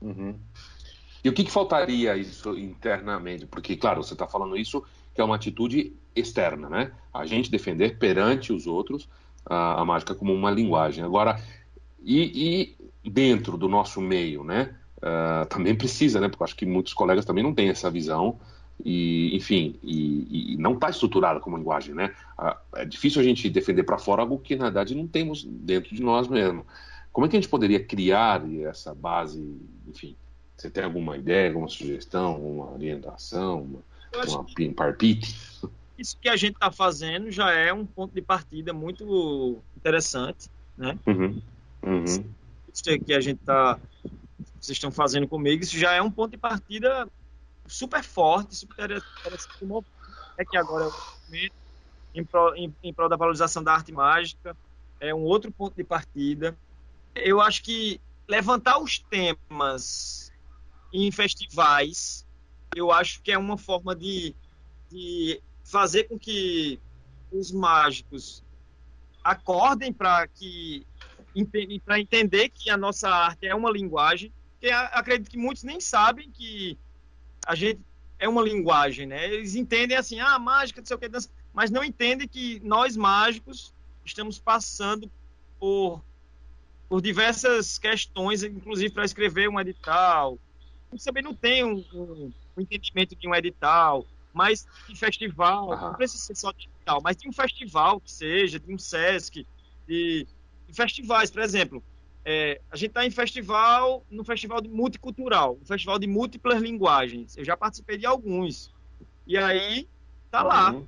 Uhum. 0.02 0.36
E 1.24 1.30
o 1.30 1.34
que, 1.34 1.44
que, 1.44 1.52
faltaria 1.52 2.18
isso 2.18 2.58
internamente? 2.58 3.46
Porque, 3.46 3.78
claro, 3.78 4.04
você 4.04 4.14
está 4.14 4.28
falando 4.28 4.58
isso 4.58 4.84
que 5.14 5.22
é 5.22 5.24
uma 5.24 5.36
atitude 5.36 5.94
externa, 6.16 6.70
né? 6.70 6.92
A 7.14 7.26
gente 7.26 7.52
defender 7.52 8.00
perante 8.00 8.52
os 8.52 8.66
outros 8.66 9.08
a, 9.46 9.82
a 9.82 9.86
mágica 9.86 10.16
como 10.16 10.34
uma 10.34 10.50
linguagem. 10.50 11.04
Agora, 11.04 11.40
e, 12.02 12.76
e 13.04 13.10
dentro 13.10 13.56
do 13.56 13.70
nosso 13.70 14.02
meio, 14.02 14.44
né? 14.44 14.76
uh, 15.02 15.46
também 15.48 15.76
precisa, 15.76 16.20
né? 16.20 16.30
Porque 16.30 16.44
eu 16.44 16.46
acho 16.46 16.56
que 16.56 16.66
muitos 16.66 16.94
colegas 16.94 17.26
também 17.26 17.44
não 17.44 17.54
têm 17.54 17.70
essa 17.70 17.90
visão 17.90 18.40
e, 18.84 19.36
enfim, 19.36 19.76
e, 19.84 20.54
e 20.54 20.58
não 20.58 20.74
está 20.74 20.90
estruturada 20.90 21.40
como 21.40 21.58
linguagem, 21.58 21.94
né? 21.94 22.14
É 22.76 22.86
difícil 22.86 23.22
a 23.22 23.24
gente 23.24 23.50
defender 23.50 23.84
para 23.84 23.98
fora 23.98 24.22
algo 24.22 24.40
que 24.40 24.56
na 24.56 24.66
verdade 24.66 24.96
não 24.96 25.08
temos 25.08 25.44
dentro 25.44 25.96
de 25.96 26.02
nós 26.02 26.28
mesmos. 26.28 26.66
Como 27.12 27.26
é 27.26 27.30
que 27.30 27.36
a 27.36 27.40
gente 27.40 27.50
poderia 27.50 27.84
criar 27.84 28.42
essa 28.64 28.94
base, 28.94 29.60
enfim? 29.88 30.16
Você 30.56 30.70
tem 30.70 30.84
alguma 30.84 31.18
ideia, 31.18 31.50
alguma 31.50 31.68
sugestão, 31.68 32.40
uma 32.42 32.72
orientação, 32.72 33.62
uma, 33.64 33.80
uma 34.28 34.46
um 34.60 34.74
parpite? 34.74 35.36
Isso 35.98 36.18
que 36.20 36.30
a 36.30 36.36
gente 36.36 36.54
está 36.54 36.72
fazendo 36.72 37.30
já 37.32 37.52
é 37.52 37.74
um 37.74 37.86
ponto 37.86 38.14
de 38.14 38.22
partida 38.22 38.74
muito 38.74 39.60
interessante, 39.76 40.50
né? 40.78 40.98
Uhum. 41.06 41.42
Uhum. 41.84 42.04
Isso 42.04 42.84
que 43.06 43.14
a 43.14 43.20
gente 43.20 43.40
está 43.40 43.80
vocês 44.62 44.78
estão 44.78 44.92
fazendo 44.92 45.28
comigo, 45.28 45.64
isso 45.64 45.78
já 45.78 45.94
é 45.94 46.02
um 46.02 46.12
ponto 46.12 46.32
de 46.32 46.38
partida 46.38 47.08
super 47.72 48.04
forte, 48.04 48.56
super 48.56 48.86
interessante. 48.86 49.48
É 50.38 50.46
que 50.46 50.58
agora 50.58 50.92
é 51.34 51.50
em 52.14 52.26
prol, 52.26 52.56
em, 52.56 52.76
em 52.84 52.94
prol 52.94 53.08
da 53.10 53.16
valorização 53.16 53.64
da 53.64 53.74
arte 53.74 53.92
mágica, 53.92 54.58
é 55.00 55.14
um 55.16 55.24
outro 55.24 55.52
ponto 55.52 55.76
de 55.76 55.84
partida. 55.84 56.58
Eu 57.16 57.40
acho 57.42 57.64
que 57.64 58.00
levantar 58.30 58.80
os 58.80 59.00
temas 59.00 60.32
em 60.92 61.12
festivais, 61.12 62.26
eu 62.76 62.92
acho 62.92 63.22
que 63.22 63.32
é 63.32 63.38
uma 63.38 63.58
forma 63.58 63.96
de, 63.96 64.36
de 64.90 65.42
fazer 65.64 66.06
com 66.06 66.20
que 66.20 66.82
os 67.32 67.52
mágicos 67.52 68.44
acordem 69.24 69.94
para 69.94 70.28
que 70.28 70.86
para 71.86 71.98
entender 71.98 72.50
que 72.50 72.70
a 72.70 72.76
nossa 72.76 73.10
arte 73.10 73.48
é 73.48 73.56
uma 73.56 73.72
linguagem 73.72 74.34
porque 74.62 74.70
acredito 74.70 75.32
que 75.32 75.38
muitos 75.38 75.64
nem 75.64 75.80
sabem 75.80 76.30
que 76.30 76.78
a 77.46 77.56
gente 77.56 77.80
é 78.20 78.30
uma 78.30 78.42
linguagem, 78.42 79.08
né? 79.08 79.34
Eles 79.34 79.56
entendem 79.56 79.98
assim, 79.98 80.20
ah, 80.20 80.38
mágica, 80.38 80.80
não 80.80 80.86
sei 80.86 80.96
o 80.96 81.00
que, 81.00 81.10
dança, 81.10 81.30
mas 81.54 81.72
não 81.72 81.84
entendem 81.84 82.28
que 82.28 82.60
nós 82.64 82.96
mágicos 82.96 83.74
estamos 84.06 84.38
passando 84.38 85.12
por, 85.60 86.04
por 86.88 87.02
diversas 87.02 87.80
questões, 87.80 88.44
inclusive 88.44 88.94
para 88.94 89.06
escrever 89.06 89.50
um 89.50 89.60
edital. 89.60 90.38
Eu 90.92 91.00
também 91.00 91.24
não 91.24 91.34
tem 91.34 91.64
um, 91.64 91.84
um, 91.94 92.32
um, 92.58 92.62
entendimento 92.62 93.16
de 93.16 93.28
um 93.28 93.34
edital, 93.34 94.06
mas 94.34 94.68
de 94.88 94.96
festival, 94.96 95.70
uhum. 95.70 95.82
não 95.82 95.94
precisa 95.96 96.24
ser 96.24 96.36
só 96.36 96.52
de 96.52 96.68
edital, 96.68 97.02
mas 97.04 97.18
de 97.18 97.28
um 97.28 97.34
festival 97.34 98.00
que 98.00 98.12
seja, 98.12 98.60
de 98.60 98.74
um 98.74 98.78
SESC, 98.78 99.48
de, 99.88 100.28
de 100.68 100.74
festivais, 100.74 101.32
por 101.32 101.42
exemplo. 101.42 101.84
É, 102.24 102.62
a 102.70 102.76
gente 102.76 102.90
está 102.90 103.06
em 103.06 103.10
festival, 103.10 104.06
no 104.10 104.24
festival 104.24 104.62
de 104.62 104.70
multicultural, 104.70 105.58
um 105.62 105.66
festival 105.66 105.98
de 105.98 106.08
múltiplas 106.08 106.62
linguagens. 106.62 107.36
Eu 107.36 107.44
já 107.44 107.58
participei 107.58 107.98
de 107.98 108.06
alguns. 108.06 108.74
E 109.26 109.38
aí, 109.38 109.88
tá 110.30 110.44
lá. 110.44 110.72
Uhum. 110.72 110.86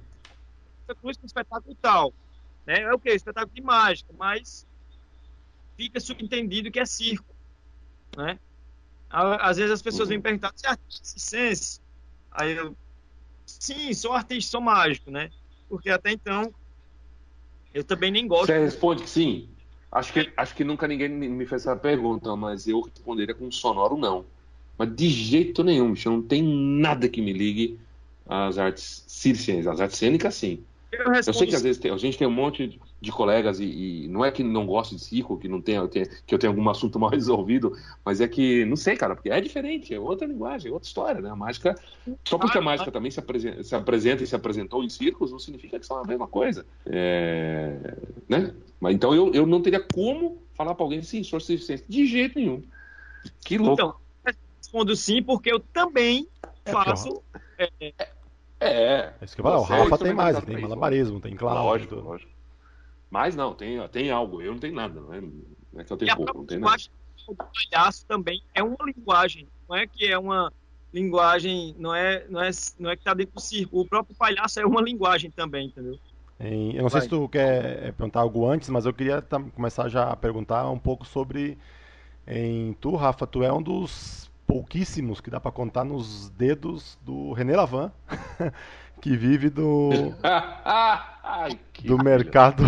Cruz 1.02 1.18
com 1.18 1.26
espetáculo 1.26 1.76
tal. 1.82 2.14
Né? 2.66 2.82
É 2.82 2.94
o 2.94 3.00
que? 3.00 3.10
Espetáculo 3.10 3.56
de 3.56 3.62
mágica, 3.62 4.14
mas 4.18 4.68
fica 5.76 6.00
subentendido 6.00 6.70
que 6.70 6.80
é 6.80 6.86
circo. 6.86 7.34
Né? 8.16 8.38
Às 9.10 9.58
vezes 9.58 9.72
as 9.72 9.82
pessoas 9.82 10.08
uhum. 10.08 10.16
vêm 10.16 10.22
perguntar 10.22 10.52
se 10.56 10.68
é 10.68 10.70
artista 10.70 11.20
sense. 11.20 11.82
Aí 12.32 12.56
eu, 12.56 12.76
sim, 13.46 13.94
sou 13.94 14.14
artista, 14.14 14.52
sou 14.52 14.62
mágico, 14.62 15.12
né? 15.12 15.32
Porque 15.70 15.90
até 15.90 16.12
então 16.12 16.54
eu 17.74 17.84
também 17.84 18.12
nem 18.12 18.28
gosto. 18.28 18.48
Você 18.48 18.60
responde 18.60 19.04
que 19.04 19.10
sim. 19.10 19.50
Acho 19.94 20.12
que, 20.12 20.34
acho 20.36 20.56
que 20.56 20.64
nunca 20.64 20.88
ninguém 20.88 21.08
me 21.08 21.46
fez 21.46 21.62
essa 21.62 21.76
pergunta, 21.76 22.36
mas 22.36 22.68
eu 22.68 22.82
responderia 22.82 23.36
com 23.36 23.52
sonoro 23.52 23.96
não. 23.96 24.26
Mas 24.78 24.96
de 24.96 25.08
jeito 25.08 25.64
nenhum, 25.64 25.94
bicho, 25.94 26.10
não 26.10 26.22
tem 26.22 26.42
nada 26.42 27.08
que 27.08 27.22
me 27.22 27.32
ligue 27.32 27.80
às 28.26 28.58
artes 28.58 29.06
circenses. 29.08 29.68
As 29.68 29.80
artes 29.80 29.98
cênicas, 30.00 30.34
sim. 30.34 30.66
Eu, 30.94 31.12
eu, 31.12 31.34
sei 31.34 31.48
que 31.48 31.56
às 31.56 31.64
vezes 31.64 31.82
tem, 31.82 31.92
a 31.92 31.98
gente 31.98 32.18
tem 32.18 32.28
um 32.28 32.32
monte 32.32 32.80
de 33.02 33.12
colegas 33.12 33.60
e, 33.60 33.66
e, 33.66 34.08
não 34.08 34.24
é 34.24 34.32
que 34.32 34.44
não 34.44 34.66
goste 34.66 34.96
de 34.96 35.04
circo, 35.04 35.40
que 35.40 35.48
não 35.48 35.60
tenha, 35.60 35.88
que 35.88 36.34
eu 36.34 36.38
tenha 36.38 36.52
algum 36.52 36.70
assunto 36.70 37.00
mal 37.00 37.10
resolvido, 37.10 37.76
mas 38.06 38.22
é 38.22 38.28
que 38.28 38.64
não 38.66 38.76
sei, 38.76 38.96
cara, 38.96 39.16
porque 39.16 39.32
é 39.32 39.42
diferente, 39.42 39.94
é 39.94 40.00
outra 40.00 40.28
linguagem, 40.28 40.70
é 40.70 40.74
outra 40.74 40.88
história, 40.88 41.20
né? 41.20 41.32
A 41.32 41.36
mágica, 41.36 41.76
só 42.24 42.38
porque 42.38 42.60
a 42.60 42.62
mágica 42.62 42.92
também 42.92 43.10
se 43.10 43.20
apresenta, 43.20 43.64
se 43.64 43.76
apresenta 43.76 44.24
e 44.24 44.28
se 44.28 44.36
apresentou 44.36 44.84
em 44.84 44.90
circos, 44.90 45.32
não 45.32 45.40
significa 45.40 45.80
que 45.80 45.86
são 45.86 45.98
a 45.98 46.06
mesma 46.06 46.28
coisa, 46.28 46.64
é, 46.86 47.96
né? 48.30 48.54
Mas 48.80 48.94
então 48.94 49.16
eu, 49.16 49.34
eu 49.34 49.48
não 49.48 49.62
teria 49.62 49.80
como 49.80 50.44
falar 50.54 50.76
para 50.76 50.86
alguém 50.86 51.02
sim, 51.02 51.24
sou 51.24 51.40
suficiente, 51.40 51.86
de 51.90 52.06
jeito 52.06 52.38
nenhum. 52.38 52.62
Que 53.44 53.58
louco. 53.58 53.74
Então, 53.74 53.96
respondo 54.74 54.96
sim, 54.96 55.24
porque 55.24 55.52
eu 55.52 55.60
também 55.60 56.28
é, 56.66 56.72
faço. 56.72 57.24
É, 57.58 57.92
é. 58.64 59.14
É 59.22 59.26
isso 59.26 59.36
que 59.36 59.42
eu 59.42 59.46
falo. 59.46 59.60
O 59.60 59.64
Rafa 59.64 59.98
tem 59.98 60.14
mais, 60.14 60.44
tem 60.44 60.62
malabarismo, 60.62 61.20
tem 61.20 61.36
claro. 61.36 61.64
Lógico, 61.64 61.96
lógico. 61.96 62.32
Mas 63.10 63.36
não, 63.36 63.54
tem, 63.54 63.86
tem 63.90 64.10
algo. 64.10 64.42
Eu 64.42 64.54
não 64.54 64.60
tenho 64.60 64.76
nada, 64.76 65.00
não 65.00 65.14
é, 65.14 65.22
não 65.22 65.82
é 65.82 65.84
que 65.84 65.94
eu 65.94 65.98
tenho 65.98 66.16
pouco, 66.16 66.38
não 66.40 66.46
tenho 66.46 66.62
nada. 66.62 66.84
O 67.28 67.36
palhaço 67.36 68.06
também 68.06 68.42
é 68.54 68.62
uma 68.64 68.78
linguagem, 68.84 69.48
não 69.70 69.76
é 69.76 69.88
que 69.88 70.06
é 70.06 70.18
uma 70.18 70.52
linguagem, 70.94 71.76
não 71.78 71.96
é, 71.96 72.26
não 72.30 72.42
é, 72.42 72.50
não 72.78 72.90
é 72.90 72.96
que 72.96 73.02
está 73.02 73.14
dentro 73.14 73.36
do 73.36 73.42
circo. 73.42 73.80
O 73.80 73.88
próprio 73.88 74.16
palhaço 74.16 74.60
é 74.60 74.66
uma 74.66 74.82
linguagem 74.82 75.32
também, 75.32 75.68
entendeu? 75.68 75.98
Eu 76.40 76.82
não 76.82 76.90
sei 76.90 77.02
se 77.02 77.08
tu 77.08 77.30
quer 77.30 77.84
é, 77.84 77.92
perguntar 77.92 78.20
algo 78.20 78.46
antes, 78.50 78.68
mas 78.70 78.86
eu 78.86 78.94
queria 78.94 79.22
começar 79.56 79.88
já 79.88 80.10
a 80.10 80.16
perguntar 80.16 80.70
um 80.70 80.80
pouco 80.80 81.06
sobre 81.06 81.58
em 82.28 82.74
tu, 82.74 82.96
Rafa, 82.96 83.26
tu 83.26 83.44
é 83.44 83.54
um 83.54 83.62
dos 83.62 84.30
pouquíssimos 84.54 85.20
que 85.20 85.32
dá 85.32 85.40
para 85.40 85.52
contar 85.52 85.84
nos 85.84 86.30
dedos 86.30 86.96
do 87.02 87.34
René 87.34 87.56
Lavan, 87.56 87.92
que 89.02 89.18
vive 89.18 89.50
do 89.50 90.14
Ai, 90.22 91.60
do 91.84 91.98
mercado 91.98 92.64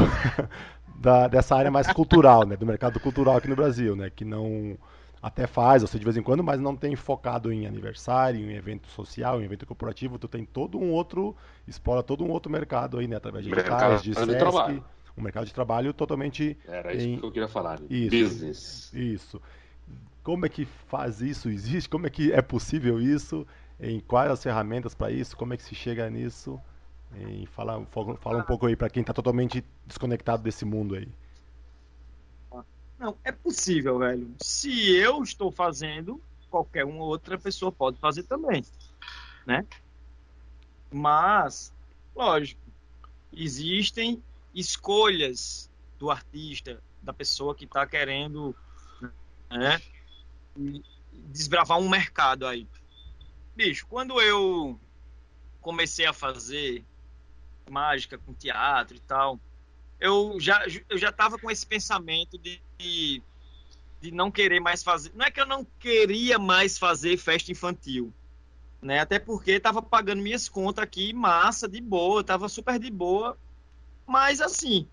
da, 0.97 1.27
dessa 1.27 1.55
área 1.55 1.69
mais 1.69 1.85
cultural, 1.93 2.43
né, 2.43 2.57
do 2.57 2.65
mercado 2.65 2.99
cultural 2.99 3.37
aqui 3.37 3.47
no 3.47 3.55
Brasil, 3.55 3.95
né, 3.95 4.09
que 4.09 4.25
não 4.25 4.75
até 5.21 5.45
faz, 5.45 5.83
você 5.83 5.99
de 5.99 6.03
vez 6.03 6.17
em 6.17 6.23
quando, 6.23 6.43
mas 6.43 6.59
não 6.59 6.75
tem 6.75 6.95
focado 6.95 7.53
em 7.53 7.67
aniversário, 7.67 8.49
em 8.49 8.55
evento 8.55 8.87
social, 8.87 9.39
em 9.39 9.43
evento 9.45 9.67
corporativo, 9.67 10.17
tu 10.17 10.27
tem 10.27 10.43
todo 10.43 10.79
um 10.79 10.91
outro, 10.91 11.35
explora 11.67 12.01
todo 12.01 12.23
um 12.23 12.31
outro 12.31 12.51
mercado 12.51 12.97
aí, 12.97 13.07
né, 13.07 13.17
através 13.17 13.45
de 13.45 13.51
mercado 13.51 14.01
de 14.01 14.15
Sesc, 14.15 14.81
um 15.15 15.21
mercado 15.21 15.45
de 15.45 15.53
trabalho 15.53 15.93
totalmente 15.93 16.57
Era 16.67 16.95
isso 16.95 17.07
em... 17.07 17.19
que 17.19 17.25
eu 17.25 17.31
queria 17.31 17.47
falar, 17.47 17.79
isso, 17.91 18.09
business. 18.09 18.91
Isso. 18.91 19.39
Como 20.25 20.43
é 20.43 20.49
que 20.49 20.65
faz 20.65 21.21
isso? 21.21 21.49
Existe? 21.49 21.87
Como 21.87 22.07
é 22.07 22.09
que 22.09 22.33
é 22.33 22.41
possível 22.41 22.99
isso? 22.99 23.45
Em 23.79 23.99
quais 23.99 24.31
as 24.31 24.41
ferramentas 24.41 24.95
para 24.95 25.11
isso? 25.11 25.37
Como 25.37 25.53
é 25.53 25.57
que 25.57 25.61
se 25.61 25.75
chega 25.75 26.09
nisso? 26.09 26.59
E 27.15 27.45
fala, 27.45 27.85
fala 27.85 28.39
um 28.39 28.43
pouco 28.43 28.65
aí 28.65 28.75
para 28.75 28.89
quem 28.89 29.01
está 29.01 29.13
totalmente 29.13 29.63
desconectado 29.85 30.41
desse 30.41 30.65
mundo 30.65 30.95
aí. 30.95 31.07
Não, 32.97 33.15
é 33.23 33.31
possível, 33.31 33.99
velho. 33.99 34.33
Se 34.41 34.95
eu 34.95 35.21
estou 35.21 35.51
fazendo, 35.51 36.19
qualquer 36.49 36.85
uma 36.85 37.03
outra 37.03 37.37
pessoa 37.37 37.71
pode 37.71 37.99
fazer 37.99 38.23
também, 38.23 38.65
né? 39.45 39.63
Mas, 40.91 41.71
lógico, 42.15 42.61
existem 43.31 44.23
escolhas 44.55 45.69
do 45.99 46.09
artista, 46.09 46.81
da 46.99 47.13
pessoa 47.13 47.53
que 47.53 47.65
está 47.65 47.85
querendo 47.85 48.55
né, 49.51 49.79
desbravar 51.13 51.79
um 51.79 51.89
mercado 51.89 52.45
aí. 52.45 52.67
Bicho, 53.55 53.85
quando 53.87 54.19
eu 54.21 54.79
comecei 55.61 56.05
a 56.05 56.13
fazer 56.13 56.83
mágica 57.69 58.17
com 58.17 58.33
teatro 58.33 58.95
e 58.95 58.99
tal, 58.99 59.39
eu 59.99 60.37
já 60.39 60.65
eu 60.89 60.97
já 60.97 61.11
tava 61.11 61.37
com 61.37 61.49
esse 61.49 61.65
pensamento 61.65 62.37
de, 62.37 62.61
de, 62.77 63.21
de 64.01 64.11
não 64.11 64.29
querer 64.29 64.59
mais 64.59 64.83
fazer. 64.83 65.11
Não 65.15 65.25
é 65.25 65.31
que 65.31 65.39
eu 65.39 65.45
não 65.45 65.65
queria 65.79 66.37
mais 66.37 66.77
fazer 66.77 67.17
festa 67.17 67.51
infantil, 67.51 68.13
né? 68.81 68.99
Até 68.99 69.19
porque 69.19 69.59
tava 69.59 69.81
pagando 69.81 70.21
minhas 70.21 70.47
contas 70.49 70.83
aqui, 70.83 71.13
massa, 71.13 71.67
de 71.67 71.81
boa, 71.81 72.23
tava 72.23 72.47
super 72.49 72.77
de 72.77 72.91
boa. 72.91 73.37
Mas 74.05 74.41
assim, 74.41 74.87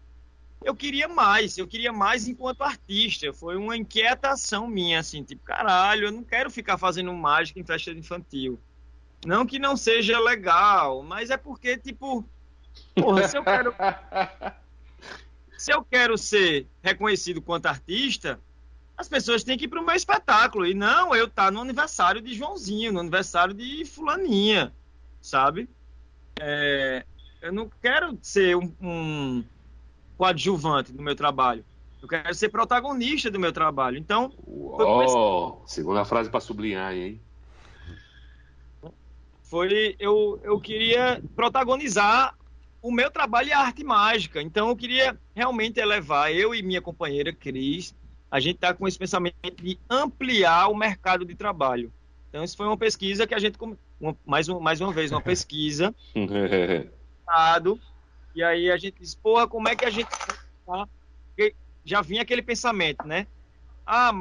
eu 0.64 0.74
queria 0.74 1.08
mais, 1.08 1.58
eu 1.58 1.66
queria 1.66 1.92
mais 1.92 2.26
enquanto 2.28 2.62
artista. 2.62 3.32
Foi 3.32 3.56
uma 3.56 3.76
inquietação 3.76 4.66
minha, 4.66 5.00
assim, 5.00 5.22
tipo, 5.22 5.44
caralho, 5.44 6.06
eu 6.06 6.12
não 6.12 6.22
quero 6.22 6.50
ficar 6.50 6.78
fazendo 6.78 7.12
mágica 7.12 7.60
em 7.60 7.64
festa 7.64 7.90
infantil. 7.90 8.60
Não 9.24 9.46
que 9.46 9.58
não 9.58 9.76
seja 9.76 10.18
legal, 10.18 11.02
mas 11.02 11.30
é 11.30 11.36
porque, 11.36 11.76
tipo, 11.76 12.24
porra, 12.94 13.28
se 13.28 13.36
eu 13.36 13.44
quero. 13.44 13.74
se 15.56 15.72
eu 15.72 15.84
quero 15.84 16.18
ser 16.18 16.66
reconhecido 16.82 17.40
quanto 17.40 17.66
artista, 17.66 18.40
as 18.96 19.08
pessoas 19.08 19.44
têm 19.44 19.56
que 19.56 19.66
ir 19.66 19.68
para 19.68 19.80
o 19.80 19.86
meu 19.86 19.94
espetáculo. 19.94 20.66
E 20.66 20.74
não 20.74 21.14
eu 21.14 21.26
estar 21.26 21.46
tá 21.46 21.50
no 21.50 21.60
aniversário 21.60 22.20
de 22.20 22.34
Joãozinho, 22.34 22.92
no 22.92 23.00
aniversário 23.00 23.54
de 23.54 23.84
Fulaninha, 23.84 24.72
sabe? 25.20 25.68
É, 26.40 27.04
eu 27.40 27.52
não 27.52 27.70
quero 27.80 28.18
ser 28.22 28.56
um, 28.56 28.74
um 28.80 29.44
coadjuvante 30.22 30.92
do 30.92 31.02
meu 31.02 31.16
trabalho. 31.16 31.64
Eu 32.00 32.06
quero 32.06 32.32
ser 32.32 32.48
protagonista 32.48 33.28
do 33.28 33.40
meu 33.40 33.52
trabalho. 33.52 33.98
Então. 33.98 34.32
Oh, 34.46 35.60
segunda 35.66 36.04
frase 36.04 36.30
para 36.30 36.38
sublinhar, 36.38 36.94
hein? 36.94 37.20
Foi. 39.42 39.96
Eu, 39.98 40.40
eu 40.44 40.60
queria 40.60 41.20
protagonizar 41.34 42.36
o 42.80 42.92
meu 42.92 43.10
trabalho 43.10 43.50
é 43.50 43.52
arte 43.52 43.82
mágica. 43.82 44.40
Então 44.40 44.68
eu 44.68 44.76
queria 44.76 45.18
realmente 45.34 45.80
elevar, 45.80 46.32
eu 46.32 46.54
e 46.54 46.62
minha 46.62 46.80
companheira 46.80 47.32
Cris, 47.32 47.92
a 48.30 48.38
gente 48.38 48.56
está 48.56 48.72
com 48.72 48.86
esse 48.86 48.98
pensamento 48.98 49.36
de 49.60 49.76
ampliar 49.90 50.68
o 50.68 50.76
mercado 50.76 51.24
de 51.24 51.34
trabalho. 51.34 51.92
Então, 52.28 52.42
isso 52.42 52.56
foi 52.56 52.66
uma 52.66 52.78
pesquisa 52.78 53.26
que 53.26 53.34
a 53.34 53.38
gente, 53.38 53.58
mais, 54.24 54.48
mais 54.48 54.80
uma 54.80 54.90
vez, 54.90 55.10
uma 55.12 55.20
pesquisa. 55.20 55.94
E 58.34 58.42
aí 58.42 58.70
a 58.70 58.76
gente 58.76 58.96
diz, 59.00 59.14
porra, 59.14 59.46
como 59.46 59.68
é 59.68 59.76
que 59.76 59.84
a 59.84 59.90
gente. 59.90 60.08
Tá? 60.66 60.88
Já 61.84 62.00
vinha 62.00 62.22
aquele 62.22 62.42
pensamento, 62.42 63.06
né? 63.06 63.26
Ah, 63.84 64.12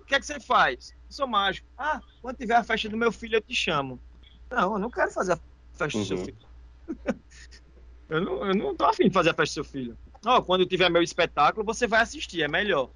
o 0.00 0.04
que 0.04 0.14
é 0.14 0.20
que 0.20 0.26
você 0.26 0.38
faz? 0.38 0.94
Eu 1.08 1.12
sou 1.12 1.26
mágico. 1.26 1.66
Ah, 1.76 2.00
quando 2.20 2.36
tiver 2.36 2.54
a 2.54 2.62
festa 2.62 2.88
do 2.88 2.96
meu 2.96 3.10
filho, 3.10 3.36
eu 3.36 3.40
te 3.40 3.54
chamo. 3.54 3.98
Não, 4.50 4.74
eu 4.74 4.78
não 4.78 4.90
quero 4.90 5.10
fazer 5.10 5.32
a 5.32 5.38
festa 5.72 5.98
uhum. 5.98 6.04
do 6.04 6.06
seu 6.06 6.18
uhum. 6.18 6.24
filho. 6.24 6.38
eu, 8.08 8.20
não, 8.20 8.46
eu 8.46 8.54
não 8.54 8.76
tô 8.76 8.84
afim 8.84 9.08
de 9.08 9.14
fazer 9.14 9.30
a 9.30 9.34
festa 9.34 9.60
do 9.60 9.64
seu 9.64 9.72
filho. 9.72 9.98
Ó, 10.24 10.38
oh, 10.38 10.42
quando 10.42 10.64
tiver 10.64 10.88
meu 10.88 11.02
espetáculo, 11.02 11.66
você 11.66 11.86
vai 11.86 12.02
assistir, 12.02 12.42
é 12.42 12.48
melhor. 12.48 12.90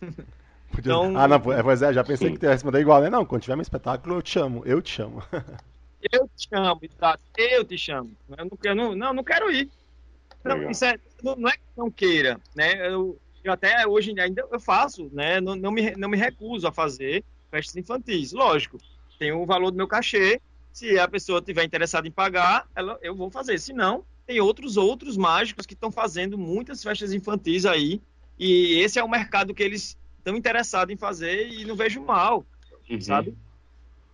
Então... 0.76 1.16
Ah, 1.16 1.28
não, 1.28 1.40
pois 1.40 1.82
é, 1.82 1.92
já 1.92 2.02
pensei 2.02 2.32
que 2.32 2.38
teria 2.38 2.52
responder 2.52 2.80
igual, 2.80 3.00
né? 3.00 3.08
Não, 3.08 3.24
quando 3.24 3.42
tiver 3.42 3.54
meu 3.54 3.62
espetáculo, 3.62 4.16
eu 4.16 4.22
te 4.22 4.30
chamo, 4.30 4.62
eu 4.66 4.82
te 4.82 4.90
chamo. 4.90 5.22
eu 6.12 6.28
te 6.34 6.48
chamo, 6.48 6.80
exato, 6.82 7.22
eu 7.36 7.64
te 7.64 7.78
chamo. 7.78 8.10
Eu 8.36 8.44
não, 8.44 8.58
eu 8.62 8.74
não, 8.74 8.94
não, 8.94 9.14
não 9.14 9.24
quero 9.24 9.52
ir. 9.52 9.70
Não, 10.44 10.70
isso 10.70 10.84
é, 10.84 10.98
não, 11.22 11.36
não, 11.36 11.48
é 11.48 11.52
que 11.52 11.62
não 11.76 11.90
queira, 11.90 12.40
né? 12.54 12.86
Eu, 12.88 13.18
eu 13.42 13.52
até 13.52 13.86
hoje 13.86 14.14
ainda 14.18 14.46
eu 14.50 14.60
faço, 14.60 15.10
né? 15.12 15.40
Não, 15.40 15.56
não, 15.56 15.70
me, 15.70 15.92
não 15.92 16.08
me 16.08 16.16
recuso 16.16 16.66
a 16.66 16.72
fazer 16.72 17.24
festas 17.50 17.76
infantis. 17.76 18.32
Lógico, 18.32 18.78
tem 19.18 19.32
o 19.32 19.46
valor 19.46 19.70
do 19.70 19.76
meu 19.76 19.88
cachê. 19.88 20.40
Se 20.72 20.98
a 20.98 21.08
pessoa 21.08 21.40
tiver 21.40 21.64
interessada 21.64 22.06
em 22.06 22.10
pagar, 22.10 22.68
ela, 22.74 22.98
eu 23.00 23.14
vou 23.14 23.30
fazer. 23.30 23.58
Se 23.58 23.72
não, 23.72 24.04
tem 24.26 24.40
outros 24.40 24.76
outros 24.76 25.16
mágicos 25.16 25.66
que 25.66 25.74
estão 25.74 25.90
fazendo 25.90 26.36
muitas 26.36 26.82
festas 26.82 27.12
infantis 27.12 27.64
aí. 27.64 28.02
E 28.38 28.80
esse 28.80 28.98
é 28.98 29.04
o 29.04 29.08
mercado 29.08 29.54
que 29.54 29.62
eles 29.62 29.96
estão 30.18 30.36
interessados 30.36 30.92
em 30.92 30.96
fazer 30.96 31.48
e 31.48 31.64
não 31.64 31.76
vejo 31.76 32.02
mal, 32.02 32.44
uhum. 32.90 33.00
sabe? 33.00 33.34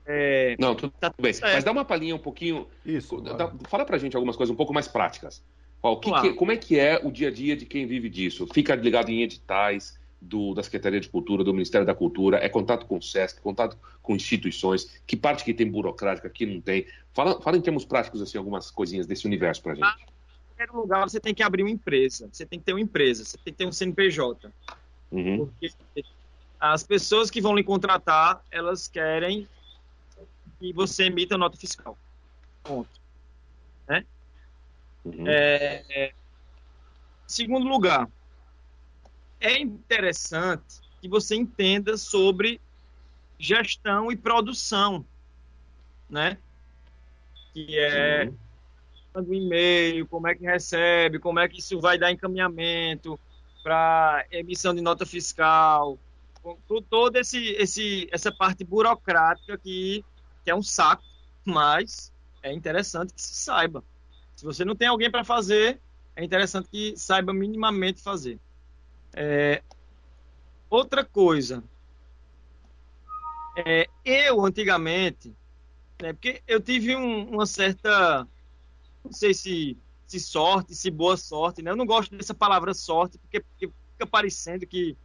É, 0.05 0.57
não, 0.59 0.75
tudo, 0.75 0.93
tá 0.99 1.09
tudo 1.09 1.23
bem. 1.23 1.33
Certo. 1.33 1.55
Mas 1.55 1.65
dá 1.65 1.71
uma 1.71 1.85
palhinha 1.85 2.17
um 2.17 2.19
pouquinho. 2.19 2.67
Isso. 2.85 3.21
Dá, 3.21 3.53
fala 3.69 3.85
pra 3.85 3.97
gente 3.97 4.17
algumas 4.17 4.37
coisas 4.37 4.53
um 4.53 4.57
pouco 4.57 4.75
mais 4.75 4.89
práticas. 4.89 5.43
Ó, 5.83 5.97
que 5.97 6.11
que, 6.21 6.35
como 6.35 6.53
é 6.53 6.57
que 6.57 6.79
é 6.79 7.01
o 7.03 7.11
dia 7.11 7.29
a 7.29 7.31
dia 7.31 7.57
de 7.57 7.65
quem 7.65 7.87
vive 7.87 8.09
disso? 8.09 8.47
Fica 8.53 8.75
ligado 8.75 9.11
em 9.11 9.23
editais 9.23 9.99
do, 10.21 10.53
da 10.55 10.63
Secretaria 10.63 11.01
de 11.01 11.09
Cultura, 11.09 11.43
do 11.43 11.53
Ministério 11.53 11.87
da 11.87 11.95
Cultura, 11.95 12.39
é 12.39 12.49
contato 12.49 12.85
com 12.87 12.99
o 12.99 13.03
SESC, 13.03 13.41
contato 13.41 13.79
com 14.03 14.15
instituições, 14.15 15.01
que 15.07 15.17
parte 15.17 15.45
que 15.45 15.55
tem 15.55 15.71
burocrática, 15.71 16.29
que 16.29 16.45
não 16.45 16.61
tem. 16.61 16.87
Fala, 17.15 17.41
fala 17.41 17.57
em 17.57 17.61
termos 17.63 17.85
práticos, 17.85 18.21
assim, 18.21 18.37
algumas 18.37 18.71
coisinhas 18.71 19.07
desse 19.07 19.27
universo 19.27 19.63
pra 19.63 19.75
gente. 19.75 19.85
Ah, 19.85 19.97
em 19.99 20.55
primeiro 20.55 20.77
lugar, 20.77 21.09
você 21.09 21.19
tem 21.19 21.35
que 21.35 21.43
abrir 21.43 21.63
uma 21.63 21.71
empresa, 21.71 22.29
você 22.31 22.45
tem 22.45 22.59
que 22.59 22.67
ter 22.67 22.75
uma 22.75 22.81
empresa, 22.81 23.25
você 23.25 23.39
tem 23.39 23.53
que 23.53 23.59
ter 23.59 23.67
um 23.67 23.73
CNPJ. 23.73 24.53
Uhum. 25.11 25.47
Porque 25.47 25.73
as 26.61 26.83
pessoas 26.83 27.31
que 27.31 27.41
vão 27.41 27.57
lhe 27.57 27.65
contratar, 27.65 28.45
elas 28.51 28.87
querem 28.87 29.49
que 30.59 30.73
você 30.75 31.05
emita 31.05 31.39
nota 31.39 31.57
fiscal. 31.57 31.97
Ponto. 32.63 33.01
Né? 33.89 34.05
Uhum. 35.05 35.27
É, 35.27 35.85
é, 35.89 36.13
segundo 37.27 37.67
lugar, 37.67 38.09
é 39.41 39.59
interessante 39.59 40.81
que 41.01 41.09
você 41.09 41.35
entenda 41.35 41.97
sobre 41.97 42.61
gestão 43.39 44.13
e 44.13 44.17
produção, 44.17 45.05
né? 46.09 46.37
Que 47.55 47.79
é, 47.79 48.31
manda 49.15 49.31
um 49.31 49.35
e-mail, 49.35 50.07
como 50.07 50.29
é 50.29 50.35
que 50.35 50.45
recebe, 50.45 51.19
como 51.19 51.41
é 51.41 51.49
que 51.49 51.59
isso 51.59 51.81
vai 51.81 51.99
dar 51.99 52.13
encaminhamento 52.13 53.19
para 53.63 54.27
emissão 54.31 54.75
de 54.75 54.83
nota 54.83 55.07
fiscal, 55.07 55.99
todo 56.89 57.17
esse, 57.17 57.51
esse 57.53 58.09
essa 58.13 58.33
parte 58.33 58.65
burocrática 58.65 59.59
que, 59.59 60.05
que 60.45 60.51
é 60.51 60.55
um 60.55 60.63
saco, 60.63 61.03
mas 61.45 62.13
é 62.43 62.53
interessante 62.53 63.15
que 63.15 63.21
se 63.21 63.35
saiba. 63.35 63.83
Se 64.41 64.47
você 64.47 64.65
não 64.65 64.75
tem 64.75 64.89
alguém 64.89 65.11
para 65.11 65.23
fazer, 65.23 65.79
é 66.17 66.25
interessante 66.25 66.67
que 66.71 66.95
saiba 66.97 67.31
minimamente 67.31 68.01
fazer. 68.01 68.39
É, 69.13 69.63
outra 70.71 71.05
coisa, 71.05 71.63
é, 73.55 73.87
eu 74.03 74.43
antigamente, 74.43 75.31
né, 76.01 76.15
porque 76.15 76.43
eu 76.49 76.59
tive 76.59 76.97
um, 76.97 77.29
uma 77.29 77.45
certa, 77.45 78.27
não 79.05 79.13
sei 79.13 79.35
se, 79.35 79.77
se 80.07 80.19
sorte, 80.19 80.75
se 80.75 80.91
boa 80.91 81.19
sorte, 81.19 81.61
né? 81.61 81.71
Eu 81.71 81.77
não 81.77 81.85
gosto 81.85 82.17
dessa 82.17 82.33
palavra 82.33 82.73
sorte, 82.73 83.19
porque, 83.19 83.41
porque 83.41 83.71
fica 83.93 84.07
parecendo 84.07 84.67
que 84.67 84.97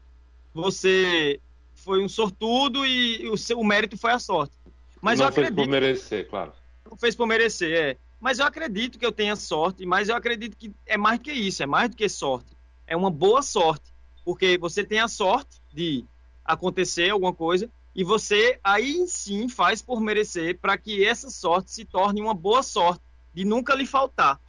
você 0.54 1.42
foi 1.74 2.02
um 2.02 2.08
sortudo 2.08 2.86
e 2.86 3.28
o 3.28 3.36
seu 3.36 3.60
o 3.60 3.66
mérito 3.66 3.98
foi 3.98 4.12
a 4.14 4.20
sorte. 4.20 4.54
Mas 5.02 5.20
não 5.20 5.26
eu 5.26 5.30
acredito. 5.30 5.56
Fez 5.56 5.68
por 5.68 5.72
merecer, 5.72 6.30
claro. 6.30 6.54
Não 6.90 6.96
fez 6.96 7.16
por 7.18 7.28
merecer, 7.28 7.78
é. 7.78 8.05
Mas 8.26 8.40
eu 8.40 8.46
acredito 8.48 8.98
que 8.98 9.06
eu 9.06 9.12
tenha 9.12 9.36
sorte, 9.36 9.86
mas 9.86 10.10
eu 10.10 10.16
acredito 10.16 10.58
que 10.58 10.74
é 10.88 10.98
mais 10.98 11.20
do 11.20 11.26
que 11.26 11.32
isso, 11.32 11.62
é 11.62 11.68
mais 11.68 11.92
do 11.92 11.96
que 11.96 12.10
sorte. 12.10 12.58
É 12.88 12.98
uma 12.98 13.12
boa 13.12 13.44
sorte. 13.44 13.94
Porque 14.24 14.58
você 14.58 14.84
tem 14.84 15.00
a 15.00 15.08
sorte 15.08 15.62
de 15.72 16.04
acontecer 16.44 17.12
alguma 17.12 17.32
coisa 17.32 17.70
e 17.94 18.04
você 18.04 18.60
aí 18.64 19.08
sim 19.08 19.48
faz 19.48 19.80
por 19.80 20.02
merecer 20.02 20.58
para 20.58 20.76
que 20.76 21.06
essa 21.06 21.30
sorte 21.30 21.70
se 21.70 21.86
torne 21.86 22.20
uma 22.20 22.34
boa 22.34 22.64
sorte, 22.64 23.00
de 23.32 23.46
nunca 23.46 23.76
lhe 23.76 23.86
faltar. 23.86 24.42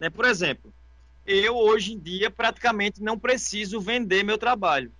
Né? 0.00 0.10
Por 0.10 0.24
exemplo, 0.24 0.74
eu 1.24 1.54
hoje 1.56 1.92
em 1.92 2.00
dia 2.00 2.32
praticamente 2.32 3.00
não 3.00 3.16
preciso 3.16 3.80
vender 3.80 4.24
meu 4.24 4.38
trabalho. 4.38 4.90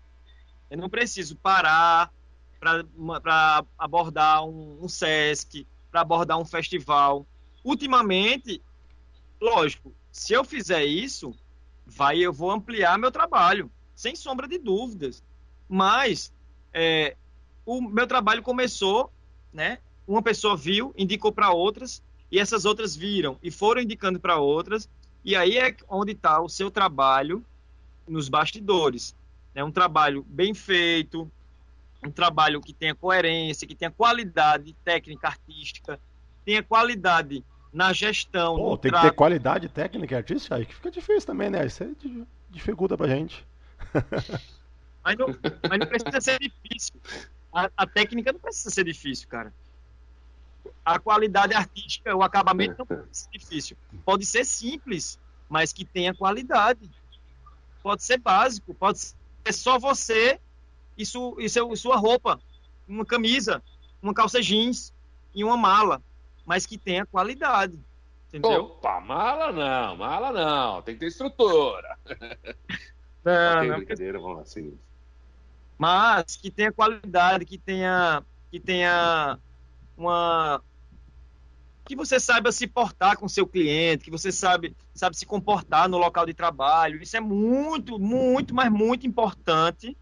Eu 0.70 0.78
não 0.78 0.88
preciso 0.88 1.34
parar 1.34 2.12
para 2.60 3.64
abordar 3.76 4.44
um, 4.44 4.78
um 4.84 4.88
SESC, 4.88 5.66
para 5.90 6.02
abordar 6.02 6.38
um 6.38 6.44
festival. 6.44 7.26
Ultimamente, 7.64 8.62
lógico, 9.40 9.92
se 10.10 10.32
eu 10.32 10.44
fizer 10.44 10.84
isso, 10.84 11.34
vai 11.86 12.18
eu 12.18 12.32
vou 12.32 12.50
ampliar 12.50 12.98
meu 12.98 13.10
trabalho, 13.10 13.70
sem 13.94 14.16
sombra 14.16 14.48
de 14.48 14.58
dúvidas. 14.58 15.22
Mas 15.68 16.32
é, 16.72 17.16
o 17.64 17.80
meu 17.80 18.06
trabalho 18.06 18.42
começou, 18.42 19.12
né? 19.52 19.78
Uma 20.06 20.22
pessoa 20.22 20.56
viu, 20.56 20.92
indicou 20.96 21.32
para 21.32 21.52
outras, 21.52 22.02
e 22.30 22.38
essas 22.38 22.64
outras 22.64 22.96
viram 22.96 23.38
e 23.42 23.50
foram 23.50 23.82
indicando 23.82 24.18
para 24.18 24.38
outras, 24.38 24.88
e 25.24 25.36
aí 25.36 25.58
é 25.58 25.76
onde 25.88 26.12
está 26.12 26.40
o 26.40 26.48
seu 26.48 26.70
trabalho 26.70 27.44
nos 28.08 28.28
bastidores. 28.28 29.14
É 29.54 29.62
um 29.62 29.70
trabalho 29.70 30.24
bem 30.28 30.54
feito, 30.54 31.30
um 32.04 32.10
trabalho 32.10 32.60
que 32.60 32.72
tenha 32.72 32.94
coerência, 32.94 33.68
que 33.68 33.74
tenha 33.74 33.90
qualidade 33.90 34.74
técnica, 34.84 35.28
artística, 35.28 36.00
tenha 36.44 36.62
qualidade 36.62 37.44
na 37.72 37.92
gestão. 37.92 38.56
Pô, 38.56 38.76
tem 38.76 38.90
trato. 38.90 39.04
que 39.04 39.10
ter 39.10 39.16
qualidade 39.16 39.68
técnica 39.68 40.14
e 40.14 40.18
artística, 40.18 40.54
aí 40.54 40.66
que 40.66 40.74
fica 40.74 40.90
difícil 40.90 41.26
também, 41.26 41.48
né? 41.48 41.64
Isso 41.64 41.82
aí 41.82 41.96
dificulta 42.50 42.96
pra 42.96 43.08
gente. 43.08 43.46
Mas 45.04 45.18
não, 45.18 45.26
mas 45.68 45.78
não 45.80 45.86
precisa 45.88 46.20
ser 46.20 46.38
difícil. 46.38 46.94
A, 47.52 47.68
a, 47.76 47.86
técnica 47.86 48.32
não 48.32 48.38
precisa 48.38 48.70
ser 48.70 48.84
difícil, 48.84 49.26
cara. 49.28 49.52
A 50.84 50.96
qualidade 51.00 51.54
artística, 51.54 52.14
o 52.14 52.22
acabamento 52.22 52.76
não 52.78 52.86
precisa 52.86 53.12
ser 53.12 53.30
difícil. 53.36 53.76
Pode 54.04 54.24
ser 54.24 54.44
simples, 54.44 55.18
mas 55.48 55.72
que 55.72 55.84
tenha 55.84 56.14
qualidade. 56.14 56.88
Pode 57.82 58.04
ser 58.04 58.18
básico, 58.18 58.72
pode 58.72 59.00
ser 59.00 59.52
só 59.52 59.76
você 59.76 60.38
e, 60.96 61.04
su, 61.04 61.36
e 61.40 61.48
seu, 61.48 61.74
sua 61.74 61.96
roupa, 61.96 62.40
uma 62.86 63.04
camisa, 63.04 63.60
uma 64.00 64.14
calça 64.14 64.40
jeans 64.40 64.94
e 65.34 65.42
uma 65.42 65.56
mala, 65.56 66.00
mas 66.44 66.66
que 66.66 66.78
tenha 66.78 67.06
qualidade. 67.06 67.78
Entendeu? 68.28 68.64
Opa, 68.64 69.00
mala 69.00 69.52
não, 69.52 69.96
mala 69.96 70.32
não, 70.32 70.82
tem 70.82 70.94
que 70.94 71.00
ter 71.00 71.06
estrutura. 71.06 71.98
Não, 73.24 73.56
okay, 73.58 73.68
não, 73.68 73.76
brincadeira, 73.76 74.18
vamos 74.18 74.38
lá, 74.38 74.44
sim. 74.44 74.78
Mas 75.78 76.36
que 76.36 76.50
tenha 76.50 76.72
qualidade, 76.72 77.44
que 77.44 77.58
tenha, 77.58 78.22
que 78.50 78.58
tenha 78.58 79.38
uma 79.96 80.62
que 81.84 81.96
você 81.96 82.20
saiba 82.20 82.52
se 82.52 82.66
portar 82.66 83.16
com 83.16 83.28
seu 83.28 83.46
cliente, 83.46 84.04
que 84.04 84.10
você 84.10 84.30
sabe, 84.30 84.76
sabe 84.94 85.16
se 85.16 85.26
comportar 85.26 85.88
no 85.88 85.98
local 85.98 86.24
de 86.24 86.32
trabalho. 86.32 87.02
Isso 87.02 87.16
é 87.16 87.20
muito, 87.20 87.98
muito, 87.98 88.54
mas 88.54 88.70
muito 88.70 89.06
importante 89.06 89.96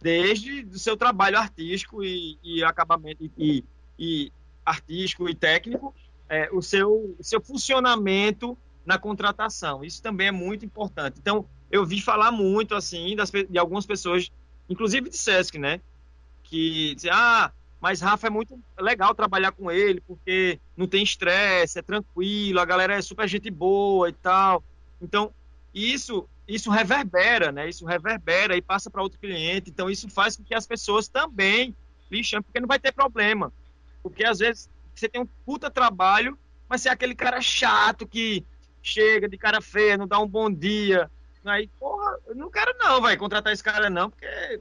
desde 0.00 0.64
o 0.64 0.78
seu 0.78 0.96
trabalho 0.96 1.38
artístico 1.38 2.02
e, 2.02 2.38
e 2.42 2.64
acabamento 2.64 3.30
e, 3.38 3.64
e, 3.98 4.32
artístico 4.64 5.28
e 5.28 5.34
técnico, 5.34 5.94
é, 6.28 6.48
o, 6.52 6.62
seu, 6.62 7.16
seu 7.20 7.40
funcionamento 7.40 8.56
na 8.84 8.98
contratação. 8.98 9.84
Isso 9.84 10.02
também 10.02 10.28
é 10.28 10.32
muito 10.32 10.64
importante. 10.64 11.18
Então, 11.18 11.46
eu 11.70 11.84
vi 11.84 12.00
falar 12.00 12.32
muito 12.32 12.74
assim 12.74 13.14
das, 13.16 13.30
de 13.30 13.58
algumas 13.58 13.86
pessoas, 13.86 14.30
inclusive 14.68 15.08
de 15.10 15.16
Sesc, 15.16 15.58
né? 15.58 15.80
Que 16.42 16.94
dizem, 16.94 17.10
ah, 17.12 17.52
mas 17.80 18.00
Rafa 18.00 18.26
é 18.26 18.30
muito 18.30 18.58
legal 18.78 19.14
trabalhar 19.14 19.52
com 19.52 19.70
ele, 19.70 20.00
porque 20.00 20.60
não 20.76 20.86
tem 20.86 21.02
estresse, 21.02 21.78
é 21.78 21.82
tranquilo, 21.82 22.60
a 22.60 22.64
galera 22.64 22.94
é 22.94 23.02
super 23.02 23.28
gente 23.28 23.50
boa 23.50 24.08
e 24.08 24.12
tal. 24.12 24.62
Então, 25.00 25.32
isso 25.74 26.28
isso 26.46 26.70
reverbera, 26.70 27.52
né? 27.52 27.68
Isso 27.68 27.86
reverbera 27.86 28.56
e 28.56 28.62
passa 28.62 28.90
para 28.90 29.02
outro 29.02 29.18
cliente. 29.18 29.70
Então, 29.70 29.88
isso 29.88 30.08
faz 30.08 30.36
com 30.36 30.44
que 30.44 30.54
as 30.54 30.66
pessoas 30.66 31.08
também 31.08 31.74
lhe 32.10 32.22
chamem, 32.22 32.42
porque 32.42 32.60
não 32.60 32.68
vai 32.68 32.78
ter 32.78 32.92
problema. 32.92 33.52
Porque 34.02 34.24
às 34.24 34.38
vezes 34.38 34.70
você 34.94 35.08
tem 35.08 35.20
um 35.20 35.28
puta 35.46 35.70
trabalho, 35.70 36.38
mas 36.68 36.82
você 36.82 36.88
é 36.88 36.92
aquele 36.92 37.14
cara 37.14 37.40
chato 37.40 38.06
que 38.06 38.44
chega 38.82 39.28
de 39.28 39.38
cara 39.38 39.60
feia, 39.60 39.96
não 39.96 40.06
dá 40.06 40.18
um 40.18 40.26
bom 40.26 40.50
dia. 40.50 41.10
Aí, 41.44 41.68
porra, 41.78 42.18
eu 42.26 42.34
não 42.34 42.50
quero 42.50 42.76
não, 42.78 43.00
vai 43.00 43.16
contratar 43.16 43.52
esse 43.52 43.62
cara 43.62 43.90
não, 43.90 44.10
porque 44.10 44.60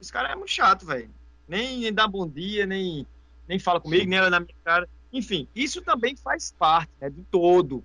esse 0.00 0.12
cara 0.12 0.30
é 0.30 0.34
muito 0.34 0.50
chato, 0.50 0.86
velho 0.86 1.10
nem, 1.52 1.80
nem 1.80 1.92
dá 1.92 2.06
bom 2.06 2.26
dia, 2.26 2.66
nem, 2.66 3.06
nem 3.46 3.58
fala 3.58 3.80
comigo, 3.80 4.08
nem 4.08 4.18
olha 4.18 4.30
na 4.30 4.40
minha 4.40 4.54
cara. 4.64 4.88
Enfim, 5.12 5.46
isso 5.54 5.82
também 5.82 6.16
faz 6.16 6.50
parte 6.58 6.90
né, 6.98 7.10
do 7.10 7.22
todo. 7.30 7.84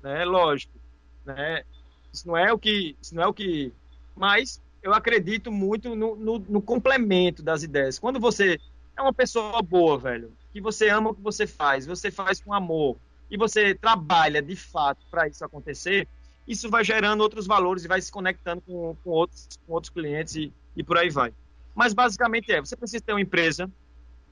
Né? 0.00 0.24
Lógico. 0.24 0.72
Né? 1.24 1.64
Isso 2.12 2.26
não 2.28 2.36
é 2.36 2.52
o 2.52 2.58
que. 2.58 2.96
Isso 3.02 3.14
não 3.14 3.22
é 3.24 3.26
o 3.26 3.34
que. 3.34 3.72
Mas 4.14 4.62
eu 4.80 4.94
acredito 4.94 5.50
muito 5.50 5.96
no, 5.96 6.14
no, 6.14 6.38
no 6.38 6.62
complemento 6.62 7.42
das 7.42 7.64
ideias. 7.64 7.98
Quando 7.98 8.20
você 8.20 8.60
é 8.98 9.02
uma 9.02 9.12
pessoa 9.12 9.62
boa, 9.62 9.96
velho, 9.96 10.32
que 10.52 10.60
você 10.60 10.88
ama 10.88 11.10
o 11.10 11.14
que 11.14 11.22
você 11.22 11.46
faz, 11.46 11.86
você 11.86 12.10
faz 12.10 12.40
com 12.40 12.52
amor, 12.52 12.96
e 13.30 13.36
você 13.36 13.74
trabalha 13.74 14.42
de 14.42 14.56
fato 14.56 15.06
para 15.10 15.28
isso 15.28 15.44
acontecer, 15.44 16.08
isso 16.46 16.68
vai 16.68 16.82
gerando 16.82 17.20
outros 17.20 17.46
valores 17.46 17.84
e 17.84 17.88
vai 17.88 18.00
se 18.00 18.10
conectando 18.10 18.60
com, 18.62 18.96
com, 19.04 19.10
outros, 19.10 19.48
com 19.66 19.72
outros 19.74 19.90
clientes 19.90 20.34
e, 20.34 20.52
e 20.74 20.82
por 20.82 20.98
aí 20.98 21.10
vai. 21.10 21.32
Mas 21.74 21.92
basicamente 21.92 22.50
é: 22.50 22.60
você 22.60 22.74
precisa 22.74 23.04
ter 23.04 23.12
uma 23.12 23.20
empresa, 23.20 23.70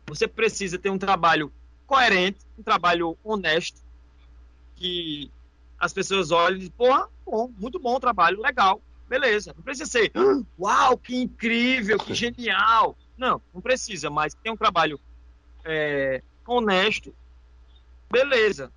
você 0.07 0.27
precisa 0.27 0.79
ter 0.79 0.91
um 0.91 0.99
trabalho 0.99 1.53
coerente, 1.87 2.39
um 2.59 2.63
trabalho 2.63 3.17
honesto, 3.23 3.81
que 4.75 5.31
as 5.79 5.93
pessoas 5.93 6.31
olhem 6.31 6.57
e 6.57 6.59
dizem, 6.61 6.75
porra, 6.77 7.09
bom, 7.25 7.53
muito 7.59 7.79
bom 7.79 7.95
o 7.95 8.01
trabalho, 8.01 8.41
legal, 8.41 8.81
beleza. 9.09 9.53
Não 9.55 9.63
precisa 9.63 9.89
ser, 9.89 10.11
uau, 10.59 10.97
que 10.97 11.15
incrível, 11.15 11.99
que 11.99 12.15
genial. 12.15 12.97
Não, 13.17 13.41
não 13.53 13.61
precisa, 13.61 14.11
mas 14.11 14.35
tem 14.35 14.53
um 14.53 14.57
trabalho 14.57 15.01
é, 15.65 16.23
honesto, 16.47 17.15
beleza. 18.11 18.73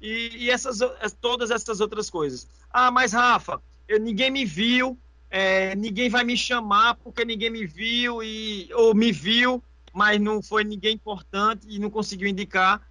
E, 0.00 0.44
e, 0.44 0.50
essas, 0.50 0.78
todas 1.20 1.50
essas 1.50 1.80
outras 1.80 2.10
coisas. 2.10 2.48
Ah, 2.70 2.90
mas 2.90 3.12
Rafa, 3.12 3.60
eu, 3.88 3.98
ninguém 3.98 4.30
me 4.30 4.44
viu, 4.44 4.98
é, 5.30 5.74
ninguém 5.74 6.08
vai 6.08 6.24
me 6.24 6.36
chamar 6.36 6.94
porque 6.96 7.24
ninguém 7.24 7.50
me 7.50 7.66
viu 7.66 8.22
e 8.22 8.68
ou 8.74 8.94
me 8.94 9.10
viu, 9.12 9.62
mas 9.92 10.20
não 10.20 10.42
foi 10.42 10.64
ninguém 10.64 10.94
importante 10.94 11.66
e 11.68 11.78
não 11.78 11.90
conseguiu 11.90 12.28
indicar. 12.28 12.86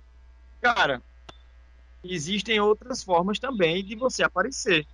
Cara, 0.61 1.01
existem 2.03 2.59
outras 2.59 3.03
formas 3.03 3.39
também 3.39 3.83
de 3.83 3.95
você 3.95 4.23
aparecer. 4.23 4.85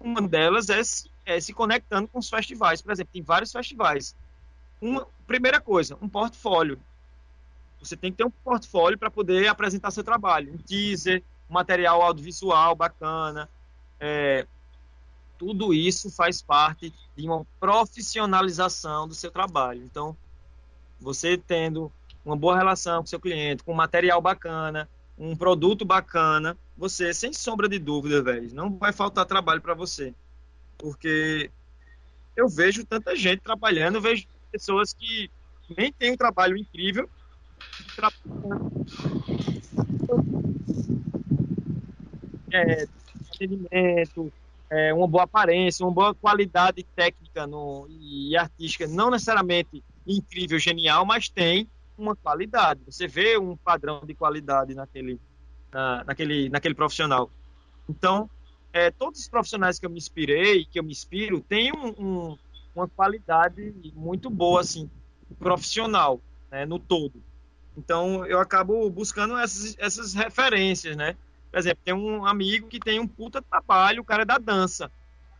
Uma 0.00 0.22
delas 0.22 0.68
é, 0.68 0.80
é 1.24 1.40
se 1.40 1.52
conectando 1.52 2.08
com 2.08 2.18
os 2.18 2.28
festivais. 2.28 2.80
Por 2.80 2.92
exemplo, 2.92 3.12
tem 3.12 3.22
vários 3.22 3.52
festivais. 3.52 4.14
Uma 4.80 5.06
primeira 5.26 5.60
coisa, 5.60 5.96
um 6.00 6.08
portfólio. 6.08 6.78
Você 7.80 7.96
tem 7.96 8.10
que 8.10 8.18
ter 8.18 8.24
um 8.24 8.30
portfólio 8.30 8.98
para 8.98 9.10
poder 9.10 9.46
apresentar 9.48 9.90
seu 9.90 10.02
trabalho. 10.02 10.54
Um 10.54 10.58
teaser, 10.58 11.22
um 11.48 11.54
material 11.54 12.02
audiovisual 12.02 12.74
bacana, 12.74 13.48
é, 14.00 14.46
tudo 15.38 15.72
isso 15.72 16.10
faz 16.10 16.42
parte 16.42 16.92
de 17.16 17.26
uma 17.26 17.46
profissionalização 17.60 19.06
do 19.06 19.14
seu 19.14 19.30
trabalho. 19.30 19.82
Então, 19.84 20.16
você 21.00 21.38
tendo 21.38 21.90
uma 22.24 22.36
boa 22.36 22.56
relação 22.56 23.00
com 23.00 23.06
seu 23.06 23.20
cliente, 23.20 23.62
com 23.62 23.72
material 23.72 24.20
bacana, 24.20 24.88
um 25.16 25.36
produto 25.36 25.84
bacana, 25.84 26.56
você, 26.76 27.14
sem 27.14 27.32
sombra 27.32 27.68
de 27.68 27.78
dúvida, 27.78 28.22
velho, 28.22 28.54
não 28.54 28.76
vai 28.76 28.92
faltar 28.92 29.24
trabalho 29.24 29.60
para 29.60 29.74
você. 29.74 30.14
Porque 30.76 31.50
eu 32.36 32.48
vejo 32.48 32.84
tanta 32.84 33.16
gente 33.16 33.40
trabalhando, 33.40 33.96
eu 33.96 34.00
vejo 34.00 34.26
pessoas 34.50 34.92
que 34.92 35.30
nem 35.76 35.92
têm 35.92 36.12
um 36.12 36.16
trabalho 36.16 36.56
incrível, 36.56 37.08
é, 42.52 42.88
atendimento, 43.34 44.32
é, 44.70 44.92
uma 44.92 45.06
boa 45.06 45.24
aparência, 45.24 45.84
uma 45.84 45.92
boa 45.92 46.14
qualidade 46.14 46.84
técnica 46.94 47.46
no, 47.46 47.86
e 47.88 48.36
artística, 48.36 48.86
não 48.86 49.10
necessariamente 49.10 49.82
incrível, 50.06 50.58
genial, 50.58 51.04
mas 51.04 51.28
tem 51.28 51.68
uma 51.96 52.14
qualidade. 52.16 52.80
Você 52.86 53.06
vê 53.06 53.38
um 53.38 53.56
padrão 53.56 54.00
de 54.04 54.14
qualidade 54.14 54.74
naquele, 54.74 55.20
na, 55.72 56.04
naquele, 56.04 56.48
naquele 56.48 56.74
profissional. 56.74 57.30
Então, 57.88 58.30
é, 58.72 58.90
todos 58.90 59.20
os 59.20 59.28
profissionais 59.28 59.78
que 59.78 59.86
eu 59.86 59.90
me 59.90 59.98
inspirei, 59.98 60.64
que 60.64 60.78
eu 60.78 60.84
me 60.84 60.92
inspiro, 60.92 61.40
têm 61.40 61.72
um, 61.72 61.88
um, 61.98 62.38
uma 62.78 62.88
qualidade 62.88 63.74
muito 63.94 64.30
boa, 64.30 64.60
assim, 64.60 64.90
profissional, 65.38 66.20
né, 66.50 66.64
no 66.64 66.78
todo. 66.78 67.22
Então, 67.76 68.26
eu 68.26 68.40
acabo 68.40 68.88
buscando 68.90 69.36
essas, 69.36 69.76
essas 69.78 70.14
referências, 70.14 70.96
né? 70.96 71.16
Por 71.50 71.58
exemplo, 71.58 71.80
tem 71.84 71.94
um 71.94 72.26
amigo 72.26 72.68
que 72.68 72.78
tem 72.78 72.98
um 73.00 73.06
puta 73.06 73.40
trabalho, 73.40 74.02
o 74.02 74.04
cara 74.04 74.22
é 74.22 74.26
da 74.26 74.38
dança. 74.38 74.90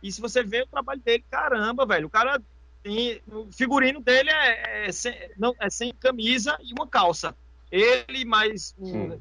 E 0.01 0.11
se 0.11 0.21
você 0.21 0.43
vê 0.43 0.61
o 0.61 0.67
trabalho 0.67 1.01
dele, 1.01 1.23
caramba, 1.29 1.85
velho, 1.85 2.07
o 2.07 2.09
cara 2.09 2.41
tem. 2.81 3.21
O 3.27 3.51
figurino 3.51 3.99
dele 3.99 4.29
é, 4.29 4.87
é, 4.87 4.91
sem, 4.91 5.13
não, 5.37 5.53
é 5.59 5.69
sem 5.69 5.93
camisa 5.93 6.57
e 6.63 6.71
uma 6.73 6.87
calça. 6.87 7.35
Ele 7.71 8.25
mais 8.25 8.73
um, 8.79 9.19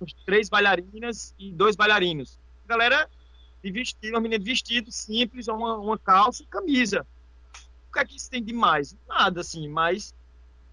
uns 0.00 0.12
três 0.26 0.48
bailarinas 0.48 1.34
e 1.38 1.50
dois 1.50 1.74
bailarinos. 1.74 2.38
A 2.66 2.68
galera 2.68 3.08
de 3.64 3.72
vestido, 3.72 4.14
uma 4.14 4.20
menina 4.20 4.38
de 4.38 4.44
vestido 4.44 4.92
simples, 4.92 5.48
uma, 5.48 5.76
uma 5.76 5.98
calça 5.98 6.42
e 6.42 6.46
camisa. 6.46 7.06
O 7.88 7.92
que 7.92 8.00
é 8.00 8.04
que 8.04 8.16
isso 8.16 8.30
tem 8.30 8.42
de 8.42 8.52
mais? 8.52 8.96
Nada, 9.06 9.40
assim, 9.40 9.68
mas 9.68 10.14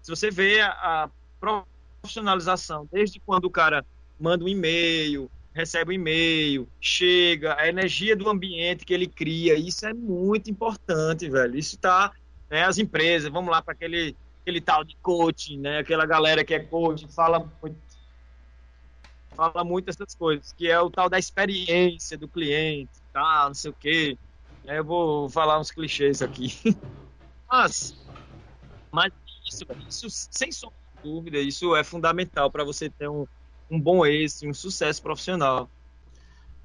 se 0.02 0.10
você 0.10 0.30
vê 0.30 0.60
a, 0.60 0.70
a 1.04 1.10
profissionalização, 1.40 2.88
desde 2.92 3.20
quando 3.20 3.46
o 3.46 3.50
cara 3.50 3.84
manda 4.18 4.44
um 4.44 4.48
e-mail, 4.48 5.30
recebe 5.54 5.90
um 5.90 5.94
e-mail, 5.94 6.68
chega, 6.80 7.58
a 7.58 7.66
energia 7.66 8.14
do 8.14 8.28
ambiente 8.28 8.84
que 8.84 8.94
ele 8.94 9.06
cria, 9.06 9.54
isso 9.54 9.86
é 9.86 9.94
muito 9.94 10.50
importante, 10.50 11.28
velho. 11.28 11.58
Isso 11.58 11.78
tá, 11.78 12.12
né, 12.50 12.64
as 12.64 12.78
empresas, 12.78 13.32
vamos 13.32 13.50
lá 13.50 13.62
para 13.62 13.72
aquele 13.72 14.14
aquele 14.46 14.60
tal 14.60 14.84
de 14.84 14.96
coaching, 15.02 15.58
né? 15.58 15.78
Aquela 15.78 16.06
galera 16.06 16.44
que 16.44 16.54
é 16.54 16.60
coaching, 16.60 17.08
fala 17.08 17.40
muito, 17.40 17.82
fala 19.34 19.64
muito 19.64 19.90
essas 19.90 20.14
coisas, 20.14 20.52
que 20.52 20.68
é 20.68 20.80
o 20.80 20.88
tal 20.88 21.10
da 21.10 21.18
experiência 21.18 22.16
do 22.16 22.28
cliente, 22.28 22.92
tá, 23.12 23.46
não 23.48 23.54
sei 23.54 23.72
o 23.72 23.74
quê. 23.74 24.16
Eu 24.62 24.84
vou 24.84 25.28
falar 25.28 25.58
uns 25.58 25.72
clichês 25.72 26.22
aqui. 26.22 26.52
Mas, 27.50 27.94
mas 28.92 29.12
isso, 29.46 29.64
isso 29.88 30.06
sem 30.30 30.50
sombra 30.50 30.76
de 30.94 31.10
dúvida, 31.10 31.38
isso 31.38 31.76
é 31.76 31.84
fundamental 31.84 32.50
para 32.50 32.64
você 32.64 32.90
ter 32.90 33.08
um, 33.08 33.26
um 33.70 33.80
bom 33.80 34.04
êxito, 34.04 34.48
um 34.48 34.54
sucesso 34.54 35.02
profissional. 35.02 35.70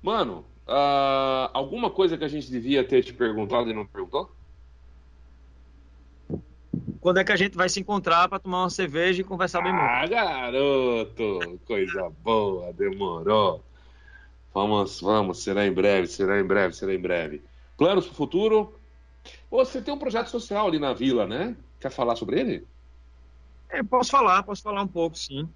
Mano, 0.02 0.46
uh, 0.68 1.50
alguma 1.54 1.92
coisa 1.92 2.18
que 2.18 2.24
a 2.24 2.28
gente 2.28 2.50
devia 2.50 2.84
ter 2.84 3.04
te 3.04 3.14
perguntado 3.14 3.70
e 3.70 3.74
não 3.74 3.86
perguntou? 3.86 4.36
Quando 7.00 7.20
é 7.20 7.24
que 7.24 7.32
a 7.32 7.36
gente 7.36 7.56
vai 7.56 7.68
se 7.68 7.80
encontrar 7.80 8.30
para 8.30 8.40
tomar 8.40 8.64
uma 8.64 8.70
cerveja 8.70 9.22
e 9.22 9.24
conversar 9.24 9.62
bem 9.62 9.72
muito? 9.72 9.86
Ah, 9.86 10.08
garoto! 10.08 11.60
Coisa 11.66 12.10
boa, 12.10 12.72
demorou. 12.74 13.64
Vamos, 14.54 15.00
vamos, 15.02 15.44
será 15.44 15.66
em 15.66 15.72
breve, 15.72 16.08
será 16.08 16.40
em 16.40 16.44
breve, 16.44 16.76
será 16.76 16.94
em 16.94 17.00
breve. 17.00 17.44
Planos 17.78 18.06
para 18.06 18.14
o 18.14 18.16
futuro? 18.16 18.81
Você 19.50 19.82
tem 19.82 19.94
um 19.94 20.00
projeto 20.00 20.30
social 20.30 20.68
ali 20.68 20.80
na 20.80 20.94
vila, 20.94 21.28
né? 21.28 21.56
Quer 21.80 21.92
falar 21.92 22.16
sobre 22.16 22.40
ele? 22.40 22.68
É, 23.70 23.82
posso 23.84 24.12
falar, 24.12 24.44
posso 24.44 24.62
falar 24.62 24.82
um 24.82 24.88
pouco, 24.88 25.18
sim. 25.18 25.48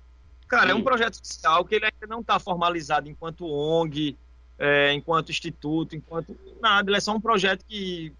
Cara, 0.47 0.67
sim. 0.67 0.71
é 0.71 0.75
um 0.75 0.83
projeto 0.83 1.15
social 1.15 1.65
que 1.65 1.75
ele 1.75 1.85
ainda 1.85 2.07
não 2.07 2.21
está 2.21 2.39
formalizado 2.39 3.09
enquanto 3.09 3.47
ONG, 3.47 4.17
é, 4.57 4.93
enquanto 4.93 5.31
instituto, 5.31 5.95
enquanto 5.95 6.37
nada. 6.61 6.89
Ele 6.89 6.97
é 6.97 6.99
só 6.99 7.13
um 7.13 7.21
projeto 7.21 7.65
que 7.67 8.13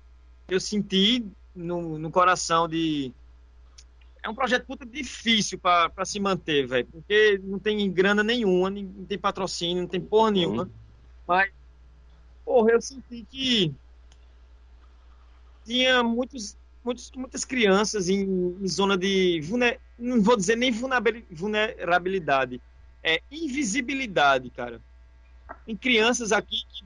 eu 0.47 0.59
senti 0.59 1.25
no, 1.55 1.97
no 1.97 2.11
coração 2.11 2.67
de. 2.67 3.13
É 4.21 4.29
um 4.29 4.35
projeto 4.35 4.65
puta 4.65 4.85
difícil 4.85 5.59
para 5.59 6.03
se 6.03 6.19
manter, 6.19 6.65
velho, 6.67 6.87
porque 6.91 7.39
não 7.43 7.59
tem 7.59 7.91
grana 7.91 8.23
nenhuma, 8.23 8.71
não 8.71 9.05
tem 9.05 9.19
patrocínio, 9.19 9.83
não 9.83 9.89
tem 9.89 10.01
porra 10.01 10.31
nenhuma. 10.31 10.63
Uhum. 10.63 10.69
Mas, 11.27 11.51
porra, 12.43 12.71
eu 12.71 12.81
senti 12.81 13.23
que 13.29 13.73
tinha 15.65 16.03
muitos 16.03 16.57
muitos, 16.85 17.11
muitas 17.15 17.43
crianças 17.43 18.07
em, 18.07 18.21
em 18.61 18.67
zona 18.67 18.95
de 18.95 19.41
vulner, 19.41 19.79
não 19.97 20.21
vou 20.21 20.37
dizer 20.37 20.55
nem 20.55 20.71
vulnerabilidade, 20.71 22.61
é 23.03 23.21
invisibilidade, 23.31 24.51
cara. 24.51 24.79
Tem 25.65 25.75
crianças 25.75 26.31
aqui 26.31 26.57
que 26.71 26.85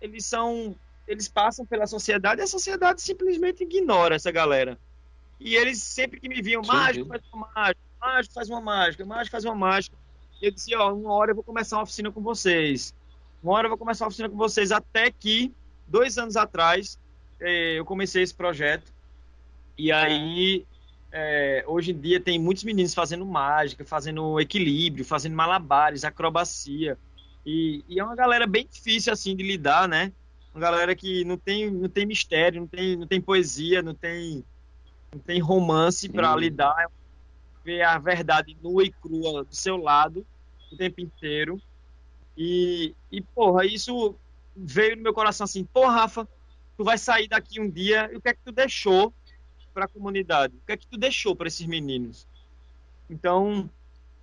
eles 0.00 0.24
são, 0.24 0.74
eles 1.06 1.28
passam 1.28 1.66
pela 1.66 1.86
sociedade 1.86 2.40
e 2.40 2.44
a 2.44 2.46
sociedade 2.46 3.02
simplesmente 3.02 3.62
ignora 3.62 4.14
essa 4.14 4.30
galera. 4.30 4.78
E 5.38 5.56
eles 5.56 5.82
sempre 5.82 6.20
que 6.20 6.28
me 6.28 6.40
viam, 6.40 6.62
mágico, 6.62 7.06
faz 7.08 7.22
uma 7.32 7.48
mágica, 7.54 7.80
mágico, 8.00 8.34
faz 8.34 8.48
uma 8.48 8.60
mágica, 8.60 9.04
mágico, 9.04 9.30
faz 9.32 9.44
uma 9.44 9.54
mágica. 9.54 9.96
E 10.40 10.46
eu 10.46 10.50
disse, 10.50 10.74
ó, 10.74 10.92
uma 10.94 11.12
hora 11.12 11.32
eu 11.32 11.34
vou 11.34 11.44
começar 11.44 11.76
uma 11.76 11.82
oficina 11.82 12.10
com 12.10 12.22
vocês. 12.22 12.94
Uma 13.42 13.52
hora 13.54 13.66
eu 13.66 13.70
vou 13.70 13.78
começar 13.78 14.04
uma 14.04 14.08
oficina 14.08 14.28
com 14.28 14.36
vocês. 14.36 14.72
Até 14.72 15.10
que, 15.10 15.52
dois 15.86 16.16
anos 16.18 16.36
atrás, 16.36 16.98
eu 17.40 17.84
comecei 17.84 18.22
esse 18.22 18.34
projeto 18.34 18.92
e 19.76 19.90
aí, 19.90 20.64
é, 21.12 21.64
hoje 21.66 21.90
em 21.90 21.98
dia, 21.98 22.20
tem 22.20 22.38
muitos 22.38 22.64
meninos 22.64 22.94
fazendo 22.94 23.26
mágica, 23.26 23.84
fazendo 23.84 24.40
equilíbrio, 24.40 25.04
fazendo 25.04 25.34
malabares, 25.34 26.04
acrobacia. 26.04 26.96
E, 27.44 27.84
e, 27.88 27.98
é 27.98 28.04
uma 28.04 28.14
galera 28.14 28.46
bem 28.46 28.66
difícil, 28.70 29.12
assim, 29.12 29.34
de 29.34 29.42
lidar, 29.42 29.88
né? 29.88 30.12
Uma 30.54 30.60
galera 30.60 30.94
que 30.94 31.24
não 31.24 31.36
tem, 31.36 31.70
não 31.70 31.88
tem 31.88 32.06
mistério, 32.06 32.60
não 32.60 32.68
tem, 32.68 32.96
não 32.96 33.06
tem 33.06 33.20
poesia, 33.20 33.82
não 33.82 33.94
tem, 33.94 34.44
não 35.12 35.18
tem 35.18 35.40
romance 35.40 36.08
para 36.08 36.34
lidar. 36.36 36.86
Ver 37.64 37.82
a 37.82 37.98
verdade 37.98 38.56
nua 38.62 38.84
e 38.84 38.92
crua 38.92 39.44
do 39.44 39.54
seu 39.54 39.76
lado 39.76 40.24
o 40.70 40.76
tempo 40.76 41.00
inteiro. 41.00 41.60
E, 42.36 42.94
e 43.10 43.20
porra, 43.20 43.64
isso 43.64 44.14
veio 44.56 44.96
no 44.96 45.02
meu 45.02 45.14
coração 45.14 45.44
assim, 45.44 45.64
pô, 45.64 45.86
Rafa, 45.86 46.28
tu 46.76 46.84
vai 46.84 46.98
sair 46.98 47.28
daqui 47.28 47.60
um 47.60 47.68
dia 47.68 48.10
e 48.12 48.16
o 48.16 48.20
que 48.20 48.28
é 48.28 48.34
que 48.34 48.40
tu 48.44 48.52
deixou 48.52 49.12
para 49.72 49.86
a 49.86 49.88
comunidade? 49.88 50.54
O 50.56 50.66
que 50.66 50.72
é 50.72 50.76
que 50.76 50.86
tu 50.86 50.96
deixou 50.96 51.34
para 51.34 51.48
esses 51.48 51.66
meninos? 51.66 52.26
Então, 53.08 53.68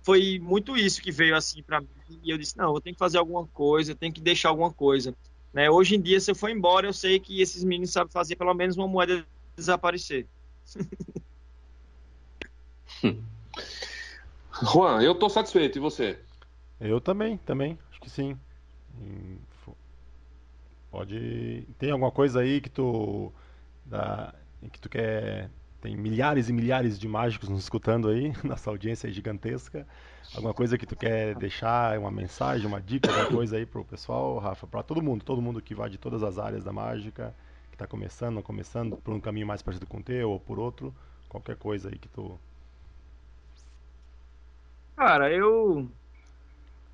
foi 0.02 0.38
muito 0.38 0.76
isso 0.76 1.00
que 1.00 1.12
veio 1.12 1.36
assim 1.36 1.62
para 1.62 1.80
mim. 1.80 1.88
E 2.22 2.30
eu 2.30 2.38
disse: 2.38 2.56
não, 2.56 2.74
eu 2.74 2.80
tenho 2.80 2.94
que 2.94 2.98
fazer 2.98 3.18
alguma 3.18 3.46
coisa, 3.48 3.92
eu 3.92 3.96
tenho 3.96 4.12
que 4.12 4.20
deixar 4.20 4.48
alguma 4.48 4.72
coisa. 4.72 5.14
Né? 5.52 5.70
Hoje 5.70 5.96
em 5.96 6.00
dia, 6.00 6.20
se 6.20 6.30
eu 6.30 6.34
for 6.34 6.50
embora, 6.50 6.86
eu 6.86 6.92
sei 6.92 7.20
que 7.20 7.40
esses 7.40 7.62
meninos 7.62 7.90
sabem 7.90 8.12
fazer 8.12 8.36
pelo 8.36 8.54
menos 8.54 8.76
uma 8.76 8.88
moeda 8.88 9.24
desaparecer. 9.56 10.26
Juan, 14.62 15.02
eu 15.02 15.14
tô 15.14 15.28
satisfeito. 15.28 15.78
E 15.78 15.80
você? 15.80 16.18
Eu 16.80 17.00
também, 17.00 17.36
também. 17.38 17.78
Acho 17.90 18.00
que 18.00 18.10
sim. 18.10 18.38
Pode. 20.92 21.66
Tem 21.78 21.90
alguma 21.90 22.10
coisa 22.10 22.40
aí 22.40 22.60
que 22.60 22.68
tu. 22.68 23.32
Da 23.86 24.34
que 24.70 24.78
tu 24.78 24.90
quer. 24.90 25.50
Tem 25.80 25.96
milhares 25.96 26.48
e 26.48 26.52
milhares 26.52 26.96
de 26.96 27.08
mágicos 27.08 27.48
nos 27.48 27.64
escutando 27.64 28.08
aí, 28.08 28.32
nossa 28.44 28.70
audiência 28.70 29.08
é 29.08 29.10
gigantesca. 29.10 29.84
Alguma 30.34 30.54
coisa 30.54 30.78
que 30.78 30.86
tu 30.86 30.94
quer 30.94 31.34
deixar, 31.34 31.98
uma 31.98 32.10
mensagem, 32.10 32.66
uma 32.66 32.80
dica, 32.80 33.10
alguma 33.10 33.26
coisa 33.26 33.56
aí 33.56 33.66
pro 33.66 33.84
pessoal, 33.84 34.38
Rafa? 34.38 34.66
Para 34.66 34.82
todo 34.84 35.02
mundo, 35.02 35.24
todo 35.24 35.42
mundo 35.42 35.60
que 35.60 35.74
vai 35.74 35.90
de 35.90 35.98
todas 35.98 36.22
as 36.22 36.38
áreas 36.38 36.62
da 36.62 36.72
mágica, 36.72 37.34
que 37.70 37.74
está 37.74 37.86
começando, 37.86 38.36
não 38.36 38.42
começando, 38.42 38.96
por 38.96 39.12
um 39.12 39.18
caminho 39.18 39.46
mais 39.46 39.60
parecido 39.60 39.86
com 39.86 39.98
o 39.98 40.02
teu 40.02 40.30
ou 40.30 40.38
por 40.38 40.58
outro, 40.58 40.94
qualquer 41.28 41.56
coisa 41.56 41.88
aí 41.88 41.98
que 41.98 42.08
tu. 42.08 42.38
Cara, 44.94 45.32
eu. 45.32 45.88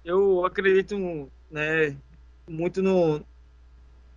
Eu 0.03 0.47
acredito 0.47 1.31
né, 1.51 1.95
muito 2.49 2.81
no, 2.81 3.23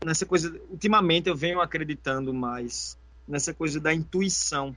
nessa 0.06 0.26
coisa. 0.26 0.60
Ultimamente 0.70 1.30
eu 1.30 1.36
venho 1.36 1.62
acreditando 1.62 2.34
mais 2.34 2.98
nessa 3.28 3.54
coisa 3.54 3.80
da 3.80 3.94
intuição. 3.94 4.76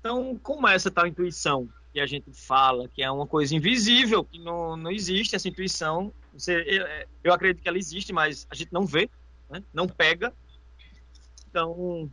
Então, 0.00 0.38
como 0.42 0.68
é 0.68 0.74
essa 0.74 0.90
tal 0.90 1.06
intuição 1.06 1.68
que 1.92 2.00
a 2.00 2.06
gente 2.06 2.30
fala, 2.32 2.88
que 2.88 3.02
é 3.02 3.10
uma 3.10 3.26
coisa 3.26 3.54
invisível, 3.54 4.24
que 4.24 4.38
não, 4.38 4.76
não 4.76 4.90
existe 4.90 5.36
essa 5.36 5.48
intuição? 5.48 6.12
Você, 6.32 7.06
eu 7.22 7.32
acredito 7.32 7.62
que 7.62 7.68
ela 7.68 7.78
existe, 7.78 8.12
mas 8.12 8.46
a 8.50 8.54
gente 8.54 8.72
não 8.72 8.84
vê, 8.84 9.08
né? 9.48 9.62
não 9.72 9.86
pega. 9.86 10.32
Então, 11.48 12.10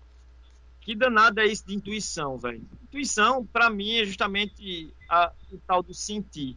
que 0.81 0.95
danada 0.95 1.41
é 1.41 1.47
isso 1.47 1.65
de 1.65 1.73
intuição, 1.73 2.37
velho? 2.37 2.63
Intuição, 2.83 3.45
para 3.45 3.69
mim, 3.69 3.97
é 3.97 4.05
justamente 4.05 4.93
a, 5.09 5.31
o 5.51 5.57
tal 5.59 5.81
do 5.81 5.93
sentir. 5.93 6.55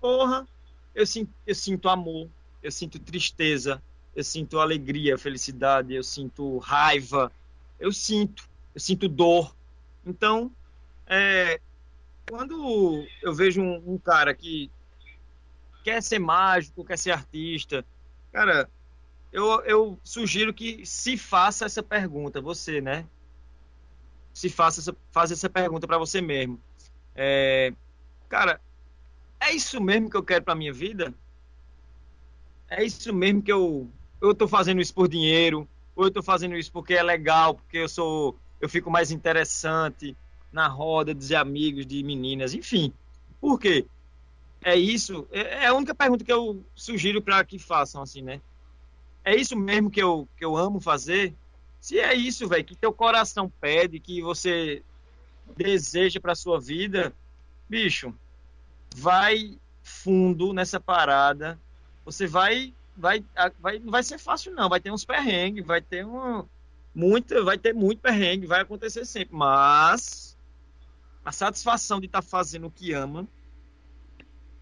porra, 0.00 0.46
eu 0.94 1.04
eu 1.46 1.54
sinto 1.54 1.88
amor, 1.88 2.28
eu 2.62 2.70
sinto 2.70 2.98
tristeza, 2.98 3.82
eu 4.14 4.24
sinto 4.24 4.58
alegria, 4.58 5.16
felicidade, 5.16 5.94
eu 5.94 6.02
sinto 6.02 6.58
raiva, 6.58 7.30
eu 7.78 7.92
sinto, 7.92 8.48
eu 8.74 8.80
sinto 8.80 9.08
dor. 9.08 9.54
Então, 10.04 10.50
é, 11.06 11.60
quando 12.28 13.06
eu 13.22 13.34
vejo 13.34 13.62
um, 13.62 13.94
um, 13.94 13.98
cara 13.98 14.34
que 14.34 14.70
quer 15.84 16.02
ser 16.02 16.18
mágico, 16.18 16.84
quer 16.84 16.98
ser 16.98 17.12
artista, 17.12 17.84
cara, 18.32 18.68
eu, 19.32 19.60
eu 19.62 20.00
sugiro 20.02 20.52
que 20.52 20.84
se 20.84 21.16
faça 21.16 21.64
essa 21.64 21.82
pergunta, 21.82 22.40
você, 22.40 22.80
né? 22.80 23.06
Se 24.34 24.48
faça 24.48 24.80
essa, 24.80 24.96
faz 25.10 25.30
essa 25.30 25.48
pergunta 25.48 25.86
para 25.86 25.98
você 25.98 26.20
mesmo. 26.20 26.60
É, 27.14 27.72
cara, 28.28 28.60
é 29.40 29.52
isso 29.52 29.80
mesmo 29.80 30.10
que 30.10 30.16
eu 30.16 30.22
quero 30.22 30.44
para 30.44 30.54
minha 30.54 30.72
vida? 30.72 31.14
É 32.68 32.84
isso 32.84 33.12
mesmo 33.12 33.42
que 33.42 33.52
eu 33.52 33.88
eu 34.20 34.34
tô 34.34 34.48
fazendo 34.48 34.80
isso 34.80 34.92
por 34.92 35.08
dinheiro, 35.08 35.68
ou 35.94 36.04
eu 36.04 36.10
tô 36.10 36.22
fazendo 36.22 36.56
isso 36.56 36.72
porque 36.72 36.94
é 36.94 37.02
legal, 37.02 37.54
porque 37.54 37.78
eu 37.78 37.88
sou 37.88 38.36
eu 38.60 38.68
fico 38.68 38.90
mais 38.90 39.10
interessante 39.10 40.16
na 40.52 40.66
roda 40.66 41.14
de 41.14 41.34
amigos, 41.36 41.86
de 41.86 42.02
meninas, 42.02 42.54
enfim. 42.54 42.92
Por 43.40 43.58
quê? 43.58 43.86
É 44.62 44.74
isso, 44.74 45.26
é, 45.30 45.64
é 45.64 45.66
a 45.66 45.74
única 45.74 45.94
pergunta 45.94 46.24
que 46.24 46.32
eu 46.32 46.64
sugiro 46.74 47.22
para 47.22 47.44
que 47.44 47.58
façam 47.58 48.02
assim, 48.02 48.22
né? 48.22 48.40
É 49.24 49.36
isso 49.36 49.56
mesmo 49.56 49.90
que 49.90 50.02
eu, 50.02 50.28
que 50.36 50.44
eu 50.44 50.56
amo 50.56 50.80
fazer? 50.80 51.34
Se 51.80 52.00
é 52.00 52.14
isso, 52.14 52.48
velho, 52.48 52.64
que 52.64 52.74
teu 52.74 52.92
coração 52.92 53.52
pede, 53.60 54.00
que 54.00 54.20
você 54.20 54.82
deseja 55.56 56.20
para 56.20 56.34
sua 56.34 56.60
vida, 56.60 57.14
bicho, 57.68 58.12
vai 58.96 59.58
fundo 59.82 60.52
nessa 60.52 60.80
parada. 60.80 61.58
Você 62.10 62.26
vai, 62.26 62.72
vai, 62.96 63.22
vai, 63.60 63.78
não 63.78 63.90
vai 63.90 64.02
ser 64.02 64.18
fácil 64.18 64.54
não, 64.54 64.68
vai 64.68 64.80
ter 64.80 64.90
uns 64.90 65.04
perrengues, 65.04 65.66
vai 65.66 65.82
ter 65.82 66.06
um, 66.06 66.42
muito, 66.94 67.44
vai 67.44 67.58
ter 67.58 67.74
muito 67.74 68.00
perrengue, 68.00 68.46
vai 68.46 68.62
acontecer 68.62 69.04
sempre, 69.04 69.36
mas 69.36 70.38
a 71.22 71.30
satisfação 71.30 72.00
de 72.00 72.06
estar 72.06 72.22
tá 72.22 72.26
fazendo 72.26 72.66
o 72.66 72.70
que 72.70 72.94
ama 72.94 73.28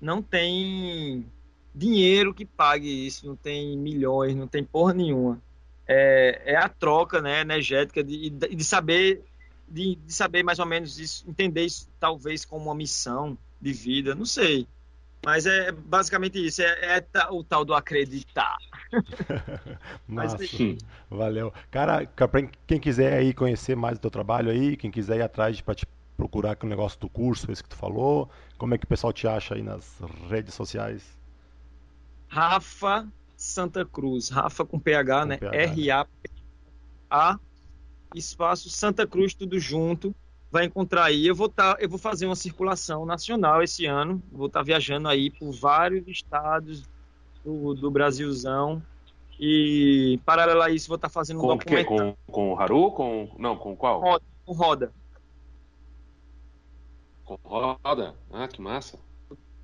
não 0.01 0.21
tem 0.21 1.25
dinheiro 1.73 2.35
que 2.35 2.45
pague 2.45 3.07
isso, 3.07 3.29
não 3.29 3.37
tem 3.37 3.79
milhões, 3.79 4.35
não 4.35 4.49
tem 4.49 4.65
porra 4.65 4.93
nenhuma. 4.93 5.41
É, 5.87 6.43
é 6.47 6.57
a 6.57 6.69
troca 6.69 7.23
né, 7.23 7.43
energética 7.43 8.03
de, 8.03 8.29
de 8.29 8.65
saber 8.65 9.23
de, 9.69 9.95
de, 9.95 10.13
saber 10.13 10.43
mais 10.43 10.59
ou 10.59 10.67
menos 10.67 10.99
isso, 10.99 11.25
entender 11.29 11.65
isso 11.65 11.89
talvez 12.01 12.45
como 12.45 12.65
uma 12.65 12.75
missão 12.75 13.39
de 13.61 13.73
vida, 13.73 14.17
não 14.17 14.27
sei. 14.27 14.67
Mas 15.27 15.45
é 15.45 15.73
basicamente 15.73 16.39
isso, 16.39 16.63
é, 16.63 16.99
é 16.99 17.05
o 17.33 17.43
tal 17.43 17.65
do 17.65 17.75
acreditar. 17.75 18.57
Massa, 20.07 20.39
valeu. 21.11 21.53
Cara, 21.69 22.09
quem 22.65 22.79
quiser 22.79 23.13
aí 23.13 23.35
conhecer 23.35 23.75
mais 23.75 23.99
do 23.99 24.03
teu 24.03 24.11
trabalho 24.13 24.53
aí, 24.53 24.77
quem 24.77 24.89
quiser 24.89 25.17
ir 25.17 25.23
atrás 25.23 25.61
para 25.61 25.75
te 25.75 25.85
procurar 26.17 26.55
com 26.55 26.65
o 26.69 26.71
negócio 26.71 27.01
do 27.01 27.09
curso, 27.09 27.51
esse 27.51 27.61
que 27.61 27.69
tu 27.69 27.75
falou, 27.75 28.31
como 28.57 28.77
é 28.77 28.79
que 28.79 28.85
o 28.85 28.89
pessoal 28.89 29.13
te 29.13 29.27
acha 29.27 29.57
aí 29.57 29.65
nas 29.65 29.99
redes 30.31 30.55
sociais? 30.55 31.03
Rafa 32.29 33.05
Santa 33.37 33.85
Cruz, 33.85 34.29
Rafa 34.29 34.65
com 34.65 34.79
PH, 34.79 35.23
com 35.23 35.27
né? 35.27 35.39
R-A-A 35.53 37.41
espaço 38.15 38.71
Santa 38.71 39.05
Cruz, 39.09 39.35
tudo 39.35 39.59
junto. 39.59 40.15
Vai 40.57 40.65
encontrar 40.65 41.05
aí. 41.05 41.27
Eu 41.27 41.35
vou, 41.35 41.51
tá, 41.51 41.77
eu 41.79 41.87
vou 41.87 41.99
fazer 41.99 42.25
uma 42.25 42.35
circulação 42.35 43.05
nacional 43.05 43.63
esse 43.63 43.85
ano. 43.85 44.23
Vou 44.33 44.47
estar 44.47 44.61
tá 44.61 44.65
viajando 44.65 45.07
aí 45.07 45.31
por 45.31 45.53
vários 45.53 46.09
estados 46.09 46.83
do, 47.45 47.75
do 47.75 47.91
Brasilzão. 47.91 48.83
E 49.39 50.19
paralelo 50.25 50.63
a 50.63 50.71
isso, 50.71 50.89
vou 50.89 50.97
estar 50.97 51.09
tá 51.09 51.13
fazendo 51.13 51.41
com 51.41 51.53
um 51.53 51.59
documentário. 51.59 52.17
Com, 52.27 52.33
com 52.33 52.53
o 52.55 52.59
Haru? 52.59 52.91
Com, 52.93 53.37
não, 53.39 53.55
com 53.55 53.77
qual? 53.77 54.01
Roda, 54.01 54.25
com 54.47 54.53
Roda. 54.55 54.93
Com 57.23 57.39
Roda? 57.45 58.15
Ah, 58.33 58.49
que 58.49 58.63
massa. 58.63 58.99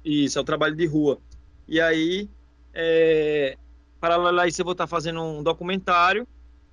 Isso, 0.05 0.39
é 0.39 0.43
o 0.43 0.45
trabalho 0.45 0.77
de 0.77 0.85
rua. 0.85 1.19
E 1.67 1.81
aí, 1.81 2.29
é, 2.75 3.57
paralelo 3.99 4.41
a 4.41 4.47
isso, 4.47 4.61
eu 4.61 4.67
vou 4.67 4.73
estar 4.73 4.85
tá 4.85 4.89
fazendo 4.89 5.23
um 5.23 5.43
documentário 5.43 6.29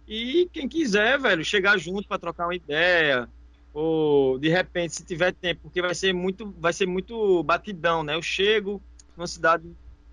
e 0.05 0.49
quem 0.51 0.67
quiser, 0.67 1.17
velho, 1.17 1.45
chegar 1.45 1.77
junto 1.77 2.05
para 2.05 2.19
trocar 2.19 2.47
uma 2.47 2.55
ideia, 2.55 3.29
ou 3.73 4.37
de 4.39 4.49
repente, 4.49 4.95
se 4.95 5.05
tiver 5.05 5.33
tempo, 5.33 5.61
porque 5.63 5.81
vai 5.81 5.93
ser 5.93 6.13
muito, 6.13 6.53
vai 6.57 6.73
ser 6.73 6.85
muito 6.85 7.43
batidão, 7.43 8.03
né? 8.03 8.15
Eu 8.15 8.21
chego 8.21 8.81
numa 9.15 9.27
cidade 9.27 9.63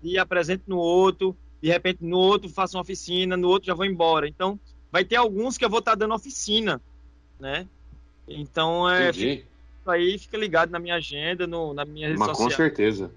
e 0.03 0.17
apresento 0.17 0.63
no 0.67 0.77
outro, 0.77 1.35
de 1.61 1.69
repente 1.69 2.03
no 2.03 2.17
outro 2.17 2.49
faço 2.49 2.77
uma 2.77 2.81
oficina, 2.81 3.35
no 3.35 3.47
outro 3.47 3.67
já 3.67 3.73
vou 3.73 3.85
embora. 3.85 4.27
Então, 4.27 4.59
vai 4.91 5.03
ter 5.03 5.15
alguns 5.15 5.57
que 5.57 5.65
eu 5.65 5.69
vou 5.69 5.79
estar 5.79 5.91
tá 5.91 5.97
dando 5.97 6.13
oficina, 6.13 6.81
né? 7.39 7.67
Então, 8.27 8.89
é, 8.89 9.11
fica, 9.11 9.47
aí 9.87 10.19
fica 10.19 10.37
ligado 10.37 10.69
na 10.69 10.79
minha 10.79 10.95
agenda, 10.95 11.47
no, 11.47 11.73
na 11.73 11.85
minha 11.85 12.07
rede 12.07 12.19
Mas, 12.19 12.29
social. 12.29 12.49
Com 12.49 12.55
certeza. 12.55 13.11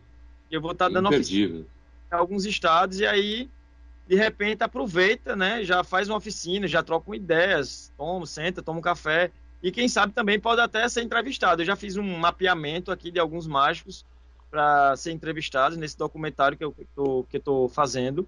Eu 0.50 0.60
vou 0.60 0.72
estar 0.72 0.86
tá 0.86 0.94
dando 0.94 1.08
oficina 1.08 1.64
em 2.12 2.14
alguns 2.14 2.44
estados 2.44 2.98
e 2.98 3.06
aí 3.06 3.48
de 4.06 4.16
repente 4.16 4.62
aproveita, 4.64 5.36
né? 5.36 5.62
Já 5.62 5.84
faz 5.84 6.08
uma 6.08 6.16
oficina, 6.16 6.66
já 6.66 6.82
troca 6.82 7.14
ideias, 7.14 7.92
toma, 7.96 8.26
senta, 8.26 8.62
toma 8.62 8.80
um 8.80 8.82
café. 8.82 9.30
E 9.62 9.70
quem 9.70 9.88
sabe 9.88 10.12
também 10.12 10.40
pode 10.40 10.60
até 10.60 10.88
ser 10.88 11.02
entrevistado. 11.02 11.62
Eu 11.62 11.66
já 11.66 11.76
fiz 11.76 11.96
um 11.96 12.18
mapeamento 12.18 12.90
aqui 12.90 13.10
de 13.10 13.18
alguns 13.18 13.46
mágicos 13.46 14.04
para 14.50 14.96
ser 14.96 15.12
entrevistados 15.12 15.76
nesse 15.76 15.96
documentário 15.96 16.56
que 16.56 16.64
eu 16.64 16.74
estou 16.80 17.24
que 17.24 17.42
eu 17.44 17.68
fazendo. 17.68 18.26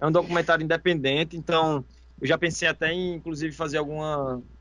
É 0.00 0.06
um 0.06 0.12
documentário 0.12 0.62
independente, 0.62 1.36
então 1.36 1.84
eu 2.20 2.26
já 2.26 2.36
pensei 2.38 2.68
até 2.68 2.92
em, 2.92 3.14
inclusive, 3.14 3.54
fazer 3.54 3.78
algum 3.78 4.00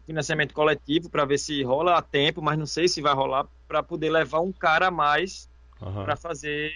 financiamento 0.05 0.53
coletivo 0.53 1.09
para 1.09 1.25
ver 1.25 1.37
se 1.37 1.63
rola 1.63 1.97
a 1.97 2.01
tempo, 2.01 2.41
mas 2.41 2.57
não 2.57 2.65
sei 2.65 2.87
se 2.87 3.01
vai 3.01 3.13
rolar, 3.13 3.45
para 3.67 3.83
poder 3.83 4.09
levar 4.09 4.39
um 4.39 4.51
cara 4.51 4.87
a 4.87 4.91
mais 4.91 5.49
uhum. 5.81 6.03
para 6.03 6.15
fazer 6.15 6.71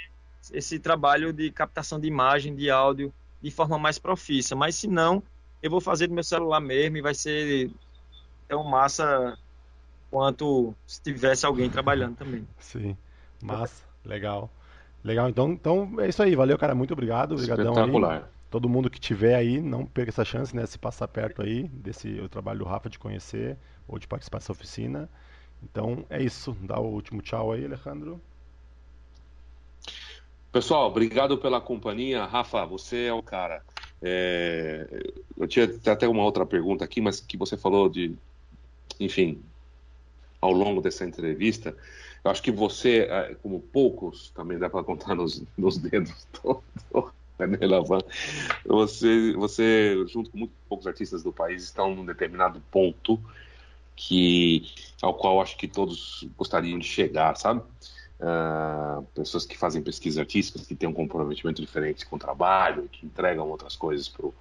esse 0.51 0.79
trabalho 0.79 1.31
de 1.31 1.51
captação 1.51 1.99
de 1.99 2.07
imagem, 2.07 2.55
de 2.55 2.69
áudio 2.69 3.13
de 3.41 3.51
forma 3.51 3.77
mais 3.77 3.97
profícia. 3.97 4.55
Mas 4.55 4.75
se 4.75 4.87
não, 4.87 5.23
eu 5.61 5.69
vou 5.69 5.81
fazer 5.81 6.07
do 6.07 6.13
meu 6.13 6.23
celular 6.23 6.59
mesmo 6.59 6.97
e 6.97 7.01
vai 7.01 7.13
ser 7.13 7.71
tão 8.49 8.63
massa 8.63 9.37
quanto 10.11 10.73
se 10.85 11.01
tivesse 11.01 11.45
alguém 11.45 11.69
trabalhando 11.69 12.17
também. 12.17 12.45
Sim, 12.59 12.97
massa, 13.41 13.85
legal. 14.03 14.49
Legal, 15.03 15.29
então, 15.29 15.51
então 15.51 15.95
é 15.99 16.09
isso 16.09 16.21
aí, 16.21 16.35
valeu, 16.35 16.57
cara, 16.57 16.75
muito 16.75 16.91
obrigado, 16.91 17.33
obrigadão 17.33 17.71
Espetacular. 17.71 18.17
Aí. 18.17 18.23
Todo 18.49 18.67
mundo 18.67 18.89
que 18.89 18.99
tiver 18.99 19.35
aí, 19.35 19.61
não 19.61 19.85
perca 19.85 20.09
essa 20.09 20.25
chance, 20.25 20.53
né, 20.53 20.65
se 20.65 20.77
passar 20.77 21.07
perto 21.07 21.41
aí 21.41 21.67
desse 21.67 22.19
o 22.19 22.27
trabalho 22.27 22.59
do 22.59 22.65
Rafa 22.65 22.89
de 22.89 22.99
conhecer 22.99 23.55
ou 23.87 23.99
de 23.99 24.07
participar 24.07 24.39
dessa 24.39 24.51
oficina. 24.51 25.07
Então 25.63 26.03
é 26.09 26.21
isso, 26.21 26.57
dá 26.61 26.79
o 26.79 26.87
último 26.87 27.21
tchau 27.21 27.51
aí, 27.51 27.63
Alejandro. 27.63 28.19
Pessoal, 30.51 30.87
obrigado 30.87 31.37
pela 31.37 31.61
companhia. 31.61 32.25
Rafa, 32.25 32.65
você 32.65 33.05
é 33.05 33.13
o 33.13 33.21
cara. 33.21 33.63
É... 34.01 34.87
Eu 35.37 35.47
tinha 35.47 35.69
até 35.85 36.07
uma 36.07 36.23
outra 36.23 36.43
pergunta 36.45 36.83
aqui, 36.83 36.99
mas 36.99 37.19
que 37.19 37.37
você 37.37 37.55
falou 37.55 37.87
de, 37.87 38.17
enfim, 38.99 39.41
ao 40.41 40.51
longo 40.51 40.81
dessa 40.81 41.05
entrevista. 41.05 41.75
Eu 42.23 42.31
acho 42.31 42.41
que 42.41 42.51
você, 42.51 43.07
é, 43.09 43.35
como 43.41 43.59
poucos, 43.59 44.31
também 44.31 44.57
dá 44.57 44.69
para 44.69 44.83
contar 44.83 45.15
nos, 45.15 45.43
nos 45.57 45.77
dedos, 45.77 46.27
você, 48.65 49.33
você, 49.33 50.05
junto 50.07 50.29
com 50.29 50.39
muito 50.39 50.53
poucos 50.67 50.85
artistas 50.85 51.23
do 51.23 51.31
país, 51.31 51.63
estão 51.63 51.95
num 51.95 52.05
determinado 52.05 52.61
ponto 52.71 53.19
que 53.95 54.71
ao 55.01 55.13
qual 55.13 55.41
acho 55.41 55.57
que 55.57 55.67
todos 55.67 56.27
gostariam 56.37 56.79
de 56.79 56.85
chegar, 56.85 57.35
sabe? 57.35 57.61
Uh, 58.19 59.03
pessoas 59.13 59.45
que 59.45 59.57
fazem 59.57 59.81
pesquisas 59.81 60.19
artísticas, 60.19 60.67
que 60.67 60.75
têm 60.75 60.89
um 60.89 60.93
comprometimento 60.93 61.61
diferente 61.61 62.05
com 62.05 62.17
o 62.17 62.19
trabalho, 62.19 62.89
que 62.89 63.05
entregam 63.05 63.49
outras 63.49 63.75
coisas 63.75 64.09
para 64.09 64.25
o 64.25 64.33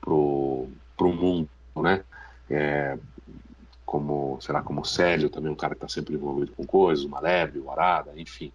pro, 0.00 0.68
pro 0.96 1.12
mundo, 1.12 1.48
né? 1.76 2.04
É, 2.50 2.98
como, 3.92 4.40
sei 4.40 4.54
lá, 4.54 4.62
como 4.62 4.80
o 4.80 4.84
Célio, 4.86 5.28
também 5.28 5.52
um 5.52 5.54
cara 5.54 5.74
que 5.74 5.84
está 5.84 5.88
sempre 6.00 6.14
envolvido 6.14 6.52
com 6.52 6.64
coisas, 6.64 7.04
o 7.04 7.10
Maleb, 7.10 7.58
o 7.58 7.70
Arada, 7.70 8.10
enfim. 8.16 8.50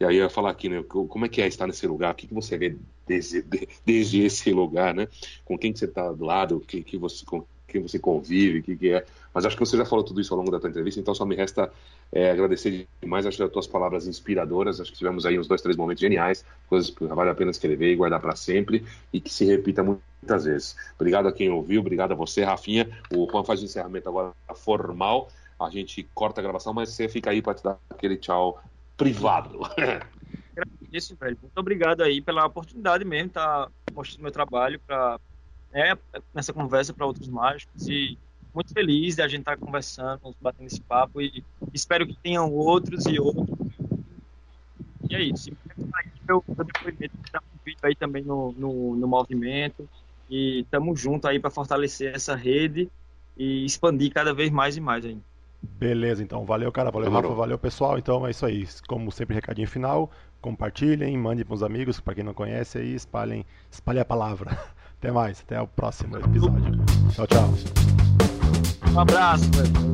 E 0.00 0.06
aí 0.06 0.16
eu 0.16 0.22
ia 0.22 0.30
falar 0.30 0.50
aqui, 0.50 0.70
né, 0.70 0.82
como 0.82 1.26
é 1.26 1.28
que 1.28 1.42
é 1.42 1.46
estar 1.46 1.66
nesse 1.66 1.86
lugar, 1.86 2.12
o 2.12 2.14
que, 2.14 2.26
que 2.26 2.32
você 2.32 2.56
vê 2.56 2.74
desde, 3.06 3.44
desde 3.84 4.22
esse 4.22 4.50
lugar, 4.50 4.94
né? 4.94 5.06
Com 5.44 5.58
quem 5.58 5.70
que 5.70 5.78
você 5.78 5.84
está 5.84 6.10
do 6.10 6.24
lado, 6.24 6.60
que, 6.60 6.82
que 6.82 6.96
você, 6.96 7.26
com 7.26 7.44
quem 7.66 7.82
você 7.82 7.98
convive, 7.98 8.60
o 8.60 8.62
que, 8.62 8.74
que 8.74 8.90
é 8.90 9.04
mas 9.38 9.46
acho 9.46 9.56
que 9.56 9.64
você 9.64 9.76
já 9.76 9.84
falou 9.84 10.04
tudo 10.04 10.20
isso 10.20 10.34
ao 10.34 10.38
longo 10.38 10.50
da 10.50 10.58
tua 10.58 10.68
entrevista, 10.68 10.98
então 10.98 11.14
só 11.14 11.24
me 11.24 11.36
resta 11.36 11.70
é, 12.10 12.32
agradecer 12.32 12.88
demais 13.00 13.24
acho 13.24 13.40
as 13.40 13.52
tuas 13.52 13.68
palavras 13.68 14.08
inspiradoras. 14.08 14.80
Acho 14.80 14.90
que 14.90 14.98
tivemos 14.98 15.24
aí 15.24 15.38
uns 15.38 15.46
dois, 15.46 15.62
três 15.62 15.76
momentos 15.76 16.00
geniais, 16.00 16.44
coisas 16.68 16.90
que 16.90 17.04
vale 17.04 17.30
a 17.30 17.34
pena 17.36 17.52
escrever 17.52 17.92
e 17.92 17.94
guardar 17.94 18.20
para 18.20 18.34
sempre 18.34 18.84
e 19.12 19.20
que 19.20 19.32
se 19.32 19.44
repita 19.44 19.84
muitas 19.84 20.44
vezes. 20.44 20.76
Obrigado 20.96 21.28
a 21.28 21.32
quem 21.32 21.48
ouviu, 21.50 21.80
obrigado 21.80 22.10
a 22.10 22.14
você, 22.16 22.42
Rafinha. 22.42 22.90
O 23.14 23.30
Juan 23.30 23.44
faz 23.44 23.62
o 23.62 23.64
encerramento 23.64 24.08
agora 24.08 24.32
formal. 24.56 25.28
A 25.60 25.70
gente 25.70 26.02
corta 26.12 26.40
a 26.40 26.42
gravação, 26.42 26.74
mas 26.74 26.88
você 26.88 27.08
fica 27.08 27.30
aí 27.30 27.40
para 27.40 27.54
te 27.54 27.62
dar 27.62 27.78
aquele 27.90 28.16
tchau 28.16 28.60
privado. 28.96 29.60
isso, 30.92 31.14
velho. 31.14 31.38
Muito 31.40 31.58
obrigado 31.58 32.02
aí 32.02 32.20
pela 32.20 32.44
oportunidade 32.44 33.04
mesmo, 33.04 33.30
tá 33.30 33.70
mostrando 33.94 34.22
meu 34.22 34.32
trabalho 34.32 34.80
para 34.84 35.20
né, 35.72 35.96
nessa 36.34 36.52
conversa 36.52 36.92
para 36.92 37.06
outros 37.06 37.28
mágicos 37.28 37.86
e 37.86 38.18
muito 38.54 38.72
feliz 38.72 39.16
de 39.16 39.22
a 39.22 39.28
gente 39.28 39.40
estar 39.40 39.56
tá 39.56 39.64
conversando, 39.64 40.34
batendo 40.40 40.66
esse 40.66 40.80
papo 40.80 41.20
e 41.20 41.44
espero 41.72 42.06
que 42.06 42.16
tenham 42.16 42.52
outros 42.52 43.06
e 43.06 43.18
outros. 43.18 43.48
E 45.08 45.14
é 45.14 45.22
isso. 45.22 45.50
Eu, 46.28 46.44
depoimento 46.46 47.14
está 47.24 47.40
vídeo 47.64 47.80
aí 47.82 47.94
também 47.94 48.22
no, 48.22 48.52
no, 48.52 48.96
no 48.96 49.08
movimento 49.08 49.88
e 50.28 50.60
estamos 50.60 51.00
juntos 51.00 51.28
aí 51.28 51.38
para 51.38 51.50
fortalecer 51.50 52.14
essa 52.14 52.34
rede 52.34 52.90
e 53.36 53.64
expandir 53.64 54.12
cada 54.12 54.34
vez 54.34 54.50
mais 54.50 54.76
e 54.76 54.80
mais 54.80 55.04
ainda. 55.04 55.22
Beleza, 55.60 56.22
então. 56.22 56.44
Valeu, 56.44 56.70
cara. 56.70 56.90
Valeu, 56.90 57.10
Rafa. 57.10 57.28
Valeu, 57.28 57.58
pessoal. 57.58 57.98
Então 57.98 58.26
é 58.26 58.30
isso 58.30 58.46
aí. 58.46 58.66
Como 58.86 59.10
sempre, 59.10 59.34
recadinho 59.34 59.68
final. 59.68 60.10
Compartilhem, 60.40 61.16
mandem 61.16 61.44
para 61.44 61.54
os 61.54 61.62
amigos, 61.62 61.98
para 61.98 62.14
quem 62.14 62.22
não 62.22 62.32
conhece 62.32 62.78
aí, 62.78 62.94
espalhem, 62.94 63.44
espalhem 63.70 64.02
a 64.02 64.04
palavra. 64.04 64.56
Até 64.98 65.12
mais, 65.12 65.40
até 65.42 65.60
o 65.60 65.68
próximo 65.68 66.16
episódio. 66.16 66.74
Tchau, 67.14 67.26
tchau. 67.28 68.27
Um 68.94 69.00
abraço, 69.00 69.44
velho. 69.52 69.88